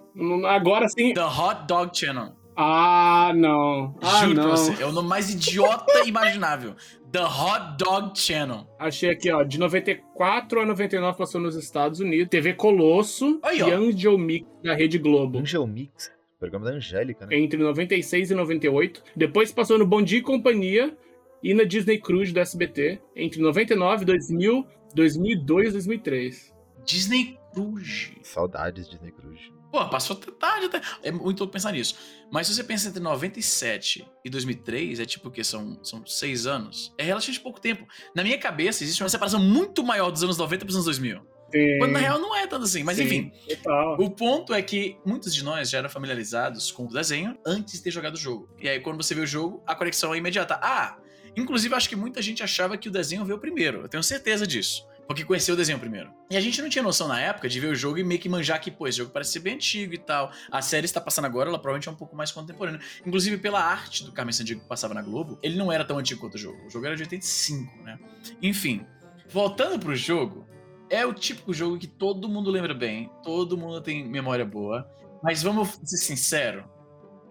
Agora 0.49 0.89
sim. 0.89 1.13
The 1.13 1.25
Hot 1.25 1.67
Dog 1.67 1.97
Channel. 1.99 2.39
Ah, 2.62 3.33
não. 3.35 3.97
Ah, 4.02 4.21
Juro 4.25 4.35
não. 4.35 4.43
pra 4.43 4.50
você, 4.50 4.83
é 4.83 4.87
o 4.87 4.93
nome 4.93 5.09
mais 5.09 5.31
idiota 5.31 5.87
imaginável. 6.07 6.75
The 7.11 7.25
Hot 7.25 7.76
Dog 7.79 8.19
Channel. 8.19 8.67
Achei 8.79 9.09
aqui, 9.11 9.33
ó, 9.33 9.43
de 9.43 9.59
94 9.59 10.61
a 10.61 10.67
99 10.67 11.17
passou 11.17 11.40
nos 11.40 11.57
Estados 11.57 12.00
Unidos, 12.00 12.29
TV 12.29 12.52
Colosso 12.52 13.40
Aí, 13.43 13.61
e 13.61 13.62
ó. 13.62 13.75
Angel 13.75 14.19
Mix 14.19 14.47
da 14.62 14.75
Rede 14.75 14.99
Globo. 14.99 15.38
Angel 15.38 15.67
Mix. 15.67 16.12
Programa 16.38 16.67
da 16.67 16.73
Angélica, 16.73 17.26
né? 17.26 17.37
entre 17.38 17.59
96 17.59 18.31
e 18.31 18.35
98. 18.35 19.02
Depois 19.17 19.50
passou 19.52 19.79
no 19.79 19.87
Bom 19.87 20.02
Dia 20.02 20.19
e 20.19 20.23
Companhia 20.23 20.95
e 21.43 21.55
na 21.55 21.64
Disney 21.64 21.99
Cruise 21.99 22.31
do 22.33 22.40
SBT 22.40 23.00
entre 23.17 23.40
99, 23.40 24.05
2000, 24.05 24.67
2002 24.95 25.69
e 25.69 25.73
2003. 25.73 26.55
Disney 26.85 27.38
Cruise. 27.55 28.12
Saudades 28.23 28.85
de 28.85 28.93
Disney 28.97 29.12
Cruz. 29.12 29.40
Pô, 29.71 29.89
passou 29.89 30.17
tarde 30.17 30.67
até. 30.67 30.81
É 31.03 31.12
muito 31.12 31.39
louco 31.41 31.53
pensar 31.53 31.73
nisso. 31.73 31.97
Mas 32.31 32.47
se 32.47 32.55
você 32.55 32.65
pensa 32.65 32.89
entre 32.89 33.00
97 33.00 34.07
e 34.25 34.31
2003, 34.31 35.00
é 35.00 35.05
tipo 35.05 35.29
o 35.29 35.31
quê? 35.31 35.45
São, 35.45 35.79
são 35.85 36.05
seis 36.07 36.47
anos? 36.47 36.93
É 36.99 37.05
relativamente 37.05 37.41
pouco 37.41 37.61
tempo. 37.61 37.87
Na 38.15 38.23
minha 38.23 38.39
cabeça, 38.39 38.83
existe 38.83 39.03
uma 39.03 39.09
separação 39.09 39.41
muito 39.41 39.85
maior 39.85 40.11
dos 40.11 40.23
anos 40.25 40.37
90 40.37 40.65
para 40.65 40.71
os 40.71 40.75
anos 40.75 40.87
2000. 40.87 41.21
Sim, 41.53 41.79
Quando 41.79 41.93
na 41.93 41.99
real 41.99 42.19
não 42.19 42.35
é 42.37 42.47
tanto 42.47 42.65
assim. 42.65 42.83
Mas 42.83 42.97
Sim. 42.97 43.05
enfim, 43.05 43.33
total. 43.62 43.97
o 44.00 44.11
ponto 44.11 44.55
é 44.55 44.62
que 44.62 44.97
muitos 45.05 45.35
de 45.35 45.43
nós 45.43 45.71
já 45.71 45.79
eram 45.79 45.89
familiarizados 45.89 46.71
com 46.71 46.87
o 46.87 46.89
desenho 46.89 47.37
antes 47.45 47.75
de 47.75 47.83
ter 47.83 47.91
jogado 47.91 48.15
o 48.15 48.19
jogo. 48.19 48.49
E 48.59 48.69
aí, 48.69 48.81
quando 48.81 49.03
você 49.03 49.15
vê 49.15 49.21
o 49.21 49.27
jogo, 49.27 49.62
a 49.67 49.75
conexão 49.75 50.15
é 50.15 50.19
imediata. 50.19 50.59
Ah, 50.62 50.97
inclusive, 51.37 51.75
acho 51.75 51.89
que 51.89 51.97
muita 51.97 52.23
gente 52.23 52.43
achava 52.43 52.77
que 52.77 52.89
o 52.89 52.93
desenho 52.93 53.25
veio 53.25 53.39
primeiro. 53.39 53.83
Eu 53.83 53.89
tenho 53.89 54.03
certeza 54.03 54.47
disso. 54.47 54.87
Porque 55.11 55.25
conheceu 55.25 55.55
o 55.55 55.57
desenho 55.57 55.76
primeiro. 55.76 56.09
E 56.31 56.37
a 56.37 56.40
gente 56.40 56.62
não 56.62 56.69
tinha 56.69 56.85
noção 56.85 57.09
na 57.09 57.21
época 57.21 57.49
de 57.49 57.59
ver 57.59 57.67
o 57.67 57.75
jogo 57.75 57.99
e 57.99 58.05
meio 58.05 58.21
que 58.21 58.29
manjar 58.29 58.61
que, 58.61 58.71
pô, 58.71 58.87
esse 58.87 58.99
jogo 58.99 59.11
parece 59.11 59.33
ser 59.33 59.40
bem 59.40 59.55
antigo 59.55 59.93
e 59.93 59.99
tal. 59.99 60.31
A 60.52 60.62
série 60.62 60.85
está 60.85 61.00
passando 61.00 61.25
agora, 61.25 61.49
ela 61.49 61.59
provavelmente 61.59 61.88
é 61.88 61.90
um 61.90 61.97
pouco 61.97 62.14
mais 62.14 62.31
contemporânea. 62.31 62.79
Inclusive, 63.05 63.37
pela 63.38 63.61
arte 63.61 64.05
do 64.05 64.12
Carmen 64.12 64.33
Sandiego 64.33 64.61
que 64.61 64.69
passava 64.69 64.95
na 64.95 65.02
Globo, 65.02 65.37
ele 65.43 65.57
não 65.59 65.73
era 65.73 65.85
tão 65.85 65.99
antigo 65.99 66.21
quanto 66.21 66.37
o 66.37 66.38
jogo. 66.38 66.64
O 66.64 66.71
jogo 66.71 66.87
era 66.87 66.95
de 66.95 67.02
85, 67.02 67.83
né? 67.83 67.99
Enfim, 68.40 68.87
voltando 69.29 69.81
pro 69.81 69.97
jogo, 69.97 70.47
é 70.88 71.05
o 71.05 71.12
típico 71.12 71.52
jogo 71.52 71.76
que 71.76 71.88
todo 71.88 72.29
mundo 72.29 72.49
lembra 72.49 72.73
bem, 72.73 73.11
todo 73.25 73.59
mundo 73.59 73.81
tem 73.81 74.09
memória 74.09 74.45
boa. 74.45 74.88
Mas 75.25 75.43
vamos 75.43 75.71
ser 75.83 75.97
sinceros, 75.97 76.62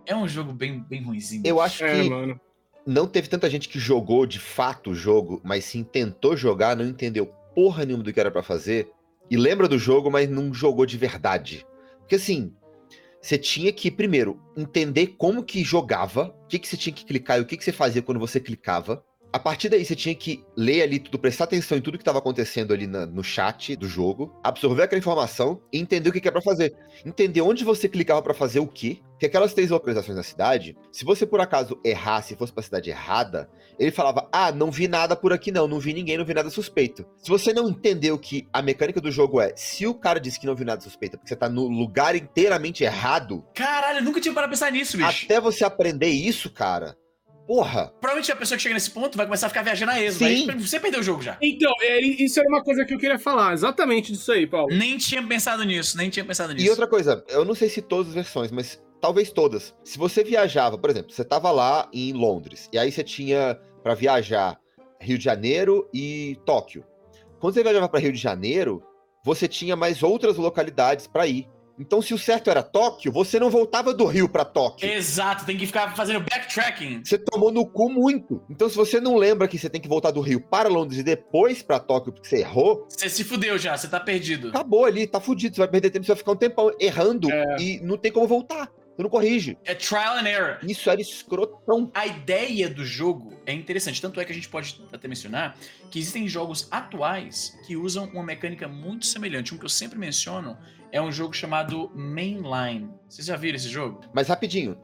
é 0.05 0.13
um 0.13 0.27
jogo 0.27 0.51
bem, 0.51 0.81
bem 0.83 1.01
ruimzinho. 1.01 1.43
Eu 1.45 1.61
acho 1.61 1.81
É, 1.85 2.03
que 2.03 2.09
mano. 2.09 2.37
não 2.85 3.07
teve 3.07 3.29
tanta 3.29 3.49
gente 3.49 3.69
que 3.69 3.79
jogou 3.79 4.25
de 4.25 4.37
fato 4.37 4.89
o 4.91 4.93
jogo, 4.93 5.39
mas 5.45 5.63
sim 5.63 5.81
tentou 5.81 6.35
jogar, 6.35 6.75
não 6.75 6.83
entendeu 6.85 7.33
porra 7.59 7.83
nenhuma 7.83 8.05
do 8.05 8.13
que 8.13 8.19
era 8.21 8.31
pra 8.31 8.41
fazer. 8.41 8.89
E 9.29 9.35
lembra 9.35 9.67
do 9.67 9.77
jogo, 9.77 10.09
mas 10.09 10.29
não 10.29 10.53
jogou 10.53 10.85
de 10.85 10.97
verdade. 10.97 11.67
Porque 11.97 12.15
assim, 12.15 12.53
você 13.21 13.37
tinha 13.37 13.73
que, 13.73 13.91
primeiro, 13.91 14.41
entender 14.55 15.07
como 15.17 15.43
que 15.43 15.61
jogava, 15.61 16.33
o 16.45 16.47
que, 16.47 16.57
que 16.57 16.65
você 16.65 16.77
tinha 16.77 16.93
que 16.93 17.03
clicar 17.03 17.37
e 17.37 17.41
o 17.41 17.45
que, 17.45 17.57
que 17.57 17.63
você 17.65 17.73
fazia 17.73 18.01
quando 18.01 18.17
você 18.17 18.39
clicava. 18.39 19.03
A 19.31 19.37
partir 19.37 19.69
daí, 19.69 19.85
você 19.85 19.95
tinha 19.95 20.15
que 20.15 20.43
ler 20.57 20.81
ali 20.81 20.97
tudo, 20.99 21.19
prestar 21.19 21.43
atenção 21.43 21.77
em 21.77 21.81
tudo 21.81 21.97
que 21.97 22.01
estava 22.01 22.17
acontecendo 22.17 22.73
ali 22.73 22.87
na- 22.87 23.05
no 23.05 23.23
chat 23.23 23.75
do 23.75 23.87
jogo, 23.87 24.33
absorver 24.43 24.81
aquela 24.83 24.97
informação 24.99 25.61
e 25.71 25.77
entender 25.79 26.09
o 26.09 26.11
que, 26.13 26.19
que 26.19 26.27
é 26.27 26.31
pra 26.31 26.41
fazer. 26.41 26.75
Entender 27.05 27.41
onde 27.41 27.63
você 27.63 27.87
clicava 27.87 28.21
pra 28.23 28.33
fazer 28.33 28.59
o 28.59 28.65
quê. 28.67 28.99
Porque 29.11 29.25
aquelas 29.27 29.53
três 29.53 29.69
localizações 29.69 30.15
na 30.15 30.23
cidade, 30.23 30.75
se 30.91 31.03
você 31.05 31.25
por 31.27 31.41
acaso 31.41 31.77
errasse 31.83 32.33
e 32.33 32.37
fosse 32.37 32.53
pra 32.53 32.63
cidade 32.63 32.89
errada, 32.89 33.49
ele 33.77 33.91
falava: 33.91 34.27
Ah, 34.31 34.51
não 34.51 34.71
vi 34.71 34.87
nada 34.87 35.15
por 35.15 35.31
aqui 35.33 35.51
não, 35.51 35.67
não 35.67 35.77
vi 35.79 35.93
ninguém, 35.93 36.17
não 36.17 36.25
vi 36.25 36.33
nada 36.33 36.49
suspeito. 36.49 37.05
Se 37.17 37.29
você 37.29 37.53
não 37.53 37.69
entendeu 37.69 38.17
que 38.17 38.47
a 38.51 38.61
mecânica 38.61 38.99
do 39.01 39.11
jogo 39.11 39.39
é, 39.41 39.53
se 39.55 39.85
o 39.85 39.93
cara 39.93 40.19
disse 40.19 40.39
que 40.39 40.47
não 40.47 40.55
viu 40.55 40.65
nada 40.65 40.81
suspeito, 40.81 41.15
é 41.15 41.17
porque 41.17 41.29
você 41.29 41.35
tá 41.35 41.49
no 41.49 41.67
lugar 41.67 42.15
inteiramente 42.15 42.83
errado, 42.83 43.45
Caralho, 43.53 43.99
eu 43.99 44.03
nunca 44.03 44.19
tinha 44.21 44.33
parado 44.33 44.49
pra 44.51 44.57
pensar 44.57 44.71
nisso, 44.71 44.97
bicho. 44.97 45.25
até 45.25 45.39
você 45.39 45.63
aprender 45.65 46.07
isso, 46.07 46.49
cara, 46.49 46.95
porra, 47.49 47.91
Provavelmente 47.99 48.31
a 48.31 48.35
pessoa 48.35 48.57
que 48.57 48.61
chega 48.61 48.75
nesse 48.75 48.91
ponto 48.91 49.17
vai 49.17 49.25
começar 49.25 49.47
a 49.47 49.49
ficar 49.49 49.63
viajando 49.63 49.91
a 49.91 49.99
esmo. 49.99 50.19
Sim. 50.19 50.51
Aí 50.51 50.59
você 50.59 50.79
perdeu 50.79 50.99
o 50.99 51.03
jogo 51.03 51.23
já. 51.23 51.35
Então, 51.41 51.73
é, 51.81 51.99
isso 51.99 52.39
era 52.39 52.47
uma 52.47 52.63
coisa 52.63 52.85
que 52.85 52.93
eu 52.93 52.99
queria 52.99 53.17
falar, 53.17 53.53
exatamente 53.53 54.11
disso 54.11 54.31
aí, 54.31 54.45
Paulo. 54.45 54.67
Nem 54.71 54.99
tinha 54.99 55.25
pensado 55.25 55.63
nisso, 55.63 55.97
nem 55.97 56.11
tinha 56.11 56.23
pensado 56.23 56.53
nisso. 56.53 56.67
E 56.67 56.69
outra 56.69 56.85
coisa, 56.85 57.25
eu 57.27 57.43
não 57.43 57.55
sei 57.55 57.67
se 57.67 57.81
todas 57.81 58.09
as 58.09 58.13
versões, 58.13 58.51
mas 58.51 58.79
talvez 59.01 59.31
todas. 59.31 59.73
Se 59.83 59.97
você 59.97 60.23
viajava, 60.23 60.77
por 60.77 60.91
exemplo, 60.91 61.11
você 61.11 61.23
tava 61.23 61.49
lá 61.49 61.89
em 61.91 62.13
Londres, 62.13 62.69
e 62.71 62.77
aí 62.77 62.91
você 62.91 63.03
tinha 63.03 63.59
pra 63.81 63.95
viajar 63.95 64.59
Rio 65.01 65.17
de 65.17 65.23
Janeiro 65.23 65.89
e 65.91 66.37
Tóquio. 66.45 66.85
Quando 67.39 67.55
você 67.55 67.63
viajava 67.63 67.89
pra 67.89 67.99
Rio 67.99 68.11
de 68.11 68.19
Janeiro, 68.19 68.83
você 69.25 69.47
tinha 69.47 69.75
mais 69.75 70.03
outras 70.03 70.37
localidades 70.37 71.07
pra 71.07 71.25
ir. 71.25 71.49
Então, 71.79 72.01
se 72.01 72.13
o 72.13 72.17
certo 72.17 72.49
era 72.49 72.61
Tóquio, 72.61 73.11
você 73.11 73.39
não 73.39 73.49
voltava 73.49 73.93
do 73.93 74.05
Rio 74.05 74.27
pra 74.27 74.43
Tóquio. 74.43 74.89
Exato, 74.89 75.45
tem 75.45 75.57
que 75.57 75.65
ficar 75.65 75.95
fazendo 75.95 76.19
backtracking. 76.19 77.01
Você 77.03 77.17
tomou 77.17 77.51
no 77.51 77.65
cu 77.65 77.89
muito. 77.89 78.43
Então, 78.49 78.67
se 78.69 78.75
você 78.75 78.99
não 78.99 79.15
lembra 79.15 79.47
que 79.47 79.57
você 79.57 79.69
tem 79.69 79.79
que 79.79 79.87
voltar 79.87 80.11
do 80.11 80.19
Rio 80.21 80.41
para 80.41 80.67
Londres 80.67 80.99
e 80.99 81.03
depois 81.03 81.61
pra 81.63 81.79
Tóquio 81.79 82.11
porque 82.11 82.27
você 82.27 82.39
errou, 82.39 82.85
Você 82.89 83.09
se 83.09 83.23
fudeu 83.23 83.57
já, 83.57 83.77
você 83.77 83.87
tá 83.87 83.99
perdido. 83.99 84.49
acabou 84.49 84.83
ali, 84.85 85.07
tá 85.07 85.19
fudido. 85.19 85.55
Você 85.55 85.61
vai 85.61 85.67
perder 85.69 85.89
tempo, 85.89 86.05
você 86.05 86.11
vai 86.11 86.17
ficar 86.17 86.31
um 86.33 86.35
tempão 86.35 86.71
errando 86.79 87.31
É. 87.31 87.57
e 87.61 87.79
não 87.81 87.97
tem 87.97 88.11
como 88.11 88.27
voltar. 88.27 88.69
Você 88.99 89.03
não 89.03 89.09
corrige. 89.09 89.57
É 89.63 89.73
trial 89.73 90.17
and 90.17 90.27
error. 90.27 90.57
Isso 90.61 90.89
era 90.89 90.99
escrotão. 90.99 91.89
A 91.93 92.05
ideia 92.05 92.69
do 92.69 92.83
jogo 92.83 93.33
é 93.45 93.53
interessante, 93.53 94.01
tanto 94.01 94.19
é 94.19 94.25
que 94.25 94.33
a 94.33 94.35
gente 94.35 94.49
pode 94.49 94.83
até 94.91 95.07
mencionar 95.07 95.57
que 95.89 95.99
existem 95.99 96.27
jogos 96.27 96.67
atuais 96.69 97.57
que 97.65 97.77
usam 97.77 98.09
uma 98.09 98.23
mecânica 98.23 98.67
muito 98.67 99.05
semelhante. 99.05 99.55
Um 99.55 99.57
que 99.57 99.63
eu 99.63 99.69
sempre 99.69 99.97
menciono 99.97 100.57
é 100.91 101.01
um 101.01 101.13
jogo 101.13 101.33
chamado 101.33 101.89
Mainline. 101.95 102.89
Vocês 103.07 103.27
já 103.27 103.37
viram 103.37 103.55
esse 103.55 103.69
jogo? 103.69 104.01
Mas 104.13 104.27
rapidinho, 104.27 104.77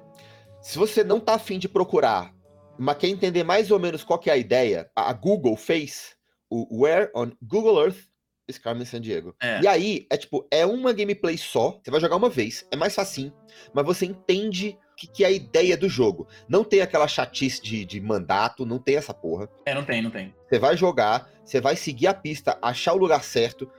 se 0.62 0.78
você 0.78 1.04
não 1.04 1.20
tá 1.20 1.34
afim 1.34 1.60
de 1.60 1.68
procurar, 1.68 2.34
mas 2.80 2.98
quer 2.98 3.10
entender 3.10 3.44
mais 3.44 3.70
ou 3.70 3.80
menos 3.80 4.02
qual 4.02 4.18
que 4.18 4.30
é 4.30 4.34
a 4.34 4.38
ideia, 4.38 4.90
a 4.96 5.12
Google 5.12 5.58
fez 5.58 6.16
o 6.50 6.84
Where 6.84 7.12
on 7.14 7.34
Google 7.42 7.84
Earth 7.84 8.00
is 8.48 8.58
Carmen 8.58 8.86
Sandiego. 8.86 9.36
É. 9.42 9.62
E 9.62 9.68
aí, 9.68 10.08
é 10.10 10.18
tipo, 10.18 10.48
é 10.52 10.66
uma 10.66 10.94
gameplay 10.94 11.38
só, 11.38 11.80
você 11.84 11.92
vai 11.92 12.00
jogar 12.00 12.16
uma 12.16 12.30
vez, 12.30 12.66
é 12.72 12.76
mais 12.76 12.96
facinho, 12.96 13.34
mas 13.74 13.86
você 13.86 14.06
entende 14.06 14.78
o 14.92 14.96
que, 14.96 15.08
que 15.08 15.24
é 15.24 15.28
a 15.28 15.32
ideia 15.32 15.76
do 15.76 15.90
jogo. 15.90 16.28
Não 16.48 16.64
tem 16.64 16.82
aquela 16.82 17.08
chatice 17.08 17.62
de, 17.62 17.84
de 17.86 18.00
mandato, 18.00 18.66
não 18.66 18.80
tem 18.80 18.96
essa 18.96 19.14
porra. 19.14 19.50
É, 19.66 19.74
não 19.74 19.84
tem, 19.84 20.02
não 20.02 20.12
tem. 20.12 20.34
Você 20.48 20.60
vai 20.60 20.78
jogar, 20.78 21.30
você 21.44 21.60
vai 21.60 21.76
seguir 21.76 22.08
a 22.08 22.14
pista, 22.14 22.58
achar 22.62 22.94
o 22.94 22.98
lugar 22.98 23.24
certo. 23.24 23.70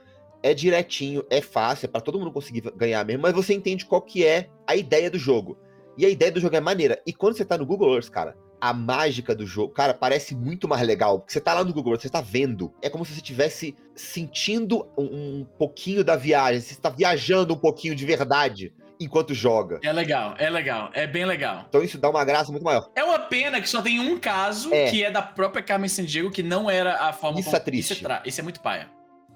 É 0.43 0.53
direitinho, 0.53 1.25
é 1.31 1.41
fácil, 1.41 1.87
é 1.87 1.89
pra 1.89 1.99
todo 1.99 2.19
mundo 2.19 2.31
conseguir 2.31 2.61
ganhar 2.75 3.03
mesmo, 3.03 3.23
mas 3.23 3.33
você 3.33 3.53
entende 3.53 3.85
qual 3.85 4.01
que 4.01 4.23
é 4.23 4.49
a 4.67 4.75
ideia 4.75 5.09
do 5.09 5.17
jogo. 5.17 5.57
E 5.97 6.05
a 6.05 6.09
ideia 6.09 6.31
do 6.31 6.39
jogo 6.39 6.55
é 6.55 6.61
maneira. 6.61 7.01
E 7.07 7.11
quando 7.11 7.35
você 7.35 7.43
tá 7.43 7.57
no 7.57 7.65
Google 7.65 7.95
Earth, 7.95 8.09
cara, 8.09 8.37
a 8.59 8.73
mágica 8.73 9.35
do 9.35 9.45
jogo, 9.45 9.73
cara, 9.73 9.93
parece 9.93 10.35
muito 10.35 10.67
mais 10.67 10.81
legal. 10.85 11.19
Porque 11.19 11.33
você 11.33 11.39
tá 11.41 11.53
lá 11.53 11.63
no 11.63 11.73
Google 11.73 11.93
Earth, 11.93 12.01
você 12.03 12.09
tá 12.09 12.21
vendo. 12.21 12.73
É 12.81 12.89
como 12.89 13.05
se 13.05 13.13
você 13.13 13.19
estivesse 13.19 13.75
sentindo 13.95 14.87
um, 14.97 15.03
um 15.41 15.45
pouquinho 15.57 16.03
da 16.03 16.15
viagem. 16.15 16.61
Você 16.61 16.73
está 16.73 16.89
viajando 16.89 17.53
um 17.53 17.57
pouquinho 17.57 17.95
de 17.95 18.05
verdade 18.05 18.73
enquanto 18.99 19.31
joga. 19.33 19.79
É 19.83 19.93
legal, 19.93 20.33
é 20.39 20.49
legal, 20.49 20.89
é 20.93 21.05
bem 21.05 21.23
legal. 21.23 21.65
Então 21.69 21.83
isso 21.83 21.99
dá 21.99 22.09
uma 22.09 22.25
graça 22.25 22.51
muito 22.51 22.63
maior. 22.63 22.89
É 22.95 23.03
uma 23.03 23.19
pena 23.19 23.61
que 23.61 23.69
só 23.69 23.79
tem 23.81 23.99
um 23.99 24.17
caso 24.19 24.73
É. 24.73 24.89
que 24.89 25.03
é 25.03 25.11
da 25.11 25.21
própria 25.21 25.61
Carmen 25.61 25.87
Sandiego, 25.89 26.31
que 26.31 26.41
não 26.41 26.67
era 26.69 26.95
a 27.07 27.13
forma 27.13 27.39
Isso 27.39 27.55
é 27.55 27.59
triste. 27.59 27.93
Isso 27.93 28.03
é, 28.03 28.07
tra- 28.07 28.23
isso 28.25 28.39
é 28.39 28.43
muito 28.43 28.59
paia. 28.59 28.89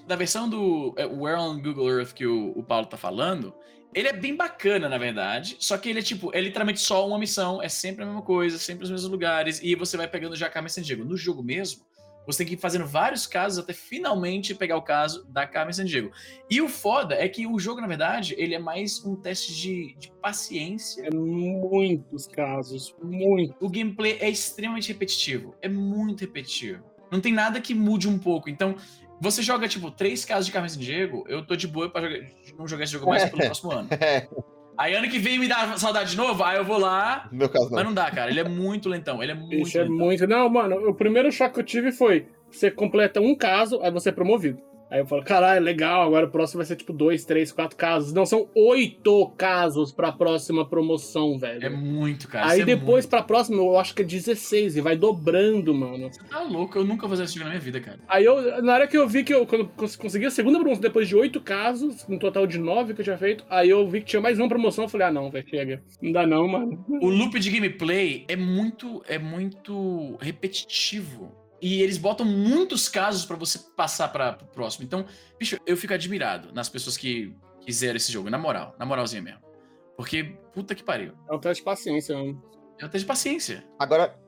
Da 0.07 0.15
versão 0.15 0.49
do 0.49 0.95
é, 0.97 1.05
Where 1.05 1.39
on 1.39 1.61
Google 1.61 1.87
Earth 1.91 2.13
que 2.13 2.25
o, 2.25 2.51
o 2.55 2.63
Paulo 2.63 2.87
tá 2.87 2.97
falando, 2.97 3.53
ele 3.93 4.07
é 4.07 4.13
bem 4.13 4.35
bacana, 4.35 4.87
na 4.87 4.97
verdade. 4.97 5.57
Só 5.59 5.77
que 5.77 5.89
ele 5.89 5.99
é 5.99 6.01
tipo, 6.01 6.31
é 6.33 6.41
literalmente 6.41 6.79
só 6.79 7.07
uma 7.07 7.19
missão, 7.19 7.61
é 7.61 7.69
sempre 7.69 8.03
a 8.03 8.05
mesma 8.05 8.21
coisa, 8.21 8.57
sempre 8.57 8.83
os 8.83 8.91
mesmos 8.91 9.09
lugares, 9.09 9.59
e 9.61 9.75
você 9.75 9.97
vai 9.97 10.07
pegando 10.07 10.35
já 10.35 10.47
a 10.47 10.49
Carmen 10.49 10.69
Sandiego. 10.69 11.03
No 11.03 11.17
jogo 11.17 11.43
mesmo, 11.43 11.83
você 12.25 12.39
tem 12.39 12.47
que 12.47 12.53
ir 12.53 12.57
fazendo 12.57 12.85
vários 12.85 13.25
casos 13.25 13.59
até 13.59 13.73
finalmente 13.73 14.53
pegar 14.53 14.77
o 14.77 14.81
caso 14.81 15.25
da 15.25 15.45
Carmen 15.47 15.73
Sandiego. 15.73 16.11
E 16.49 16.61
o 16.61 16.69
foda 16.69 17.15
é 17.15 17.27
que 17.27 17.47
o 17.47 17.59
jogo, 17.59 17.81
na 17.81 17.87
verdade, 17.87 18.35
ele 18.37 18.53
é 18.53 18.59
mais 18.59 19.03
um 19.03 19.15
teste 19.15 19.53
de, 19.55 19.95
de 19.97 20.11
paciência 20.21 21.07
É 21.07 21.15
muitos 21.15 22.27
casos, 22.27 22.95
muito. 23.01 23.55
o 23.59 23.69
gameplay 23.69 24.17
é 24.19 24.29
extremamente 24.29 24.87
repetitivo. 24.89 25.55
É 25.61 25.67
muito 25.67 26.21
repetitivo. 26.21 26.83
Não 27.11 27.19
tem 27.19 27.33
nada 27.33 27.59
que 27.59 27.73
mude 27.73 28.07
um 28.07 28.17
pouco. 28.17 28.49
Então, 28.49 28.75
você 29.21 29.41
joga, 29.41 29.67
tipo, 29.67 29.89
três 29.91 30.25
casos 30.25 30.47
de 30.47 30.51
Carmen 30.51 30.69
Diego, 30.71 31.23
eu 31.29 31.45
tô 31.45 31.55
de 31.55 31.67
boa 31.67 31.89
pra 31.89 32.01
jogar- 32.01 32.27
não 32.57 32.67
jogar 32.67 32.83
esse 32.83 32.93
jogo 32.93 33.05
mais 33.07 33.23
pelo 33.29 33.41
próximo 33.43 33.71
ano. 33.71 33.87
É, 34.01 34.27
Aí 34.77 34.95
ano 34.95 35.07
que 35.09 35.19
vem 35.19 35.37
me 35.37 35.47
dá 35.47 35.77
saudade 35.77 36.11
de 36.11 36.17
novo, 36.17 36.43
aí 36.43 36.57
eu 36.57 36.65
vou 36.65 36.79
lá. 36.79 37.27
no 37.31 37.37
meu 37.37 37.49
caso 37.49 37.65
não. 37.65 37.75
Mas 37.75 37.83
não 37.85 37.93
dá, 37.93 38.09
cara. 38.09 38.31
Ele 38.31 38.39
é 38.39 38.43
muito 38.47 38.89
lentão. 38.89 39.21
Ele 39.21 39.33
é 39.33 39.35
muito 39.35 39.53
Isso 39.67 39.77
é 39.77 39.81
lentão. 39.83 39.95
muito. 39.97 40.25
Não, 40.27 40.49
mano, 40.49 40.89
o 40.89 40.95
primeiro 40.95 41.31
choque 41.31 41.53
que 41.55 41.59
eu 41.59 41.63
tive 41.65 41.91
foi: 41.91 42.25
você 42.49 42.71
completa 42.71 43.21
um 43.21 43.35
caso, 43.35 43.79
aí 43.83 43.91
você 43.91 44.09
é 44.09 44.11
promovido. 44.11 44.59
Aí 44.91 44.99
eu 44.99 45.05
falo, 45.05 45.23
caralho, 45.23 45.63
legal, 45.63 46.03
agora 46.05 46.25
o 46.25 46.29
próximo 46.29 46.57
vai 46.57 46.65
ser 46.65 46.75
tipo 46.75 46.91
dois, 46.91 47.23
três, 47.23 47.49
quatro 47.51 47.77
casos. 47.77 48.11
Não, 48.11 48.25
são 48.25 48.49
oito 48.53 49.29
casos 49.37 49.91
pra 49.93 50.11
próxima 50.11 50.67
promoção, 50.67 51.39
velho. 51.39 51.65
É 51.65 51.69
muito, 51.69 52.27
cara. 52.27 52.47
aí 52.47 52.59
Isso 52.59 52.61
é 52.63 52.65
depois 52.65 53.05
muito. 53.05 53.09
pra 53.09 53.23
próxima, 53.23 53.55
eu 53.57 53.79
acho 53.79 53.95
que 53.95 54.01
é 54.01 54.05
16, 54.05 54.75
e 54.75 54.81
vai 54.81 54.97
dobrando, 54.97 55.73
mano. 55.73 56.11
Você 56.11 56.21
tá 56.29 56.41
louco, 56.41 56.77
eu 56.77 56.83
nunca 56.83 57.07
vou 57.07 57.15
fazer 57.17 57.25
jogo 57.31 57.45
na 57.45 57.51
minha 57.51 57.61
vida, 57.61 57.79
cara. 57.79 57.99
Aí 58.07 58.25
eu, 58.25 58.61
na 58.61 58.73
hora 58.73 58.85
que 58.87 58.97
eu 58.97 59.07
vi 59.07 59.23
que 59.23 59.33
eu 59.33 59.45
quando 59.47 59.65
cons- 59.69 59.95
consegui 59.95 60.25
a 60.25 60.31
segunda 60.31 60.59
promoção, 60.59 60.81
depois 60.81 61.07
de 61.07 61.15
oito 61.15 61.39
casos, 61.39 62.05
um 62.09 62.17
total 62.19 62.45
de 62.45 62.57
nove 62.59 62.93
que 62.93 62.99
eu 62.99 63.05
tinha 63.05 63.17
feito, 63.17 63.45
aí 63.49 63.69
eu 63.69 63.87
vi 63.87 64.01
que 64.01 64.07
tinha 64.07 64.21
mais 64.21 64.37
uma 64.39 64.49
promoção, 64.49 64.83
eu 64.83 64.89
falei, 64.89 65.07
ah 65.07 65.11
não, 65.11 65.31
velho, 65.31 65.47
chega. 65.49 65.81
Não 66.01 66.11
dá 66.11 66.27
não, 66.27 66.45
mano. 66.49 66.85
O 67.01 67.07
loop 67.07 67.39
de 67.39 67.49
gameplay 67.49 68.25
é 68.27 68.35
muito, 68.35 69.01
é 69.07 69.17
muito 69.17 70.17
repetitivo. 70.19 71.31
E 71.61 71.81
eles 71.81 71.97
botam 71.97 72.25
muitos 72.25 72.89
casos 72.89 73.23
pra 73.23 73.35
você 73.35 73.59
passar 73.77 74.07
para 74.07 74.33
pro 74.33 74.47
próximo. 74.47 74.83
Então, 74.83 75.05
bicho, 75.39 75.57
eu 75.65 75.77
fico 75.77 75.93
admirado 75.93 76.51
nas 76.53 76.67
pessoas 76.67 76.97
que 76.97 77.33
quiseram 77.61 77.97
esse 77.97 78.11
jogo, 78.11 78.29
na 78.29 78.37
moral, 78.37 78.75
na 78.79 78.85
moralzinha 78.85 79.21
mesmo. 79.21 79.41
Porque, 79.95 80.35
puta 80.53 80.73
que 80.73 80.83
pariu. 80.83 81.13
É 81.29 81.35
um 81.35 81.39
teste 81.39 81.61
de 81.61 81.65
paciência, 81.65 82.17
mano. 82.17 82.41
É 82.79 82.85
um 82.85 82.89
teste 82.89 83.05
de 83.05 83.05
paciência. 83.05 83.63
Agora, 83.77 84.19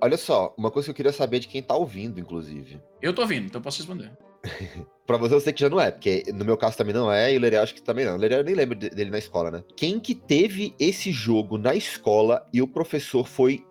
olha 0.00 0.16
só, 0.16 0.54
uma 0.56 0.70
coisa 0.70 0.86
que 0.86 0.90
eu 0.92 0.94
queria 0.94 1.12
saber 1.12 1.40
de 1.40 1.48
quem 1.48 1.60
tá 1.60 1.74
ouvindo, 1.74 2.20
inclusive. 2.20 2.80
Eu 3.02 3.12
tô 3.12 3.22
ouvindo, 3.22 3.46
então 3.46 3.58
eu 3.58 3.64
posso 3.64 3.78
responder. 3.78 4.12
Pra 5.04 5.16
você 5.16 5.34
eu 5.34 5.40
sei 5.40 5.52
que 5.52 5.60
já 5.60 5.70
não 5.70 5.80
é, 5.80 5.90
porque 5.90 6.22
no 6.34 6.44
meu 6.44 6.56
caso 6.56 6.76
também 6.76 6.94
não 6.94 7.10
é, 7.10 7.32
e 7.32 7.36
o 7.38 7.40
Leré 7.40 7.56
acho 7.56 7.74
que 7.74 7.82
também 7.82 8.04
não. 8.04 8.14
O 8.14 8.18
Leré 8.18 8.38
eu 8.38 8.44
nem 8.44 8.54
lembro 8.54 8.76
de- 8.78 8.90
dele 8.90 9.10
na 9.10 9.18
escola, 9.18 9.50
né? 9.50 9.64
Quem 9.74 9.98
que 9.98 10.14
teve 10.14 10.74
esse 10.78 11.10
jogo 11.10 11.56
na 11.56 11.74
escola 11.74 12.46
e 12.52 12.60
o 12.60 12.68
professor 12.68 13.26
foi 13.26 13.64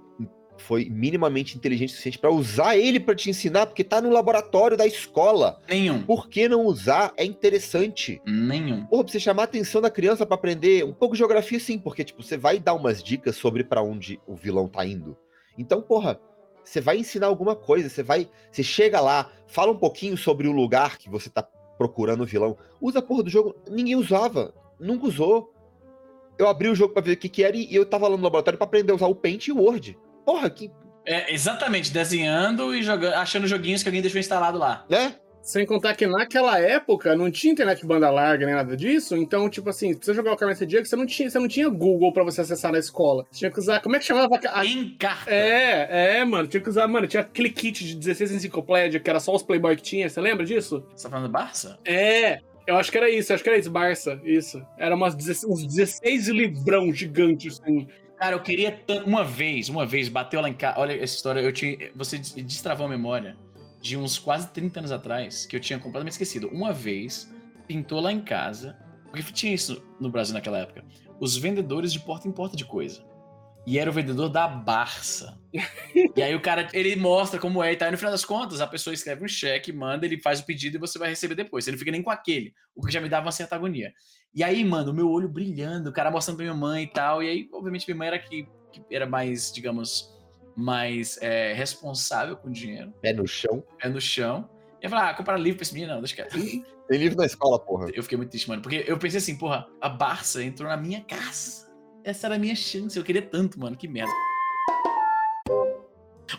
foi 0.57 0.89
minimamente 0.89 1.57
inteligente 1.57 1.89
o 1.89 1.91
suficiente 1.91 2.19
pra 2.19 2.31
usar 2.31 2.77
ele 2.77 2.99
pra 2.99 3.15
te 3.15 3.29
ensinar, 3.29 3.67
porque 3.67 3.83
tá 3.83 4.01
no 4.01 4.09
laboratório 4.09 4.75
da 4.75 4.85
escola. 4.85 5.59
Nenhum. 5.69 6.03
Por 6.03 6.27
que 6.27 6.47
não 6.47 6.65
usar? 6.65 7.13
É 7.17 7.23
interessante. 7.23 8.21
Nenhum. 8.25 8.85
Porra, 8.85 9.03
pra 9.03 9.11
você 9.11 9.19
chamar 9.19 9.43
a 9.43 9.45
atenção 9.45 9.81
da 9.81 9.89
criança 9.89 10.25
pra 10.25 10.35
aprender 10.35 10.83
um 10.83 10.93
pouco 10.93 11.15
de 11.15 11.19
geografia, 11.19 11.59
sim, 11.59 11.77
porque, 11.77 12.03
tipo, 12.03 12.23
você 12.23 12.37
vai 12.37 12.59
dar 12.59 12.73
umas 12.73 13.03
dicas 13.03 13.35
sobre 13.35 13.63
pra 13.63 13.81
onde 13.81 14.19
o 14.27 14.35
vilão 14.35 14.67
tá 14.67 14.85
indo. 14.85 15.17
Então, 15.57 15.81
porra, 15.81 16.19
você 16.63 16.81
vai 16.81 16.97
ensinar 16.97 17.27
alguma 17.27 17.55
coisa, 17.55 17.89
você 17.89 18.03
vai. 18.03 18.27
Você 18.51 18.61
chega 18.61 18.99
lá, 18.99 19.31
fala 19.47 19.71
um 19.71 19.77
pouquinho 19.77 20.17
sobre 20.17 20.47
o 20.47 20.51
lugar 20.51 20.97
que 20.97 21.09
você 21.09 21.29
tá 21.29 21.41
procurando 21.77 22.23
o 22.23 22.25
vilão. 22.25 22.57
Usa 22.81 22.99
a 22.99 23.01
porra 23.01 23.23
do 23.23 23.29
jogo. 23.29 23.55
Ninguém 23.69 23.95
usava. 23.95 24.53
Nunca 24.79 25.07
usou. 25.07 25.53
Eu 26.37 26.47
abri 26.47 26.67
o 26.67 26.75
jogo 26.75 26.93
pra 26.93 27.01
ver 27.01 27.13
o 27.13 27.17
que, 27.17 27.29
que 27.29 27.43
era 27.43 27.55
e 27.55 27.73
eu 27.73 27.85
tava 27.85 28.07
lá 28.07 28.15
no 28.15 28.23
laboratório 28.23 28.57
pra 28.57 28.65
aprender 28.67 28.91
a 28.91 28.95
usar 28.95 29.07
o 29.07 29.15
Paint 29.15 29.47
e 29.47 29.51
o 29.51 29.57
Word. 29.57 29.97
Porra, 30.27 30.49
que. 30.49 30.69
É, 31.05 31.33
exatamente, 31.33 31.89
desenhando 31.89 32.75
e 32.75 32.83
jogando, 32.83 33.13
achando 33.13 33.47
joguinhos 33.47 33.81
que 33.81 33.87
alguém 33.87 34.01
deixou 34.01 34.19
instalado 34.19 34.57
lá. 34.57 34.85
né? 34.89 35.15
Sem 35.41 35.65
contar 35.65 35.95
que 35.95 36.05
naquela 36.05 36.59
época 36.59 37.15
não 37.15 37.31
tinha 37.31 37.53
internet 37.53 37.85
banda 37.85 38.09
larga 38.11 38.45
nem 38.45 38.53
nada 38.53 38.75
disso, 38.75 39.15
então, 39.15 39.49
tipo 39.49 39.69
assim, 39.69 39.95
pra 39.95 40.03
você 40.05 40.13
jogar 40.13 40.33
o 40.33 40.35
Carmen 40.35 40.57
Diego, 40.67 40.85
você 40.85 40.97
não 40.97 41.05
tinha, 41.05 41.29
você 41.29 41.39
não 41.39 41.47
tinha 41.47 41.69
Google 41.69 42.11
pra 42.11 42.25
você 42.25 42.41
acessar 42.41 42.73
na 42.73 42.79
escola. 42.79 43.25
Você 43.31 43.39
tinha 43.39 43.49
que 43.51 43.57
usar. 43.57 43.79
Como 43.79 43.95
é 43.95 43.99
que 43.99 44.03
chamava? 44.03 44.37
a- 44.51 44.65
Em 44.65 44.89
carta. 44.97 45.31
É, 45.31 46.17
é, 46.19 46.25
mano, 46.25 46.49
tinha 46.49 46.59
que 46.61 46.67
usar, 46.67 46.85
mano, 46.89 47.07
tinha 47.07 47.21
aquele 47.21 47.49
kit 47.49 47.85
de 47.85 47.95
16 47.95 48.33
enciclopédia 48.33 48.99
que 48.99 49.09
era 49.09 49.21
só 49.21 49.33
os 49.33 49.41
Playboy 49.41 49.77
que 49.77 49.83
tinha, 49.83 50.09
você 50.09 50.19
lembra 50.19 50.45
disso? 50.45 50.83
Você 50.93 51.03
tá 51.03 51.09
falando 51.09 51.27
do 51.27 51.31
Barça? 51.31 51.79
É, 51.85 52.39
eu 52.67 52.75
acho 52.75 52.91
que 52.91 52.97
era 52.97 53.09
isso, 53.09 53.31
eu 53.31 53.35
acho 53.35 53.43
que 53.45 53.49
era 53.49 53.57
isso, 53.57 53.71
Barça, 53.71 54.19
isso. 54.25 54.61
Era 54.77 54.93
umas 54.93 55.15
16, 55.15 55.45
uns 55.49 55.65
16 55.65 56.27
livrão 56.27 56.91
gigantes, 56.91 57.61
assim. 57.61 57.87
Cara, 58.17 58.35
eu 58.35 58.41
queria 58.41 58.71
tanto. 58.71 59.05
Uma 59.07 59.23
vez, 59.23 59.69
uma 59.69 59.85
vez, 59.85 60.09
bateu 60.09 60.41
lá 60.41 60.49
em 60.49 60.53
casa. 60.53 60.79
Olha 60.79 60.93
essa 60.93 61.15
história, 61.15 61.39
eu 61.39 61.51
tinha. 61.53 61.91
Você 61.95 62.17
des- 62.17 62.33
destravou 62.33 62.85
a 62.85 62.89
memória 62.89 63.37
de 63.81 63.95
uns 63.95 64.17
quase 64.17 64.47
30 64.49 64.79
anos 64.79 64.91
atrás, 64.91 65.45
que 65.45 65.55
eu 65.55 65.59
tinha 65.59 65.77
completamente 65.77 66.13
esquecido. 66.13 66.47
Uma 66.49 66.73
vez, 66.73 67.31
pintou 67.67 67.99
lá 67.99 68.11
em 68.11 68.21
casa, 68.21 68.75
porque 69.11 69.31
tinha 69.31 69.53
isso 69.53 69.83
no 69.99 70.09
Brasil 70.09 70.33
naquela 70.33 70.57
época. 70.57 70.83
Os 71.19 71.37
vendedores 71.37 71.93
de 71.93 71.99
porta 71.99 72.27
em 72.27 72.31
porta 72.31 72.57
de 72.57 72.65
coisa. 72.65 73.05
E 73.67 73.77
era 73.77 73.89
o 73.89 73.93
vendedor 73.93 74.29
da 74.29 74.47
Barça. 74.47 75.37
e 76.15 76.21
aí 76.23 76.33
o 76.33 76.39
cara, 76.41 76.69
ele 76.71 76.95
mostra 76.95 77.37
como 77.37 77.61
é 77.61 77.73
e 77.73 77.75
tal. 77.75 77.89
E 77.89 77.91
no 77.91 77.97
final 77.97 78.11
das 78.13 78.23
contas, 78.23 78.61
a 78.61 78.67
pessoa 78.67 78.93
escreve 78.93 79.25
um 79.25 79.27
cheque, 79.27 79.73
manda, 79.73 80.05
ele 80.05 80.21
faz 80.21 80.39
o 80.39 80.45
pedido 80.45 80.77
e 80.77 80.79
você 80.79 80.97
vai 80.97 81.09
receber 81.09 81.35
depois. 81.35 81.65
Você 81.65 81.71
não 81.71 81.77
fica 81.77 81.91
nem 81.91 82.01
com 82.01 82.09
aquele, 82.09 82.53
o 82.73 82.85
que 82.85 82.93
já 82.93 83.01
me 83.01 83.09
dava 83.09 83.25
uma 83.25 83.31
certa 83.31 83.55
agonia. 83.57 83.93
E 84.33 84.43
aí, 84.43 84.63
mano, 84.63 84.91
o 84.91 84.93
meu 84.93 85.09
olho 85.09 85.27
brilhando, 85.27 85.89
o 85.89 85.93
cara 85.93 86.11
mostrando 86.11 86.37
pra 86.37 86.45
minha 86.45 86.55
mãe 86.55 86.83
e 86.83 86.87
tal. 86.87 87.23
E 87.23 87.29
aí, 87.29 87.49
obviamente, 87.51 87.87
minha 87.87 87.97
mãe 87.97 88.07
era 88.07 88.19
que, 88.19 88.47
que 88.71 88.83
era 88.91 89.05
mais, 89.07 89.51
digamos, 89.51 90.13
mais 90.55 91.17
é, 91.21 91.53
responsável 91.53 92.35
com 92.37 92.47
o 92.49 92.51
dinheiro, 92.51 92.93
Pé 93.01 93.13
no 93.13 93.27
chão. 93.27 93.63
pé 93.81 93.89
no 93.89 93.99
chão. 94.01 94.49
E 94.81 94.85
eu 94.85 94.89
falei, 94.89 95.05
ah, 95.09 95.13
comprar 95.13 95.37
livro 95.37 95.57
pra 95.57 95.63
esse 95.63 95.73
menino? 95.73 95.93
Não, 95.93 96.01
deixa 96.01 96.15
quieto. 96.15 96.37
Tem 96.87 96.97
livro 96.99 97.17
na 97.17 97.25
escola, 97.25 97.59
porra. 97.59 97.89
Eu 97.93 98.01
fiquei 98.03 98.17
muito 98.17 98.29
triste, 98.29 98.47
mano, 98.47 98.61
porque 98.61 98.85
eu 98.87 98.97
pensei 98.97 99.17
assim, 99.17 99.35
porra, 99.37 99.67
a 99.81 99.89
Barça 99.89 100.41
entrou 100.43 100.69
na 100.69 100.77
minha 100.77 101.01
casa. 101.01 101.67
Essa 102.03 102.27
era 102.27 102.35
a 102.35 102.39
minha 102.39 102.55
chance, 102.55 102.97
eu 102.97 103.03
queria 103.03 103.21
tanto, 103.21 103.59
mano, 103.59 103.75
que 103.75 103.87
merda. 103.87 104.11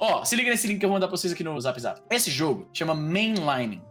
Ó, 0.01 0.25
se 0.25 0.37
liga 0.37 0.51
nesse 0.51 0.67
link 0.67 0.79
que 0.79 0.85
eu 0.85 0.89
vou 0.89 0.97
mandar 0.97 1.09
pra 1.09 1.17
vocês 1.17 1.33
aqui 1.33 1.43
no 1.45 1.61
Zap 1.61 1.79
Zap. 1.81 2.01
Esse 2.11 2.31
jogo 2.31 2.69
chama 2.73 2.95
Mainlining, 2.95 3.83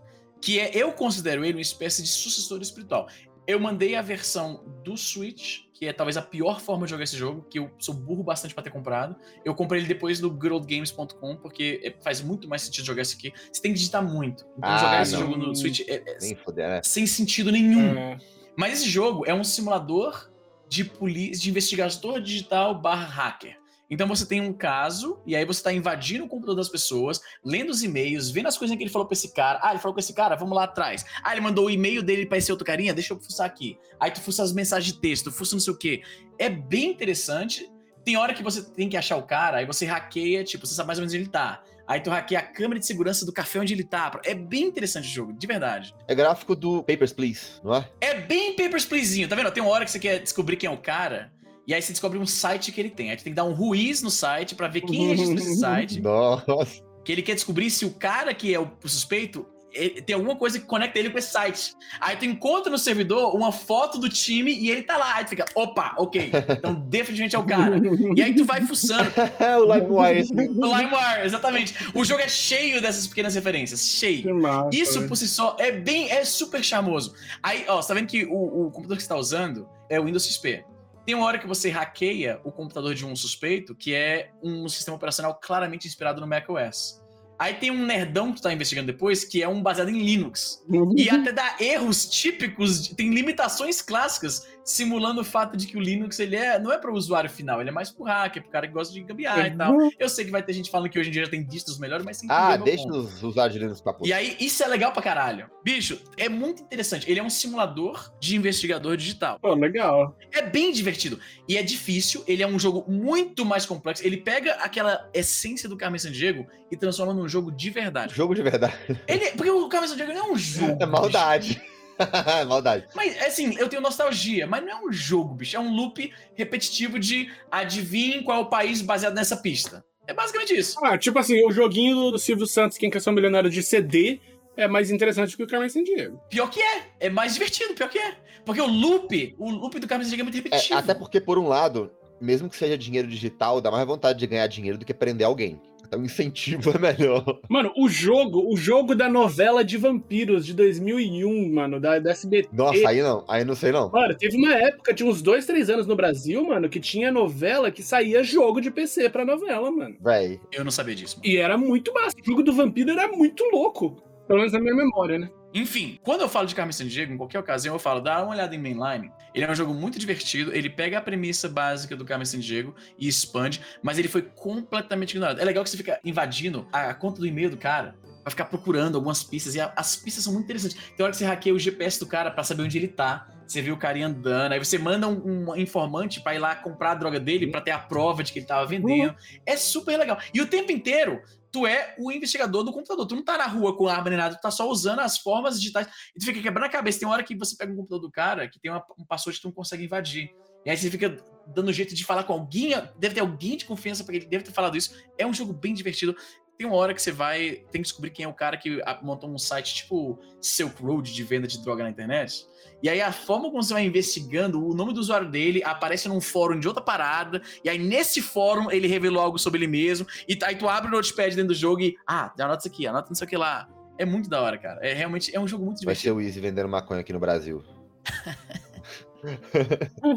que 0.41 0.60
é, 0.60 0.71
eu 0.73 0.91
considero 0.93 1.43
ele 1.43 1.53
uma 1.57 1.62
espécie 1.62 2.01
de 2.01 2.07
sucessor 2.10 2.62
espiritual. 2.62 3.07
Eu 3.47 3.60
mandei 3.60 3.95
a 3.95 4.01
versão 4.01 4.63
do 4.83 4.97
Switch, 4.97 5.62
que 5.73 5.86
é 5.88 5.93
talvez 5.93 6.17
a 6.17 6.21
pior 6.21 6.60
forma 6.60 6.86
de 6.86 6.91
jogar 6.91 7.03
esse 7.05 7.15
jogo, 7.15 7.45
que 7.49 7.57
eu 7.60 7.71
sou 7.79 7.93
burro 7.95 8.21
bastante 8.23 8.53
pra 8.53 8.62
ter 8.62 8.69
comprado. 8.71 9.15
Eu 9.45 9.55
comprei 9.55 9.79
ele 9.79 9.88
depois 9.88 10.19
do 10.19 10.29
goodoldgames.com, 10.29 11.38
porque 11.38 11.79
é- 11.83 11.95
faz 12.03 12.21
muito 12.21 12.47
mais 12.47 12.63
sentido 12.63 12.83
jogar 12.86 13.03
isso 13.03 13.15
aqui. 13.15 13.31
Você 13.51 13.62
tem 13.62 13.71
que 13.71 13.77
digitar 13.77 14.03
muito. 14.03 14.45
Então 14.57 14.69
Ah, 14.69 14.77
jogar 14.77 15.01
esse 15.01 15.13
não. 15.13 15.19
jogo 15.21 15.38
no 15.38 15.55
Switch 15.55 15.79
é- 15.88 16.03
é 16.05 16.17
Nem 16.19 16.36
foder, 16.36 16.67
né? 16.67 16.81
sem 16.83 17.07
sentido 17.07 17.51
nenhum. 17.51 17.95
É. 17.97 18.17
Mas 18.55 18.79
esse 18.81 18.89
jogo 18.89 19.25
é 19.25 19.33
um 19.33 19.43
simulador 19.43 20.29
de 20.67 20.83
polícia, 20.83 21.41
de 21.43 21.49
investigador 21.49 22.19
digital 22.19 22.75
barra 22.81 23.05
hacker. 23.05 23.57
Então 23.89 24.08
você 24.08 24.26
tem 24.26 24.41
um 24.41 24.52
caso, 24.52 25.19
e 25.26 25.36
aí 25.36 25.45
você 25.45 25.63
tá 25.63 25.71
invadindo 25.71 26.26
o 26.26 26.28
computador 26.28 26.58
das 26.58 26.69
pessoas, 26.69 27.21
lendo 27.43 27.69
os 27.69 27.84
e-mails, 27.84 28.30
vendo 28.30 28.47
as 28.47 28.58
coisas 28.58 28.76
que 28.76 28.84
ele 28.84 28.89
falou 28.89 29.08
pra 29.08 29.13
esse 29.13 29.34
cara. 29.34 29.60
Ah, 29.62 29.71
ele 29.71 29.80
falou 29.80 29.93
com 29.93 30.00
esse 30.00 30.13
cara, 30.13 30.36
vamos 30.36 30.56
lá 30.56 30.65
atrás. 30.65 31.06
Ah, 31.23 31.32
ele 31.32 31.41
mandou 31.41 31.67
o 31.67 31.69
e-mail 31.69 32.04
dele 32.04 32.26
pra 32.26 32.38
esse 32.38 32.52
outro 32.52 32.65
carinha, 32.65 32.93
deixa 32.93 33.13
eu 33.13 33.19
fuçar 33.19 33.45
aqui. 33.45 33.78
Aí 34.00 34.12
tu 34.12 34.19
fuça 34.21 34.43
as 34.43 34.52
mensagens 34.52 34.93
de 34.93 35.00
texto, 35.00 35.32
fuça 35.32 35.56
não 35.56 35.62
sei 35.62 35.73
o 35.73 35.78
quê. 35.78 36.02
É 36.38 36.50
bem 36.50 36.91
interessante. 36.91 37.71
Tem 38.04 38.15
hora 38.17 38.34
que 38.34 38.43
você 38.43 38.62
tem 38.63 38.88
que 38.88 38.95
achar 38.95 39.17
o 39.17 39.23
cara, 39.23 39.58
aí 39.58 39.65
você 39.65 39.86
hackeia, 39.86 40.43
tipo, 40.43 40.65
você 40.65 40.76
sabe 40.76 40.88
mais 40.88 41.00
ou 41.00 41.02
menos 41.02 41.13
onde 41.13 41.23
ele 41.23 41.30
tá. 41.30 41.62
Aí 41.86 42.02
tu 42.02 42.10
hackeia 42.10 42.39
a 42.39 42.43
câmera 42.43 42.80
de 42.80 42.86
segurança 42.86 43.26
do 43.26 43.32
café 43.32 43.60
onde 43.60 43.73
ele 43.73 43.84
tá. 43.84 44.19
É 44.26 44.34
bem 44.34 44.63
interessante 44.63 45.08
o 45.08 45.12
jogo, 45.12 45.34
de 45.34 45.47
verdade. 45.47 45.95
É 46.06 46.13
gráfico 46.13 46.54
do 46.54 46.84
Papers, 46.84 47.13
Please, 47.13 47.62
não 47.63 47.76
é? 47.76 47.89
É 48.02 48.13
bem 48.19 48.56
Papers, 48.56 48.86
Pleasezinho, 48.86 49.28
tá 49.28 49.36
vendo? 49.36 49.52
Tem 49.52 49.63
uma 49.63 49.71
hora 49.71 49.86
que 49.86 49.91
você 49.91 50.00
quer 50.00 50.19
descobrir 50.19 50.58
quem 50.58 50.67
é 50.67 50.71
o 50.71 50.78
cara, 50.78 51.32
e 51.67 51.73
aí 51.73 51.82
você 51.82 51.91
descobre 51.91 52.17
um 52.17 52.25
site 52.25 52.71
que 52.71 52.80
ele 52.80 52.89
tem. 52.89 53.10
Aí 53.12 53.17
tu 53.17 53.23
tem 53.25 53.34
que 53.34 53.36
dar 53.38 53.43
um 53.43 53.53
ruiz 53.53 54.01
no 54.01 54.10
site 54.10 54.56
pra 54.56 54.67
ver 54.69 54.82
quem 54.82 55.08
registrou 55.10 55.38
esse 55.38 55.60
site. 55.60 55.99
Nossa. 56.01 56.82
Que 57.03 57.12
ele 57.12 57.21
quer 57.21 57.36
descobrir 57.36 57.69
se 57.69 57.86
o 57.86 57.91
cara 57.91 58.34
que 58.34 58.53
é 58.53 58.60
o 58.60 58.69
suspeito 58.86 59.45
ele- 59.73 60.01
tem 60.01 60.15
alguma 60.15 60.36
coisa 60.36 60.58
que 60.60 60.65
conecta 60.65 60.97
ele 60.97 61.10
com 61.10 61.17
esse 61.17 61.30
site. 61.32 61.73
Aí 61.99 62.15
tu 62.15 62.25
encontra 62.25 62.71
no 62.71 62.77
servidor 62.77 63.36
uma 63.36 63.51
foto 63.51 63.99
do 63.99 64.08
time 64.10 64.51
e 64.51 64.71
ele 64.71 64.82
tá 64.84 64.97
lá. 64.97 65.15
Aí 65.15 65.25
tu 65.25 65.30
fica, 65.30 65.45
opa, 65.53 65.93
ok. 65.97 66.32
Então 66.58 66.73
definitivamente 66.88 67.36
é 67.36 67.39
o 67.39 67.43
cara. 67.45 67.80
E 68.15 68.21
aí 68.23 68.34
tu 68.34 68.45
vai 68.45 68.62
fuçando. 68.62 69.12
o 69.60 69.73
LimeWire. 69.73 70.25
O 70.58 70.77
LimeWire, 70.77 71.25
exatamente. 71.25 71.75
O 71.93 72.03
jogo 72.03 72.21
é 72.21 72.30
cheio 72.30 72.82
dessas 72.82 73.08
pequenas 73.08 73.36
referências. 73.36 73.88
Cheio. 73.89 74.23
Que 74.23 74.34
massa, 74.34 74.69
Isso 74.73 75.08
por 75.08 75.15
si 75.17 75.27
só 75.27 75.56
é 75.60 75.71
bem, 75.71 76.10
é 76.10 76.23
super 76.23 76.63
charmoso. 76.63 77.13
Aí, 77.43 77.65
ó, 77.67 77.82
você 77.82 77.89
tá 77.89 77.93
vendo 77.93 78.08
que 78.08 78.25
o, 78.25 78.67
o 78.67 78.71
computador 78.71 78.97
que 78.97 79.03
você 79.03 79.10
tá 79.10 79.17
usando 79.17 79.67
é 79.89 79.99
o 79.99 80.06
Windows 80.06 80.25
XP. 80.25 80.63
Tem 81.07 81.15
uma 81.15 81.25
hora 81.25 81.39
que 81.39 81.47
você 81.47 81.69
hackeia 81.69 82.41
o 82.43 82.51
computador 82.51 82.93
de 82.93 83.05
um 83.05 83.15
suspeito, 83.15 83.73
que 83.73 83.93
é 83.93 84.29
um 84.43 84.67
sistema 84.67 84.97
operacional 84.97 85.33
claramente 85.41 85.87
inspirado 85.87 86.19
no 86.19 86.27
macOS. 86.27 87.01
Aí 87.39 87.53
tem 87.53 87.71
um 87.71 87.85
nerdão 87.85 88.33
que 88.33 88.41
tu 88.41 88.43
tá 88.43 88.51
investigando 88.51 88.87
depois, 88.87 89.23
que 89.23 89.41
é 89.41 89.47
um 89.47 89.63
baseado 89.63 89.87
em 89.87 90.03
Linux. 90.03 90.61
E 90.97 91.09
até 91.09 91.31
dá 91.31 91.55
erros 91.61 92.09
típicos, 92.09 92.89
tem 92.89 93.13
limitações 93.13 93.81
clássicas, 93.81 94.45
simulando 94.67 95.21
o 95.21 95.23
fato 95.23 95.56
de 95.56 95.65
que 95.65 95.77
o 95.77 95.80
Linux 95.80 96.19
ele 96.19 96.36
é, 96.36 96.60
não 96.60 96.73
é 96.73 96.77
para 96.77 96.91
o 96.91 96.93
usuário 96.93 97.30
final, 97.30 97.62
ele 97.62 97.69
é 97.69 97.71
mais 97.71 97.89
pro 97.89 98.03
hacker, 98.03 98.43
pro 98.43 98.51
cara 98.51 98.67
que 98.67 98.73
gosta 98.73 98.93
de 98.93 99.01
gambiarra 99.01 99.47
e 99.47 99.56
tal. 99.56 99.73
Eu 99.97 100.10
sei 100.10 100.25
que 100.25 100.32
vai 100.32 100.43
ter 100.43 100.51
gente 100.51 100.69
falando 100.69 100.89
que 100.89 100.99
hoje 100.99 101.08
em 101.08 101.12
dia 101.13 101.23
já 101.23 101.32
tem 101.32 101.41
distros 101.41 101.80
melhores, 101.80 102.03
mas 102.06 102.17
sem 102.17 102.27
Ah, 102.30 102.58
deixa 102.58 102.84
ponto. 102.84 102.97
nos 103.03 103.23
usar 103.23 103.47
de 103.47 103.58
Linux 103.60 103.80
pra 103.80 103.93
puta. 103.93 104.08
E 104.10 104.12
aí, 104.12 104.36
isso 104.41 104.62
é 104.62 104.67
legal 104.67 104.91
pra 104.91 105.01
caralho. 105.01 105.49
Bicho, 105.63 105.97
é 106.17 106.27
muito 106.27 106.62
interessante. 106.62 107.10
Ele 107.10 107.19
é 107.19 107.23
um 107.23 107.30
simulador 107.30 108.12
de 108.19 108.36
investigador 108.36 108.97
digital. 108.97 109.39
Pô, 109.39 109.53
legal. 109.53 110.17
É 110.34 110.41
bem 110.41 110.73
divertido. 110.73 111.17
E 111.47 111.56
é 111.58 111.63
difícil, 111.63 112.21
ele 112.27 112.43
é 112.43 112.47
um 112.47 112.60
jogo 112.60 112.84
muito 112.91 113.45
mais 113.45 113.65
complexo. 113.65 114.06
Ele 114.06 114.17
pega 114.17 114.53
aquela 114.56 115.10
essência 115.13 115.69
do 115.69 115.77
Carmen 115.77 115.97
Sandiego 115.99 116.45
e 116.69 116.75
transforma 116.75 117.13
num 117.13 117.27
jogo 117.30 117.51
de 117.53 117.69
verdade. 117.69 118.13
Jogo 118.13 118.36
de 118.36 118.41
verdade. 118.41 118.75
Ele, 119.08 119.32
porque 119.32 119.49
o 119.49 119.69
Carmen 119.69 119.89
Sandiego 119.89 120.12
não 120.13 120.27
é 120.27 120.32
um 120.32 120.38
jogo. 120.38 120.77
É 120.82 120.86
maldade. 120.86 121.62
É 121.62 121.76
maldade. 122.47 122.86
Mas, 122.95 123.19
assim, 123.21 123.55
eu 123.57 123.67
tenho 123.67 123.81
nostalgia, 123.81 124.45
mas 124.47 124.63
não 124.63 124.69
é 124.71 124.75
um 124.86 124.91
jogo, 124.91 125.36
bicho. 125.36 125.55
É 125.55 125.60
um 125.60 125.73
loop 125.75 126.12
repetitivo 126.36 126.99
de 126.99 127.31
adivinhe 127.51 128.23
qual 128.23 128.38
é 128.39 128.41
o 128.41 128.45
país 128.49 128.81
baseado 128.81 129.13
nessa 129.15 129.38
pista. 129.38 129.83
É 130.05 130.13
basicamente 130.13 130.55
isso. 130.57 130.77
Ah, 130.83 130.97
tipo 130.97 131.19
assim, 131.19 131.45
o 131.45 131.51
joguinho 131.51 131.95
do, 131.95 132.12
do 132.12 132.19
Silvio 132.19 132.47
Santos, 132.47 132.77
Quem 132.77 132.89
Quer 132.89 133.01
Ser 133.01 133.10
um 133.10 133.13
Milionário 133.13 133.49
de 133.49 133.62
CD, 133.62 134.21
é 134.55 134.67
mais 134.67 134.89
interessante 134.89 135.36
que 135.36 135.43
o 135.43 135.47
Carmen 135.47 135.69
Sandiego. 135.69 136.19
Pior 136.29 136.49
que 136.49 136.62
é. 136.62 136.83
É 136.99 137.10
mais 137.10 137.33
divertido, 137.33 137.73
pior 137.73 137.89
que 137.89 137.99
é. 137.99 138.15
Porque 138.45 138.62
o 138.62 138.67
loop, 138.67 139.36
o 139.38 139.49
loop 139.51 139.79
do 139.79 139.88
Carmen 139.88 140.05
Sandiego 140.05 140.21
é 140.21 140.23
muito 140.23 140.38
É, 140.38 140.41
repetitivo. 140.41 140.79
até 140.79 140.93
porque, 140.93 141.19
por 141.19 141.38
um 141.38 141.47
lado, 141.47 141.91
mesmo 142.21 142.49
que 142.49 142.55
seja 142.55 142.77
dinheiro 142.77 143.07
digital, 143.07 143.60
dá 143.60 143.69
mais 143.69 143.86
vontade 143.86 144.17
de 144.17 144.25
ganhar 144.25 144.47
dinheiro 144.47 144.77
do 144.77 144.86
que 144.86 144.93
prender 144.93 145.27
alguém. 145.27 145.60
Então, 145.88 146.02
o 146.02 146.06
incentivo 146.06 146.71
é 146.71 146.78
melhor. 146.78 147.39
Mano, 147.50 147.71
o 147.78 147.88
jogo, 147.88 148.52
o 148.52 148.58
jogo 148.58 148.93
da 148.93 149.10
novela 149.10 149.63
de 149.63 149.78
vampiros 149.78 150.45
de 150.45 150.54
2001, 150.54 151.54
mano, 151.54 151.80
da, 151.80 151.97
da 152.00 152.12
SBT. 152.12 152.50
Nossa, 152.52 152.89
aí 152.89 153.02
não. 153.02 153.23
Aí 153.28 153.45
não 153.45 153.56
sei 153.56 153.71
não. 153.71 153.89
Mano, 153.89 154.15
teve 154.15 154.36
uma 154.36 154.54
época, 154.54 154.93
tinha 154.93 155.10
uns 155.10 155.21
dois, 155.21 155.45
três 155.45 155.69
anos 155.69 155.88
no 155.88 155.95
Brasil, 155.95 156.43
mano, 156.45 156.67
que 156.69 156.80
tinha 156.80 157.12
novela 157.12 157.71
que 157.71 157.82
saía 157.82 158.23
jogo 158.23 158.60
de 158.60 158.69
PC 158.69 159.10
pra 159.10 159.26
novela, 159.26 159.71
mano. 159.71 159.95
Véi. 160.02 160.39
Eu 160.52 160.63
não 160.63 160.71
sabia 160.71 160.95
disso. 160.95 161.17
mano. 161.17 161.28
E 161.28 161.38
era 161.38 161.58
muito 161.58 161.93
massa. 161.93 162.15
O 162.21 162.26
jogo 162.26 162.43
do 162.43 162.54
vampiro 162.54 162.91
era 162.91 163.08
muito 163.08 163.43
louco. 163.45 164.04
Pelo 164.27 164.39
menos 164.39 164.53
na 164.53 164.59
minha 164.59 164.75
memória, 164.75 165.17
né? 165.17 165.29
Enfim, 165.53 165.97
quando 166.03 166.21
eu 166.21 166.29
falo 166.29 166.45
de 166.45 166.53
Carmen 166.53 166.73
Sandiego, 166.73 167.13
em 167.13 167.17
qualquer 167.17 167.39
ocasião, 167.39 167.73
eu 167.73 167.79
falo, 167.79 168.01
dá 168.01 168.21
uma 168.21 168.33
olhada 168.33 168.53
em 168.53 168.59
Mainline. 168.59 169.11
Ele 169.33 169.45
é 169.45 169.49
um 169.49 169.55
jogo 169.55 169.73
muito 169.73 169.97
divertido, 169.97 170.53
ele 170.53 170.69
pega 170.69 170.97
a 170.97 171.01
premissa 171.01 171.47
básica 171.47 171.95
do 171.95 172.03
Carmen 172.03 172.25
Sandiego 172.25 172.75
e 172.99 173.07
expande, 173.07 173.61
mas 173.81 173.97
ele 173.97 174.07
foi 174.07 174.21
completamente 174.21 175.11
ignorado. 175.11 175.39
É 175.39 175.45
legal 175.45 175.63
que 175.63 175.69
você 175.69 175.77
fica 175.77 175.99
invadindo 176.03 176.67
a 176.71 176.93
conta 176.93 177.19
do 177.21 177.25
e-mail 177.25 177.49
do 177.49 177.57
cara, 177.57 177.95
pra 178.21 178.31
ficar 178.31 178.45
procurando 178.45 178.95
algumas 178.95 179.23
pistas, 179.23 179.55
e 179.55 179.61
a, 179.61 179.71
as 179.75 179.95
pistas 179.95 180.25
são 180.25 180.33
muito 180.33 180.45
interessantes. 180.45 180.77
Tem 180.95 181.03
hora 181.03 181.11
que 181.11 181.17
você 181.17 181.25
hackeia 181.25 181.55
o 181.55 181.59
GPS 181.59 181.97
do 181.97 182.05
cara 182.05 182.29
para 182.29 182.43
saber 182.43 182.63
onde 182.63 182.77
ele 182.77 182.89
tá. 182.89 183.27
Você 183.47 183.61
viu 183.61 183.75
o 183.75 183.77
cara 183.77 183.97
andando, 184.05 184.51
aí 184.51 184.59
você 184.59 184.77
manda 184.77 185.07
um, 185.07 185.51
um 185.51 185.55
informante 185.55 186.19
para 186.19 186.35
ir 186.35 186.39
lá 186.39 186.53
comprar 186.53 186.91
a 186.91 186.95
droga 186.95 187.17
dele 187.17 187.47
para 187.47 187.61
ter 187.61 187.71
a 187.71 187.79
prova 187.79 188.21
de 188.21 188.33
que 188.33 188.39
ele 188.39 188.45
tava 188.45 188.65
vendendo. 188.65 189.11
Uhum. 189.11 189.39
É 189.45 189.55
super 189.55 189.97
legal. 189.97 190.19
E 190.33 190.41
o 190.41 190.45
tempo 190.45 190.73
inteiro, 190.73 191.21
tu 191.57 191.65
é 191.65 191.95
o 191.97 192.11
investigador 192.11 192.63
do 192.63 192.71
computador. 192.71 193.07
Tu 193.07 193.15
não 193.15 193.23
tá 193.23 193.37
na 193.37 193.47
rua 193.47 193.75
com 193.75 193.87
arma 193.87 194.09
nem 194.09 194.17
nada, 194.17 194.35
tu 194.35 194.41
tá 194.41 194.51
só 194.51 194.69
usando 194.69 194.99
as 194.99 195.17
formas 195.17 195.59
digitais. 195.59 195.87
E 196.15 196.19
tu 196.19 196.25
fica 196.25 196.39
quebrando 196.39 196.65
a 196.65 196.69
cabeça. 196.69 196.99
Tem 196.99 197.07
hora 197.07 197.23
que 197.23 197.35
você 197.35 197.57
pega 197.57 197.73
um 197.73 197.75
computador 197.75 198.01
do 198.01 198.11
cara 198.11 198.47
que 198.47 198.59
tem 198.59 198.69
uma, 198.69 198.83
um 198.97 199.05
password 199.05 199.37
que 199.37 199.41
tu 199.41 199.47
não 199.47 199.53
consegue 199.53 199.83
invadir. 199.83 200.29
E 200.63 200.69
aí 200.69 200.77
você 200.77 200.91
fica 200.91 201.17
dando 201.47 201.73
jeito 201.73 201.95
de 201.95 202.03
falar 202.03 202.25
com 202.25 202.33
alguém, 202.33 202.71
deve 202.99 203.15
ter 203.15 203.21
alguém 203.21 203.57
de 203.57 203.65
confiança 203.65 204.03
para 204.03 204.15
ele 204.15 204.25
deve 204.25 204.43
ter 204.43 204.51
falado 204.51 204.77
isso. 204.77 204.93
É 205.17 205.25
um 205.25 205.33
jogo 205.33 205.51
bem 205.51 205.73
divertido. 205.73 206.15
Tem 206.57 206.65
uma 206.65 206.75
hora 206.75 206.93
que 206.93 207.01
você 207.01 207.11
vai, 207.11 207.63
tem 207.71 207.81
que 207.81 207.87
descobrir 207.87 208.09
quem 208.09 208.25
é 208.25 208.27
o 208.27 208.33
cara 208.33 208.57
que 208.57 208.81
montou 209.03 209.29
um 209.29 209.37
site 209.37 209.75
tipo 209.75 210.19
Silk 210.41 210.81
Road 210.81 211.13
de 211.13 211.23
venda 211.23 211.47
de 211.47 211.61
droga 211.61 211.83
na 211.83 211.89
internet. 211.89 212.47
E 212.81 212.89
aí 212.89 212.99
a 212.99 213.11
forma 213.11 213.49
como 213.51 213.61
você 213.61 213.73
vai 213.73 213.85
investigando, 213.85 214.65
o 214.65 214.73
nome 214.73 214.91
do 214.91 214.99
usuário 214.99 215.29
dele 215.29 215.63
aparece 215.63 216.09
num 216.09 216.19
fórum 216.19 216.59
de 216.59 216.67
outra 216.67 216.83
parada, 216.83 217.41
e 217.63 217.69
aí 217.69 217.77
nesse 217.77 218.21
fórum 218.21 218.71
ele 218.71 218.87
revelou 218.87 219.21
algo 219.21 219.37
sobre 219.37 219.59
ele 219.59 219.67
mesmo, 219.67 220.07
e 220.27 220.37
aí 220.43 220.55
tu 220.55 220.67
abre 220.67 220.89
o 220.89 220.91
notepad 220.91 221.35
dentro 221.35 221.49
do 221.49 221.55
jogo 221.55 221.81
e, 221.81 221.95
ah, 222.07 222.33
anota 222.39 222.59
isso 222.59 222.67
aqui, 222.67 222.87
anota 222.87 223.13
isso 223.13 223.23
aqui 223.23 223.37
lá. 223.37 223.69
É 223.99 224.05
muito 224.05 224.29
da 224.29 224.41
hora, 224.41 224.57
cara. 224.57 224.79
É 224.85 224.93
realmente, 224.93 225.35
é 225.35 225.39
um 225.39 225.47
jogo 225.47 225.65
muito 225.65 225.79
divertido. 225.79 226.13
Vai 226.15 226.21
ser 226.21 226.25
o 226.25 226.27
Easy 226.27 226.39
vendendo 226.39 226.69
maconha 226.69 227.01
aqui 227.01 227.13
no 227.13 227.19
Brasil. 227.19 227.63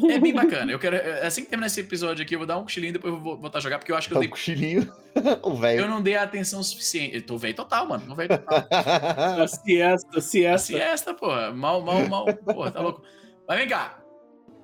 é 0.09 0.19
bem 0.19 0.33
bacana. 0.35 0.71
Eu 0.71 0.79
quero, 0.79 0.97
é, 0.97 1.27
assim 1.27 1.43
que 1.43 1.51
terminar 1.51 1.67
esse 1.67 1.81
episódio 1.81 2.23
aqui, 2.23 2.35
eu 2.35 2.39
vou 2.39 2.47
dar 2.47 2.59
um 2.59 2.63
cochilinho 2.63 2.91
e 2.91 2.93
depois 2.93 3.15
eu 3.15 3.21
vou 3.21 3.37
voltar 3.39 3.59
a 3.59 3.61
jogar, 3.61 3.79
porque 3.79 3.93
eu 3.93 3.97
acho 3.97 4.09
que 4.09 4.15
eu 4.15 4.19
um 4.19 4.21
dei. 4.21 4.29
cochilinho? 4.29 4.93
o 5.43 5.55
velho. 5.55 5.81
Eu 5.81 5.89
não 5.89 6.03
dei 6.03 6.17
a 6.17 6.23
atenção 6.23 6.63
suficiente. 6.63 7.17
Eu 7.17 7.23
tô 7.23 7.39
velho 7.39 7.55
total, 7.55 7.87
mano. 7.87 8.05
Tô 8.07 8.15
velho 8.15 8.39
total. 8.39 8.67
a 8.71 9.47
siesta, 9.49 10.21
siesta. 10.21 10.67
Siesta, 10.67 11.15
porra. 11.15 11.53
Mal, 11.53 11.81
mal, 11.83 12.07
mal. 12.09 12.27
Porra, 12.35 12.71
tá 12.71 12.81
louco. 12.81 13.03
Mas 13.49 13.59
vem 13.59 13.69
cá. 13.69 14.03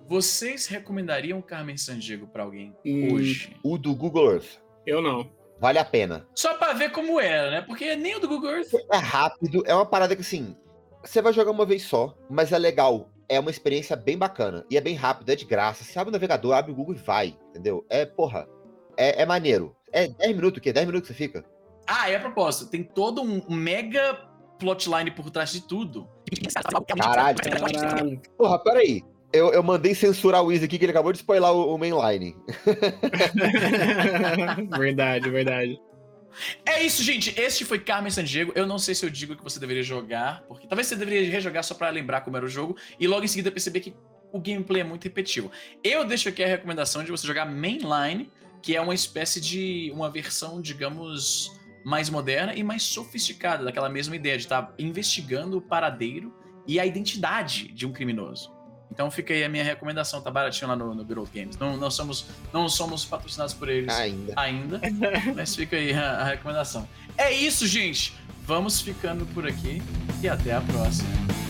Vocês 0.09 0.66
recomendariam 0.66 1.42
Carmen 1.42 1.77
Sandiego 1.77 2.29
pra 2.29 2.44
alguém 2.44 2.72
hum, 2.85 3.12
hoje? 3.12 3.57
O 3.62 3.77
do 3.77 3.94
Google 3.94 4.35
Earth. 4.35 4.59
Eu 4.87 5.03
não. 5.03 5.29
Vale 5.59 5.79
a 5.79 5.85
pena. 5.85 6.29
Só 6.35 6.55
pra 6.55 6.72
ver 6.75 6.92
como 6.92 7.18
era, 7.18 7.51
né? 7.51 7.61
Porque 7.62 7.96
nem 7.96 8.14
o 8.14 8.20
do 8.20 8.29
Google 8.29 8.51
Earth. 8.51 8.72
É 8.92 8.96
rápido, 8.96 9.64
é 9.66 9.75
uma 9.75 9.87
parada 9.87 10.14
que 10.14 10.22
assim. 10.22 10.57
Você 11.03 11.22
vai 11.22 11.33
jogar 11.33 11.51
uma 11.51 11.64
vez 11.64 11.83
só, 11.83 12.16
mas 12.29 12.53
é 12.53 12.59
legal. 12.59 13.11
É 13.28 13.40
uma 13.40 13.50
experiência 13.50 13.96
bem 13.96 14.16
bacana. 14.16 14.64
E 14.70 14.76
é 14.76 14.80
bem 14.80 14.94
rápido, 14.94 15.30
é 15.30 15.36
de 15.36 15.44
graça. 15.44 15.84
Você 15.84 15.98
abre 15.98 16.10
o 16.10 16.12
navegador, 16.12 16.54
abre 16.54 16.72
o 16.72 16.74
Google 16.74 16.94
e 16.94 16.98
vai, 16.98 17.36
entendeu? 17.50 17.84
É, 17.88 18.04
porra. 18.04 18.48
É, 18.96 19.22
é 19.22 19.26
maneiro. 19.26 19.74
É 19.92 20.08
10 20.08 20.36
minutos, 20.36 20.58
o 20.58 20.60
quê? 20.60 20.72
10 20.72 20.86
minutos 20.86 21.08
você 21.08 21.14
fica? 21.14 21.44
Ah, 21.86 22.10
é 22.10 22.16
a 22.16 22.20
propósito. 22.20 22.70
Tem 22.70 22.82
todo 22.82 23.22
um 23.22 23.42
mega 23.48 24.18
plotline 24.58 25.10
por 25.10 25.30
trás 25.30 25.52
de 25.52 25.60
tudo. 25.60 26.08
Caralho. 26.98 27.38
Caralho. 27.38 28.20
Porra, 28.36 28.58
peraí. 28.58 29.02
Eu, 29.32 29.52
eu 29.52 29.62
mandei 29.62 29.94
censurar 29.94 30.42
o 30.42 30.46
Wiz 30.46 30.62
aqui, 30.62 30.78
que 30.78 30.84
ele 30.84 30.92
acabou 30.92 31.12
de 31.12 31.18
spoiler 31.18 31.50
o, 31.50 31.74
o 31.74 31.78
mainline. 31.78 32.36
verdade, 34.78 35.30
verdade. 35.30 35.80
É 36.64 36.83
isso, 36.83 37.03
gente. 37.03 37.38
Este 37.38 37.64
foi 37.64 37.79
Carmen 37.79 38.11
Sandiego. 38.11 38.53
Eu 38.55 38.66
não 38.66 38.79
sei 38.79 38.94
se 38.94 39.05
eu 39.05 39.11
digo 39.11 39.37
que 39.37 39.42
você 39.42 39.59
deveria 39.59 39.83
jogar, 39.83 40.42
porque 40.42 40.66
talvez 40.66 40.87
você 40.87 40.96
deveria 40.96 41.31
rejogar 41.31 41.64
só 41.64 41.75
para 41.75 41.88
lembrar 41.90 42.20
como 42.22 42.37
era 42.37 42.46
o 42.46 42.49
jogo 42.49 42.77
e 42.99 43.07
logo 43.07 43.25
em 43.25 43.29
seguida 43.29 43.51
perceber 43.51 43.81
que 43.81 43.94
o 44.33 44.40
gameplay 44.40 44.83
é 44.83 44.85
muito 44.85 45.05
repetitivo. 45.05 45.51
Eu 45.83 46.05
deixo 46.05 46.29
aqui 46.29 46.42
a 46.42 46.46
recomendação 46.46 47.03
de 47.03 47.11
você 47.11 47.27
jogar 47.27 47.46
Mainline, 47.46 48.31
que 48.62 48.77
é 48.77 48.81
uma 48.81 48.94
espécie 48.94 49.40
de 49.40 49.90
uma 49.94 50.11
versão, 50.11 50.61
digamos, 50.61 51.53
mais 51.85 52.11
moderna 52.11 52.55
e 52.55 52.62
mais 52.62 52.83
sofisticada 52.83 53.64
daquela 53.64 53.88
mesma 53.88 54.16
ideia 54.16 54.37
de 54.37 54.44
estar 54.44 54.62
tá 54.62 54.75
investigando 54.79 55.59
o 55.59 55.62
paradeiro 55.62 56.35
e 56.66 56.81
a 56.81 56.85
identidade 56.85 57.68
de 57.68 57.87
um 57.87 57.92
criminoso. 57.92 58.56
Então 58.90 59.11
fica 59.11 59.35
aí 59.35 59.44
a 59.44 59.49
minha 59.49 59.64
recomendação, 59.64 60.20
tá 60.20 60.31
baratinho 60.31 60.68
lá 60.68 60.77
no, 60.77 60.94
no 60.94 61.05
Good 61.05 61.31
Games. 61.35 61.57
Não, 61.57 61.77
não, 61.77 61.90
somos, 61.90 62.27
não 62.53 62.68
somos 62.68 63.05
patrocinados 63.05 63.53
por 63.53 63.68
eles 63.68 63.94
ainda, 63.94 64.33
ainda 64.37 64.81
mas 65.35 65.55
fica 65.55 65.77
aí 65.77 65.92
a, 65.92 66.12
a 66.12 66.25
recomendação. 66.25 66.88
É 67.16 67.33
isso, 67.33 67.66
gente! 67.66 68.14
Vamos 68.44 68.81
ficando 68.81 69.27
por 69.27 69.46
aqui 69.46 69.83
e 70.22 70.29
até 70.29 70.53
a 70.53 70.61
próxima. 70.61 71.45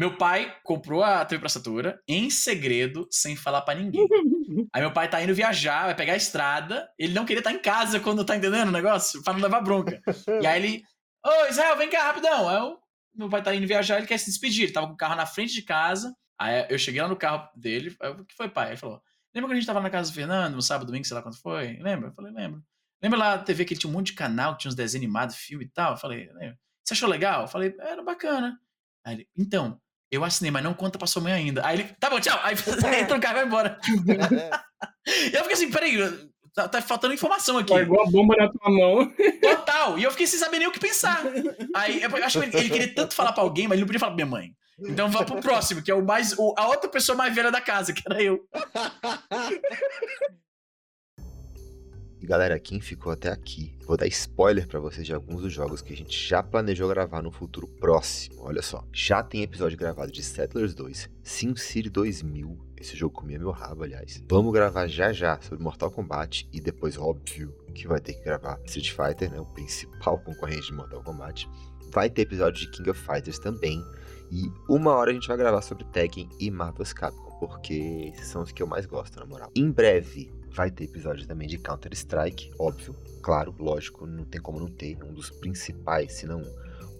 Meu 0.00 0.16
pai 0.16 0.56
comprou 0.64 1.04
a 1.04 1.22
TV 1.26 1.38
pra 1.38 1.46
assinatura 1.46 2.02
em 2.08 2.30
segredo, 2.30 3.06
sem 3.10 3.36
falar 3.36 3.60
para 3.60 3.78
ninguém. 3.78 4.00
Aí 4.72 4.80
meu 4.80 4.94
pai 4.94 5.10
tá 5.10 5.22
indo 5.22 5.34
viajar, 5.34 5.84
vai 5.84 5.94
pegar 5.94 6.14
a 6.14 6.16
estrada. 6.16 6.90
Ele 6.98 7.12
não 7.12 7.26
queria 7.26 7.40
estar 7.40 7.52
em 7.52 7.60
casa 7.60 8.00
quando 8.00 8.24
tá 8.24 8.34
entendendo 8.34 8.70
o 8.70 8.72
negócio, 8.72 9.22
pra 9.22 9.34
não 9.34 9.42
levar 9.42 9.60
bronca. 9.60 10.00
e 10.40 10.46
aí 10.46 10.58
ele, 10.58 10.82
ô 11.22 11.50
Israel, 11.50 11.76
vem 11.76 11.90
cá 11.90 12.04
rapidão. 12.04 12.48
Aí 12.48 12.56
eu, 12.56 12.78
meu 13.14 13.28
pai 13.28 13.42
tá 13.42 13.54
indo 13.54 13.66
viajar, 13.66 13.98
ele 13.98 14.06
quer 14.06 14.16
se 14.16 14.30
despedir. 14.30 14.64
Ele 14.64 14.72
tava 14.72 14.86
com 14.86 14.94
o 14.94 14.96
carro 14.96 15.16
na 15.16 15.26
frente 15.26 15.52
de 15.52 15.60
casa. 15.60 16.16
Aí 16.38 16.66
eu 16.70 16.78
cheguei 16.78 17.02
lá 17.02 17.06
no 17.08 17.14
carro 17.14 17.50
dele, 17.54 17.94
aí, 18.00 18.10
o 18.10 18.24
que 18.24 18.34
foi, 18.34 18.48
pai? 18.48 18.68
Ele 18.68 18.78
falou, 18.78 19.02
lembra 19.34 19.48
que 19.50 19.52
a 19.52 19.56
gente 19.56 19.66
tava 19.66 19.82
na 19.82 19.90
casa 19.90 20.10
do 20.10 20.14
Fernando, 20.14 20.54
no 20.54 20.62
sábado, 20.62 20.86
domingo, 20.86 21.04
sei 21.04 21.14
lá 21.14 21.22
quando 21.22 21.36
foi? 21.36 21.76
Lembra? 21.78 22.08
Eu 22.08 22.14
falei, 22.14 22.32
lembro. 22.32 22.64
Lembra 23.02 23.18
lá 23.18 23.36
na 23.36 23.42
TV 23.42 23.66
que 23.66 23.74
ele 23.74 23.80
tinha 23.80 23.90
um 23.90 23.92
monte 23.92 24.06
de 24.06 24.14
canal, 24.14 24.54
que 24.54 24.60
tinha 24.60 24.70
uns 24.70 24.74
desenhos 24.74 25.04
animados, 25.04 25.36
filme 25.36 25.66
e 25.66 25.68
tal? 25.68 25.92
Eu 25.92 25.98
falei, 25.98 26.30
lembra. 26.32 26.58
Você 26.82 26.94
achou 26.94 27.06
legal? 27.06 27.42
Eu 27.42 27.48
falei, 27.48 27.76
era 27.78 28.02
bacana. 28.02 28.58
Aí 29.04 29.16
ele, 29.16 29.28
então, 29.36 29.78
eu 30.10 30.24
assinei, 30.24 30.50
mas 30.50 30.64
não 30.64 30.74
conta 30.74 30.98
pra 30.98 31.06
sua 31.06 31.22
mãe 31.22 31.32
ainda. 31.32 31.64
Aí 31.64 31.76
ele, 31.76 31.84
tá 32.00 32.10
bom, 32.10 32.18
tchau. 32.20 32.38
Aí 32.42 32.54
entra 33.00 33.14
no 33.14 33.22
carro 33.22 33.34
e 33.34 33.38
vai 33.38 33.46
embora. 33.46 33.78
e 35.06 35.34
eu 35.34 35.42
fiquei 35.42 35.52
assim, 35.52 35.70
peraí, 35.70 35.98
tá, 36.54 36.68
tá 36.68 36.82
faltando 36.82 37.14
informação 37.14 37.58
aqui. 37.58 37.72
Largou 37.72 38.02
a 38.02 38.06
bomba 38.06 38.34
na 38.36 38.48
tua 38.50 38.70
mão. 38.70 39.12
Total. 39.40 39.98
E 39.98 40.02
eu 40.02 40.10
fiquei 40.10 40.26
sem 40.26 40.38
saber 40.38 40.58
nem 40.58 40.68
o 40.68 40.72
que 40.72 40.80
pensar. 40.80 41.22
Aí 41.74 42.02
eu 42.02 42.24
acho 42.24 42.40
que 42.40 42.46
ele, 42.46 42.58
ele 42.58 42.70
queria 42.70 42.94
tanto 42.94 43.14
falar 43.14 43.32
pra 43.32 43.42
alguém, 43.42 43.68
mas 43.68 43.74
ele 43.74 43.82
não 43.82 43.86
podia 43.86 44.00
falar 44.00 44.12
pra 44.12 44.24
minha 44.24 44.38
mãe. 44.38 44.50
Então 44.80 45.10
vá 45.10 45.24
pro 45.24 45.40
próximo, 45.40 45.82
que 45.82 45.90
é 45.90 45.94
o 45.94 46.04
mais. 46.04 46.32
O, 46.38 46.54
a 46.56 46.66
outra 46.68 46.88
pessoa 46.88 47.16
mais 47.16 47.34
velha 47.34 47.50
da 47.50 47.60
casa, 47.60 47.92
que 47.92 48.02
era 48.06 48.22
eu. 48.22 48.40
E 52.20 52.26
galera, 52.26 52.60
quem 52.60 52.82
ficou 52.82 53.10
até 53.10 53.30
aqui, 53.30 53.72
vou 53.86 53.96
dar 53.96 54.06
spoiler 54.08 54.68
para 54.68 54.78
vocês 54.78 55.06
de 55.06 55.14
alguns 55.14 55.40
dos 55.40 55.52
jogos 55.52 55.80
que 55.80 55.94
a 55.94 55.96
gente 55.96 56.28
já 56.28 56.42
planejou 56.42 56.86
gravar 56.86 57.22
no 57.22 57.30
futuro 57.30 57.66
próximo. 57.66 58.42
Olha 58.42 58.60
só, 58.60 58.84
já 58.92 59.22
tem 59.22 59.42
episódio 59.42 59.78
gravado 59.78 60.12
de 60.12 60.22
Settlers 60.22 60.74
2, 60.74 61.08
SimCity 61.22 61.88
2000, 61.88 62.58
esse 62.76 62.94
jogo 62.94 63.14
comia 63.14 63.38
meu 63.38 63.50
rabo, 63.50 63.84
aliás. 63.84 64.22
Vamos 64.28 64.52
gravar 64.52 64.86
já 64.86 65.14
já 65.14 65.40
sobre 65.40 65.64
Mortal 65.64 65.90
Kombat 65.90 66.46
e 66.52 66.60
depois, 66.60 66.98
óbvio, 66.98 67.54
que 67.74 67.88
vai 67.88 68.00
ter 68.00 68.12
que 68.12 68.22
gravar 68.22 68.60
Street 68.66 68.90
Fighter, 68.90 69.30
né, 69.30 69.40
o 69.40 69.46
principal 69.46 70.18
concorrente 70.24 70.66
de 70.66 70.74
Mortal 70.74 71.02
Kombat. 71.02 71.48
Vai 71.90 72.10
ter 72.10 72.22
episódio 72.22 72.60
de 72.60 72.70
King 72.70 72.90
of 72.90 73.00
Fighters 73.00 73.38
também. 73.38 73.82
E 74.30 74.52
uma 74.68 74.92
hora 74.92 75.10
a 75.10 75.14
gente 75.14 75.26
vai 75.26 75.38
gravar 75.38 75.62
sobre 75.62 75.84
Tekken 75.86 76.28
e 76.38 76.50
Marvel's 76.50 76.92
Capcom, 76.92 77.38
porque 77.38 78.12
são 78.22 78.42
os 78.42 78.52
que 78.52 78.62
eu 78.62 78.66
mais 78.66 78.84
gosto, 78.84 79.18
na 79.18 79.24
moral. 79.24 79.50
Em 79.56 79.70
breve, 79.70 80.30
Vai 80.52 80.70
ter 80.70 80.84
episódio 80.84 81.26
também 81.26 81.48
de 81.48 81.58
Counter-Strike, 81.58 82.52
óbvio, 82.58 82.94
claro, 83.22 83.54
lógico, 83.58 84.06
não 84.06 84.24
tem 84.24 84.40
como 84.40 84.58
não 84.58 84.68
ter. 84.68 85.02
Um 85.04 85.12
dos 85.12 85.30
principais, 85.30 86.12
se 86.14 86.26
não 86.26 86.42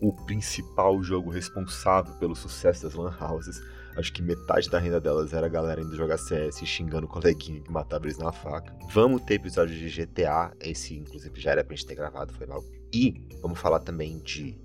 o 0.00 0.12
principal 0.24 1.02
jogo 1.02 1.30
responsável 1.30 2.14
pelo 2.14 2.34
sucesso 2.34 2.84
das 2.84 2.94
Lan 2.94 3.14
Houses. 3.20 3.60
Acho 3.96 4.12
que 4.12 4.22
metade 4.22 4.70
da 4.70 4.78
renda 4.78 5.00
delas 5.00 5.32
era 5.32 5.46
a 5.46 5.50
galera 5.50 5.80
indo 5.80 5.96
jogar 5.96 6.16
CS 6.16 6.60
xingando 6.64 7.06
o 7.06 7.10
coleguinha 7.10 7.60
que 7.60 7.70
matava 7.70 8.06
eles 8.06 8.16
na 8.16 8.32
faca. 8.32 8.74
Vamos 8.92 9.22
ter 9.22 9.34
episódio 9.34 9.76
de 9.76 9.88
GTA, 9.90 10.52
esse 10.60 10.96
inclusive 10.96 11.38
já 11.40 11.50
era 11.50 11.64
pra 11.64 11.76
gente 11.76 11.86
ter 11.86 11.96
gravado, 11.96 12.32
foi 12.32 12.46
mal. 12.46 12.64
E 12.92 13.28
vamos 13.42 13.58
falar 13.58 13.80
também 13.80 14.18
de. 14.18 14.58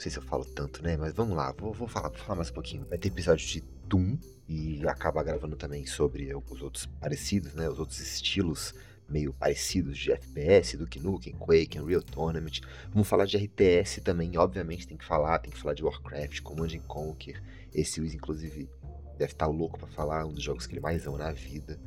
Não 0.00 0.02
sei 0.02 0.12
se 0.12 0.18
eu 0.18 0.22
falo 0.22 0.46
tanto, 0.46 0.82
né? 0.82 0.96
Mas 0.96 1.12
vamos 1.12 1.36
lá, 1.36 1.52
vou, 1.52 1.74
vou 1.74 1.86
falar, 1.86 2.08
vou 2.08 2.16
falar 2.16 2.36
mais 2.36 2.48
um 2.48 2.54
pouquinho. 2.54 2.86
Vai 2.88 2.96
ter 2.96 3.08
episódio 3.08 3.46
de 3.46 3.62
Doom, 3.86 4.16
e 4.48 4.80
acaba 4.88 5.22
gravando 5.22 5.56
também 5.56 5.84
sobre 5.84 6.34
os 6.34 6.62
outros 6.62 6.86
parecidos, 6.86 7.52
né, 7.52 7.68
os 7.68 7.78
outros 7.78 8.00
estilos 8.00 8.74
meio 9.06 9.34
parecidos 9.34 9.98
de 9.98 10.10
FPS, 10.10 10.78
Duke 10.78 10.98
Nukem, 10.98 11.34
Quake, 11.34 11.78
Unreal 11.78 12.00
Tournament. 12.00 12.62
Vamos 12.90 13.06
falar 13.06 13.26
de 13.26 13.36
RTS 13.36 14.00
também, 14.00 14.38
obviamente 14.38 14.88
tem 14.88 14.96
que 14.96 15.04
falar, 15.04 15.38
tem 15.38 15.52
que 15.52 15.58
falar 15.58 15.74
de 15.74 15.84
Warcraft, 15.84 16.40
Command 16.40 16.78
Conquer. 16.86 17.42
Esse 17.70 18.00
Wiz, 18.00 18.14
inclusive, 18.14 18.70
deve 19.18 19.32
estar 19.32 19.48
louco 19.48 19.78
para 19.78 19.88
falar, 19.88 20.24
um 20.24 20.32
dos 20.32 20.42
jogos 20.42 20.66
que 20.66 20.72
ele 20.72 20.80
mais 20.80 21.06
ama 21.06 21.18
na 21.18 21.30
vida. 21.30 21.78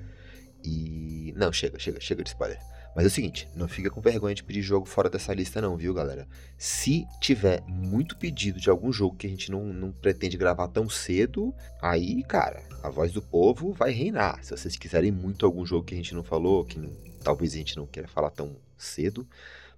E. 0.63 1.33
Não, 1.35 1.51
chega, 1.51 1.79
chega, 1.79 1.99
chega 1.99 2.23
de 2.23 2.29
spoiler. 2.29 2.59
Mas 2.95 3.05
é 3.05 3.07
o 3.07 3.11
seguinte, 3.11 3.47
não 3.55 3.67
fica 3.67 3.89
com 3.89 3.99
vergonha 3.99 4.35
de 4.35 4.43
pedir 4.43 4.61
jogo 4.61 4.85
fora 4.85 5.09
dessa 5.09 5.33
lista 5.33 5.59
não, 5.59 5.75
viu, 5.75 5.93
galera? 5.93 6.27
Se 6.57 7.05
tiver 7.19 7.63
muito 7.67 8.15
pedido 8.15 8.59
de 8.59 8.69
algum 8.69 8.91
jogo 8.93 9.15
que 9.15 9.25
a 9.25 9.29
gente 9.29 9.51
não, 9.51 9.65
não 9.65 9.91
pretende 9.91 10.37
gravar 10.37 10.67
tão 10.67 10.87
cedo, 10.87 11.53
aí, 11.81 12.23
cara, 12.23 12.63
a 12.83 12.89
voz 12.89 13.11
do 13.11 13.21
povo 13.21 13.73
vai 13.73 13.91
reinar. 13.91 14.43
Se 14.43 14.51
vocês 14.51 14.75
quiserem 14.75 15.11
muito 15.11 15.45
algum 15.45 15.65
jogo 15.65 15.85
que 15.85 15.95
a 15.95 15.97
gente 15.97 16.13
não 16.13 16.23
falou, 16.23 16.63
que 16.63 16.77
não, 16.77 16.91
talvez 17.23 17.53
a 17.53 17.57
gente 17.57 17.77
não 17.77 17.87
queira 17.87 18.07
falar 18.07 18.29
tão 18.29 18.55
cedo, 18.77 19.27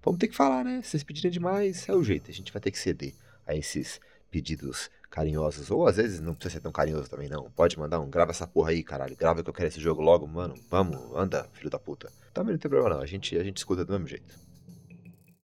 vamos 0.04 0.20
ter 0.20 0.28
que 0.28 0.36
falar, 0.36 0.66
né? 0.66 0.82
Se 0.84 0.90
vocês 0.92 1.04
pedirem 1.04 1.32
demais, 1.32 1.88
é 1.88 1.94
o 1.94 2.04
jeito. 2.04 2.30
A 2.30 2.34
gente 2.34 2.52
vai 2.52 2.62
ter 2.62 2.72
que 2.72 2.80
ceder 2.80 3.14
a 3.48 3.56
esses 3.56 4.02
pedidos 4.30 4.90
carinhosos. 5.16 5.72
Ou 5.72 5.88
às 5.88 5.96
vezes 5.96 6.20
não 6.20 6.36
precisa 6.36 6.56
ser 6.56 6.60
tão 6.60 6.74
carinhoso 6.74 7.10
também, 7.10 7.30
não. 7.30 7.50
Pode 7.52 7.80
mandar 7.80 8.02
um, 8.02 8.10
grava 8.10 8.32
essa 8.32 8.46
porra 8.46 8.72
aí, 8.72 8.84
caralho. 8.84 9.16
Grava 9.16 9.42
que 9.42 9.50
eu 9.50 9.54
quero 9.54 9.70
esse 9.70 9.80
jogo 9.80 10.02
logo, 10.02 10.28
mano. 10.28 10.54
Vamos, 10.70 11.00
anda, 11.16 11.48
filho 11.54 11.70
da 11.70 11.80
puta. 11.80 12.12
Também 12.34 12.52
não 12.52 12.60
tem 12.60 12.70
problema 12.70 12.96
não, 12.96 13.02
a 13.02 13.06
gente, 13.06 13.38
a 13.38 13.44
gente 13.44 13.58
escuta 13.58 13.86
do 13.86 13.94
mesmo 13.94 14.08
jeito. 14.08 14.45